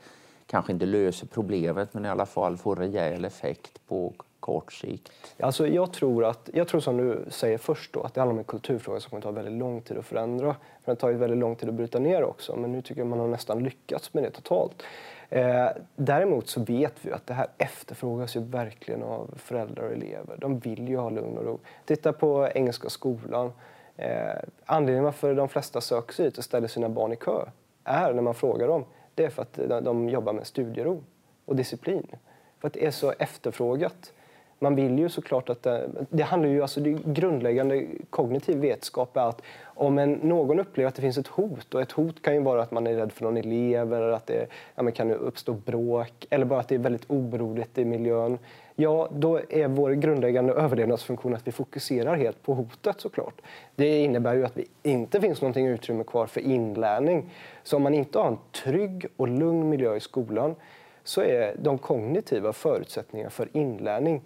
kanske 0.46 0.74
inte 0.74 0.86
löser 0.86 1.28
problemet 1.28 1.94
men 1.94 2.06
i 2.06 2.10
alla 2.10 2.26
fall 2.26 2.58
får 2.58 2.76
rejäl 2.76 3.26
effekt 3.26 3.88
på 3.88 4.14
kort 4.40 4.74
sikt? 4.74 5.12
Alltså 5.40 5.68
jag, 5.68 5.94
tror 5.94 6.26
att, 6.26 6.50
jag 6.54 6.68
tror 6.68 6.82
som 6.82 6.98
du 6.98 7.26
säger 7.30 7.58
först 7.58 7.94
då, 7.94 8.02
att 8.02 8.14
det 8.14 8.22
handlar 8.22 8.34
om 8.34 8.40
en 8.40 8.44
kulturfråga 8.44 9.00
som 9.00 9.10
kommer 9.10 9.22
ta 9.22 9.32
väldigt 9.32 9.60
lång 9.60 9.82
tid 9.82 9.98
att 9.98 10.06
förändra. 10.06 10.56
För 10.86 10.92
det 10.92 10.96
tar 10.96 11.10
ju 11.10 11.18
väldigt 11.18 11.40
lång 11.40 11.56
tid 11.56 11.70
att 11.70 11.76
bryta 11.76 12.00
ner 12.00 12.24
också 12.24 12.56
men 12.56 12.72
nu 12.72 12.82
tycker 12.82 13.02
jag 13.02 13.08
man 13.08 13.20
har 13.20 13.28
nästan 13.28 13.64
lyckats 13.64 14.14
med 14.14 14.24
det 14.24 14.32
totalt. 14.32 14.84
Eh, 15.30 15.68
däremot 15.96 16.48
så 16.48 16.64
vet 16.64 16.94
vi 17.06 17.12
att 17.12 17.28
det 17.28 17.34
här 17.34 17.48
efterfrågas 17.58 18.36
ju 18.36 18.40
verkligen 18.40 19.04
av 19.04 19.34
föräldrar 19.36 19.84
och 19.84 19.92
elever. 19.92 20.38
De 20.38 20.60
vill 20.60 20.88
ju 20.88 20.98
ha 20.98 21.10
lugn 21.10 21.38
och 21.38 21.46
ro. 21.46 21.60
Titta 21.86 22.14
på 22.14 22.50
Engelska 22.56 22.90
skolan. 22.90 23.52
Eh, 23.96 24.36
anledningen 24.66 25.04
varför 25.04 25.36
de 25.36 25.50
flesta 25.50 25.82
söker 25.82 26.14
sig 26.14 26.26
ut 26.26 26.38
och 26.38 26.44
ställer 26.44 26.68
sina 26.68 26.90
barn 26.90 27.14
i 27.14 27.16
kö 27.16 27.46
är 27.84 28.14
när 28.14 28.22
man 28.22 28.34
frågar 28.34 28.68
dem, 28.68 28.86
det 29.16 29.26
är 29.26 29.30
för 29.30 29.42
att 29.42 29.60
de 29.84 30.10
jobbar 30.10 30.34
med 30.34 30.48
studiero 30.48 31.04
och 31.46 31.56
disciplin. 31.56 32.08
För 32.60 32.68
att 32.68 32.74
det 32.74 32.86
är 32.86 32.92
så 32.92 33.14
efterfrågat 33.20 34.14
man 34.60 34.76
vill 34.76 35.00
ju 35.00 35.10
såklart 35.10 35.50
att 35.50 35.64
det, 35.64 35.90
det 36.10 36.24
handlar 36.24 36.50
ju 36.50 36.62
alltså 36.62 36.80
det 36.80 36.98
grundläggande 37.06 37.86
kognitiv 38.10 38.58
vetskap 38.58 39.18
är 39.18 39.30
att 39.30 39.42
om 39.64 39.98
en, 39.98 40.12
någon 40.12 40.60
upplever 40.60 40.88
att 40.88 40.96
det 40.96 41.02
finns 41.02 41.18
ett 41.18 41.28
hot 41.28 41.74
och 41.74 41.82
ett 41.82 41.92
hot 41.92 42.22
kan 42.22 42.34
ju 42.34 42.42
vara 42.42 42.62
att 42.62 42.72
man 42.72 42.88
är 42.88 42.94
rädd 42.94 43.12
för 43.12 43.24
någon 43.24 43.38
elev 43.38 43.94
eller 43.94 44.10
att 44.10 44.28
det 44.28 44.48
ja, 44.76 44.92
kan 44.92 45.12
uppstå 45.12 45.54
bråk 45.54 46.26
eller 46.30 46.46
bara 46.46 46.60
att 46.60 46.68
det 46.68 46.76
är 46.76 46.80
väldigt 46.80 47.06
oroligt 47.12 47.78
i 47.78 47.86
miljön. 47.86 48.38
Ja, 48.76 49.10
då 49.12 49.40
är 49.50 49.68
vår 49.68 49.92
grundläggande 49.92 50.54
överlevnadsfunktion 50.54 51.36
att 51.36 51.48
vi 51.48 51.52
fokuserar 51.52 52.16
helt 52.16 52.44
på 52.44 52.54
hotet 52.54 53.02
såklart. 53.02 53.42
Det 53.76 54.00
innebär 54.00 54.36
ju 54.36 54.46
att 54.46 54.56
det 54.56 54.64
inte 54.84 55.22
finns 55.22 55.42
någonting 55.42 55.68
utrymme 55.68 56.04
kvar 56.04 56.28
för 56.28 56.42
inlärning. 56.42 57.30
Så 57.64 57.76
om 57.76 57.84
man 57.84 57.94
inte 57.94 58.20
har 58.20 58.28
en 58.28 58.38
trygg 58.64 59.06
och 59.18 59.28
lugn 59.28 59.70
miljö 59.70 59.96
i 59.96 60.00
skolan 60.00 60.56
så 61.04 61.22
är 61.22 61.56
de 61.62 61.78
kognitiva 61.78 62.54
förutsättningarna 62.54 63.30
för 63.30 63.50
inlärning 63.54 64.22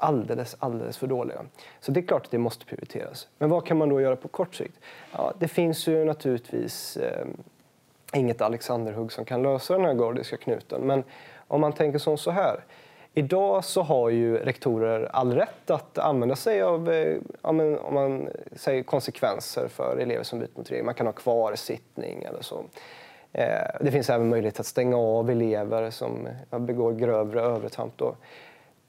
alldeles, 0.00 0.56
alldeles 0.58 0.98
för 0.98 1.06
dåliga. 1.06 1.44
Så 1.80 1.92
det 1.92 2.00
är 2.00 2.06
klart 2.06 2.24
att 2.24 2.30
det 2.30 2.38
måste 2.38 2.64
prioriteras. 2.66 3.28
Men 3.38 3.50
vad 3.50 3.66
kan 3.66 3.78
man 3.78 3.88
då 3.88 4.00
göra 4.00 4.16
på 4.16 4.28
kort 4.28 4.54
sikt? 4.54 4.78
Ja, 5.12 5.32
det 5.38 5.48
finns 5.48 5.86
ju 5.86 6.04
naturligtvis 6.04 6.96
eh, 6.96 7.26
inget 8.12 8.40
Alexanderhugg 8.40 9.12
som 9.12 9.24
kan 9.24 9.42
lösa 9.42 9.76
den 9.76 9.84
här 9.84 9.94
gordiska 9.94 10.36
knuten. 10.36 10.80
Men 10.80 11.04
om 11.48 11.60
man 11.60 11.72
tänker 11.72 11.98
som 11.98 12.18
så 12.18 12.30
här. 12.30 12.64
Idag 13.14 13.64
så 13.64 13.82
har 13.82 14.10
ju 14.10 14.36
rektorer 14.36 15.08
all 15.12 15.34
rätt 15.34 15.70
att 15.70 15.98
använda 15.98 16.36
sig 16.36 16.62
av 16.62 16.90
eh, 16.90 17.16
ja, 17.42 17.52
men, 17.52 17.78
om 17.78 17.94
man 17.94 18.28
säger 18.52 18.82
konsekvenser 18.82 19.68
för 19.68 19.96
elever 19.96 20.24
som 20.24 20.38
byter 20.38 20.50
mot 20.56 20.70
regler. 20.70 20.84
Man 20.84 20.94
kan 20.94 21.06
ha 21.06 21.12
kvarsittning 21.12 22.22
eller 22.22 22.42
så. 22.42 22.64
Eh, 23.32 23.70
det 23.80 23.90
finns 23.90 24.10
även 24.10 24.28
möjlighet 24.28 24.60
att 24.60 24.66
stänga 24.66 24.96
av 24.96 25.30
elever 25.30 25.90
som 25.90 26.28
begår 26.50 26.92
grövre 26.92 27.40
övertramp. 27.40 27.92
Då. 27.96 28.16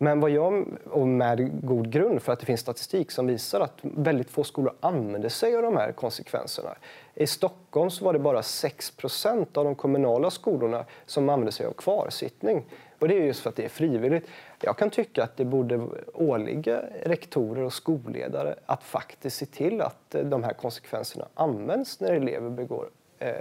Men 0.04 0.20
vad 0.20 0.30
jag, 0.30 0.68
och 0.92 1.08
med 1.08 1.66
god 1.68 1.92
grund 1.92 2.22
för 2.22 2.34
att 2.34 2.40
det 2.40 2.46
finns 2.46 2.62
statistik 2.62 3.12
som 3.12 3.28
visar 3.28 3.60
att 3.60 3.80
väldigt 3.82 4.30
få 4.30 4.44
skolor 4.44 4.74
använder 4.80 5.30
sig 5.30 5.56
av 5.56 5.62
de 5.62 5.78
här 5.78 5.92
konsekvenserna. 5.92 6.76
I 7.16 7.28
Stockholm 7.28 7.90
så 7.90 8.06
var 8.06 8.14
det 8.14 8.20
bara 8.20 8.42
6% 8.42 9.58
av 9.58 9.66
de 9.66 9.76
kommunala 9.76 10.30
skolorna 10.30 10.86
som 11.06 11.30
använde 11.30 11.52
sig 11.52 11.66
av 11.66 11.74
kvarsittning. 11.74 12.66
Och 13.00 13.08
det 13.08 13.18
är 13.18 13.22
just 13.26 13.40
för 13.40 13.50
att 13.50 13.56
det 13.56 13.66
är 13.66 13.70
frivilligt. 13.70 14.28
Jag 14.62 14.78
kan 14.78 14.90
tycka 14.90 15.24
att 15.24 15.38
det 15.38 15.46
borde 15.46 15.88
åligga 16.14 16.84
rektorer 17.04 17.64
och 17.64 17.74
skolledare 17.74 18.56
att 18.66 18.84
faktiskt 18.84 19.38
se 19.38 19.46
till 19.46 19.82
att 19.82 20.16
eh, 20.16 20.24
de 20.24 20.44
här 20.44 20.54
konsekvenserna 20.54 21.28
används 21.34 22.00
när 22.00 22.12
elever 22.12 22.50
begår 22.50 22.90
eh, 23.20 23.36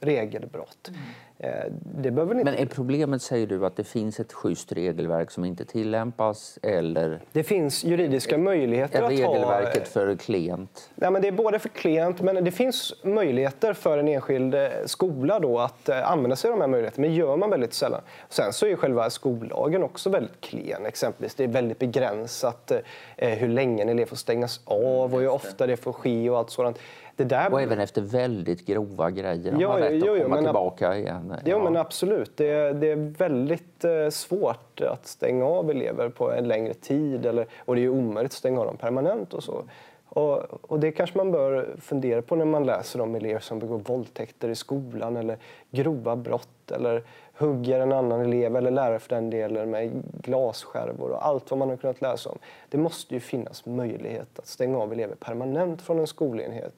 regelbrott. 0.00 0.88
Mm. 0.88 1.00
Eh, 1.40 1.72
det 2.02 2.08
inte... 2.08 2.52
Men 2.52 2.54
är 2.54 2.66
problemet, 2.66 3.22
säger 3.22 3.46
du, 3.46 3.66
att 3.66 3.76
det 3.76 3.84
finns 3.84 4.20
ett 4.20 4.32
schysst 4.32 4.72
regelverk 4.72 5.30
som 5.30 5.44
inte 5.44 5.64
tillämpas? 5.64 6.58
Eller... 6.62 7.20
Det 7.32 7.42
finns 7.42 7.84
juridiska 7.84 8.34
är, 8.34 8.38
möjligheter 8.38 9.02
är 9.02 9.08
regelverket 9.08 9.82
att 9.82 9.88
ha... 9.88 9.92
för 9.92 10.16
klent? 10.16 10.90
Ja, 10.94 11.10
men 11.10 11.22
det 11.22 11.28
är 11.28 11.32
både 11.32 11.58
för 11.58 11.68
klent, 11.68 12.20
men 12.20 12.44
det 12.44 12.50
finns 12.50 12.94
möjligheter 13.04 13.72
för 13.72 13.98
en 13.98 14.08
enskild 14.08 14.54
eh, 14.54 14.68
skola 14.84 15.40
då 15.40 15.58
att 15.58 15.88
eh, 15.88 16.10
använda 16.10 16.36
sig 16.36 16.50
av 16.50 16.56
de 16.56 16.60
här 16.60 16.68
möjligheterna, 16.68 17.06
men 17.06 17.14
gör 17.14 17.36
man 17.36 17.50
väldigt 17.50 17.74
sällan. 17.74 18.00
Sen 18.28 18.52
så 18.52 18.66
är 18.66 18.76
själva 18.76 19.10
skollagen 19.10 19.82
också 19.82 20.10
väldigt 20.10 20.40
klen. 20.40 20.86
Exempelvis, 20.86 21.34
det 21.34 21.44
är 21.44 21.48
väldigt 21.48 21.78
begränsat 21.78 22.72
hur 23.16 23.48
länge 23.48 23.82
en 23.82 23.88
elev 23.88 24.06
får 24.06 24.16
stängas 24.16 24.60
av 24.64 25.14
och 25.14 25.20
hur 25.20 25.28
ofta 25.28 25.66
det 25.66 25.76
får 25.76 25.92
ske 25.92 26.30
och 26.30 26.38
allt 26.38 26.50
sådant. 26.50 26.78
Det 27.18 27.24
där... 27.24 27.52
Och 27.52 27.62
även 27.62 27.78
efter 27.80 28.02
väldigt 28.02 28.66
grova 28.66 29.10
grejer 29.10 29.52
har 29.52 29.60
man 29.60 29.78
rätt 29.78 30.02
att 30.02 30.08
jo, 30.08 30.22
komma 30.22 30.42
tillbaka 30.42 30.96
igen. 30.96 31.34
Ja, 31.44 31.50
ja, 31.50 31.64
men 31.64 31.76
absolut. 31.76 32.36
Det 32.36 32.50
är, 32.50 32.74
det 32.74 32.90
är 32.90 32.96
väldigt 32.96 33.84
eh, 33.84 34.08
svårt 34.08 34.80
att 34.80 35.06
stänga 35.06 35.44
av 35.44 35.70
elever 35.70 36.08
på 36.08 36.32
en 36.32 36.48
längre 36.48 36.74
tid. 36.74 37.26
Eller, 37.26 37.46
och 37.58 37.76
det 37.76 37.84
är 37.84 37.88
omöjligt 37.88 38.32
att 38.32 38.38
stänga 38.38 38.60
av 38.60 38.66
dem 38.66 38.76
permanent 38.76 39.34
och 39.34 39.44
så. 39.44 39.62
Och, 40.08 40.70
och, 40.70 40.80
det 40.80 40.92
kanske 40.92 41.16
man 41.16 41.32
bör 41.32 41.76
fundera 41.80 42.22
på 42.22 42.36
när 42.36 42.44
man 42.44 42.66
läser 42.66 43.00
om 43.00 43.14
elever 43.14 43.40
som 43.40 43.58
begår 43.58 43.78
våldtäkter 43.78 44.48
i 44.48 44.54
skolan 44.54 45.16
eller 45.16 45.38
grova 45.70 46.16
brott 46.16 46.70
eller 46.70 47.02
hugger 47.34 47.80
en 47.80 47.92
annan 47.92 48.20
elev 48.20 48.56
eller 48.56 48.70
lärare 48.70 48.98
för 48.98 49.14
den 49.14 49.30
delen 49.30 49.70
med 49.70 50.02
glasskärvor 50.22 51.10
och 51.10 51.26
allt 51.26 51.50
vad 51.50 51.58
man 51.58 51.68
har 51.68 51.76
kunnat 51.76 52.00
läsa 52.00 52.30
om. 52.30 52.38
Det 52.68 52.78
måste 52.78 53.14
ju 53.14 53.20
finnas 53.20 53.66
möjlighet 53.66 54.38
att 54.38 54.46
stänga 54.46 54.78
av 54.78 54.92
elever 54.92 55.14
permanent 55.14 55.82
från 55.82 55.98
en 55.98 56.06
skolenhet 56.06 56.74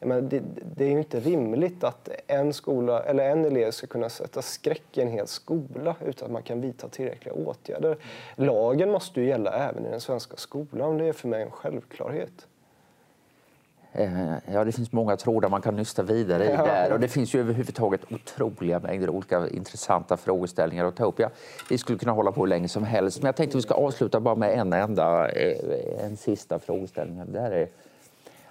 men 0.00 0.28
det, 0.28 0.42
det, 0.76 0.84
är 0.84 0.88
ju 0.88 0.98
inte 0.98 1.20
rimligt 1.20 1.84
att 1.84 2.08
en, 2.26 2.52
skola, 2.52 3.02
eller 3.02 3.30
en 3.30 3.44
elev 3.44 3.70
ska 3.70 3.86
kunna 3.86 4.08
sätta 4.08 4.42
skräck 4.42 4.98
i 4.98 5.00
en 5.00 5.08
hel 5.08 5.26
skola 5.26 5.96
utan 6.06 6.26
att 6.26 6.32
man 6.32 6.42
kan 6.42 6.60
vidta 6.60 6.88
tillräckliga 6.88 7.34
åtgärder. 7.34 7.88
Mm. 7.88 8.46
Lagen 8.46 8.90
måste 8.90 9.20
ju 9.20 9.26
gälla 9.26 9.52
även 9.68 9.86
i 9.86 9.90
den 9.90 10.00
svenska 10.00 10.36
skolan. 10.36 10.98
Det 10.98 11.04
är 11.04 11.12
för 11.12 11.28
mig 11.28 11.42
en 11.42 11.50
självklarhet. 11.50 12.46
Eh, 13.98 14.34
ja, 14.52 14.64
det 14.64 14.72
finns 14.72 14.92
många 14.92 15.16
trådar 15.16 15.48
man 15.48 15.62
kan 15.62 15.76
nysta 15.76 16.02
vidare 16.02 16.44
i 16.44 16.48
där. 16.48 16.92
Och 16.92 17.00
det 17.00 17.08
finns 17.08 17.34
ju 17.34 17.40
överhuvudtaget 17.40 18.00
otroliga 18.12 18.78
mängder 18.78 19.10
olika 19.10 19.48
intressanta 19.48 20.16
frågeställningar 20.16 20.84
att 20.84 20.96
ta 20.96 21.04
upp. 21.04 21.18
Ja, 21.18 21.30
vi 21.70 21.78
skulle 21.78 21.98
kunna 21.98 22.12
hålla 22.12 22.32
på 22.32 22.40
hur 22.40 22.48
länge 22.48 22.68
som 22.68 22.84
helst, 22.84 23.18
men 23.22 23.26
jag 23.26 23.36
tänkte 23.36 23.56
att 23.56 23.58
vi 23.58 23.62
ska 23.62 23.74
avsluta 23.74 24.20
bara 24.20 24.34
med 24.34 24.58
en 24.58 24.72
enda, 24.72 25.28
eh, 25.28 26.04
en 26.04 26.16
sista 26.16 26.58
frågeställning. 26.58 27.22
Det 27.32 27.40
här 27.40 27.50
är 27.50 27.68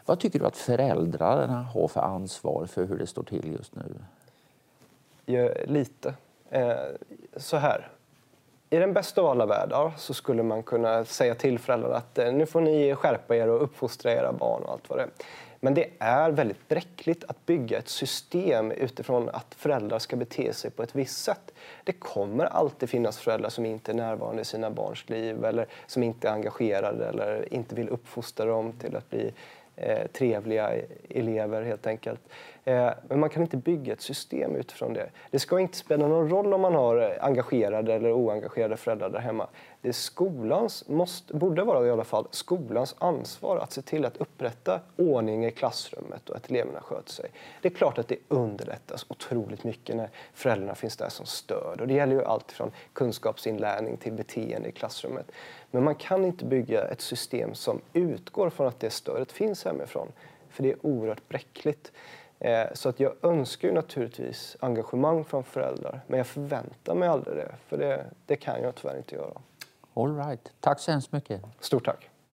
vad 0.06 0.20
tycker 0.20 0.40
du 0.40 0.46
att 0.46 0.58
föräldrarna 0.58 1.62
har 1.62 1.88
för 1.88 2.02
ansvar 2.02 2.66
för 2.66 2.86
hur 2.86 2.98
det 2.98 3.08
står 3.08 3.24
till 3.24 3.52
just 3.60 3.76
nu? 3.76 3.96
Ja, 5.26 5.50
lite. 5.66 6.14
Eh, 6.50 6.76
så 7.38 7.58
här. 7.58 7.88
I 8.70 8.78
den 8.78 8.94
bästa 8.94 9.22
av 9.22 9.28
alla 9.28 9.46
världar 9.46 9.94
så 9.98 10.14
skulle 10.14 10.44
man 10.44 10.64
kunna 10.64 11.06
säga 11.06 11.36
till 11.36 11.60
föräldrarna 11.60 11.96
att 11.96 12.18
eh, 12.18 12.34
nu 12.34 12.46
får 12.46 12.62
ni 12.62 12.96
skärpa 12.96 13.36
er 13.36 13.48
och 13.48 13.64
uppfostra 13.64 14.12
era 14.12 14.34
barn 14.34 14.64
och 14.64 14.72
allt 14.72 14.90
vad 14.90 15.00
det 15.00 15.04
är. 15.04 15.10
Men 15.60 15.74
det 15.74 15.90
är 16.00 16.32
väldigt 16.32 16.68
bräckligt 16.68 17.24
att 17.24 17.46
bygga 17.46 17.78
ett 17.78 17.90
system 17.90 18.72
utifrån 18.72 19.30
att 19.30 19.56
föräldrar 19.56 20.00
ska 20.00 20.16
bete 20.16 20.54
sig 20.54 20.72
på 20.72 20.84
ett 20.84 20.96
visst 20.96 21.24
sätt. 21.24 21.54
Det 21.84 21.94
kommer 21.94 22.46
alltid 22.46 22.90
finnas 22.90 23.18
föräldrar 23.18 23.50
som 23.50 23.66
inte 23.66 23.92
är 23.92 23.96
närvarande 23.96 24.42
i 24.42 24.46
sina 24.46 24.70
barns 24.70 25.10
liv 25.10 25.46
eller 25.46 25.68
som 25.88 26.04
inte 26.04 26.28
är 26.28 26.32
engagerade 26.32 27.08
eller 27.08 27.54
inte 27.54 27.76
vill 27.76 27.90
uppfostra 27.90 28.46
dem 28.46 28.74
till 28.74 28.96
att 28.96 29.10
bli 29.10 29.34
eh, 29.76 30.08
trevliga 30.08 30.72
elever 31.10 31.62
helt 31.62 31.86
enkelt. 31.88 32.22
Eh, 32.68 32.92
men 33.08 33.20
man 33.20 33.30
kan 33.30 33.42
inte 33.42 33.58
bygga 33.58 33.94
ett 33.94 34.02
system 34.02 34.56
utifrån 34.56 34.94
det. 34.94 35.10
Det 35.32 35.40
ska 35.40 35.60
inte 35.60 35.78
spela 35.78 36.08
någon 36.08 36.30
roll 36.30 36.54
om 36.54 36.62
man 36.62 36.76
har 36.76 36.98
eh, 36.98 37.26
engagerade 37.26 37.94
eller 37.94 38.12
oengagerade 38.12 38.78
föräldrar 38.78 39.10
där 39.10 39.20
hemma. 39.20 39.48
Det 39.82 39.88
är 39.88 39.94
skolans, 39.94 40.88
måste, 40.88 41.34
borde 41.34 41.64
vara 41.64 41.88
i 41.88 41.92
alla 41.92 42.04
fall, 42.04 42.28
skolans 42.32 42.96
ansvar 42.98 43.58
att 43.58 43.72
se 43.72 43.82
till 43.82 44.06
att 44.06 44.18
upprätta 44.18 44.80
ordning 44.96 45.46
i 45.46 45.52
klassrummet 45.52 46.30
och 46.30 46.36
att 46.36 46.50
eleverna 46.50 46.82
sköter 46.82 47.12
sig. 47.12 47.30
Det 47.62 47.68
är 47.68 47.74
klart 47.74 47.98
att 47.98 48.08
det 48.08 48.18
underlättas 48.28 49.06
otroligt 49.10 49.64
mycket 49.64 49.96
när 49.96 50.10
föräldrarna 50.34 50.76
finns 50.76 50.98
där 50.98 51.10
som 51.10 51.26
stöd. 51.26 51.82
Och 51.82 51.88
det 51.88 51.94
gäller 51.94 52.16
ju 52.16 52.24
allt 52.24 52.52
från 52.52 52.72
kunskapsinlärning 52.94 53.98
till 53.98 54.14
beteende 54.14 54.70
i 54.70 54.72
klassrummet. 54.72 55.32
Men 55.72 55.84
man 55.84 55.96
kan 55.96 56.26
inte 56.26 56.46
bygga 56.46 56.84
ett 56.84 57.02
system 57.02 57.54
som 57.54 57.82
utgår 57.94 58.50
från 58.50 58.68
att 58.68 58.80
det 58.80 58.90
stödet 58.90 59.32
finns 59.32 59.66
hemifrån. 59.66 60.12
För 60.50 60.64
det 60.64 60.72
är 60.72 60.86
oerhört 60.86 61.28
bräckligt. 61.28 61.92
Eh, 62.40 62.68
så 62.74 62.90
att 62.90 63.00
jag 63.00 63.14
önskar 63.22 63.68
ju 63.68 63.74
naturligtvis 63.74 64.58
engagemang 64.60 65.24
från 65.24 65.44
föräldrar, 65.44 66.02
men 66.08 66.18
jag 66.18 66.28
förväntar 66.28 66.96
mig 66.96 67.10
aldrig 67.10 67.38
det, 67.38 67.56
för 67.68 67.78
det, 67.78 68.06
det 68.26 68.36
kan 68.36 68.62
jag 68.62 68.76
tyvärr 68.76 68.98
inte 68.98 69.16
göra. 69.16 69.42
All 69.94 70.18
right. 70.18 70.52
Tack 70.60 70.80
så 70.80 70.92
hemskt 70.92 71.12
mycket. 71.12 71.42
Stort 71.60 71.86
tack. 71.86 72.10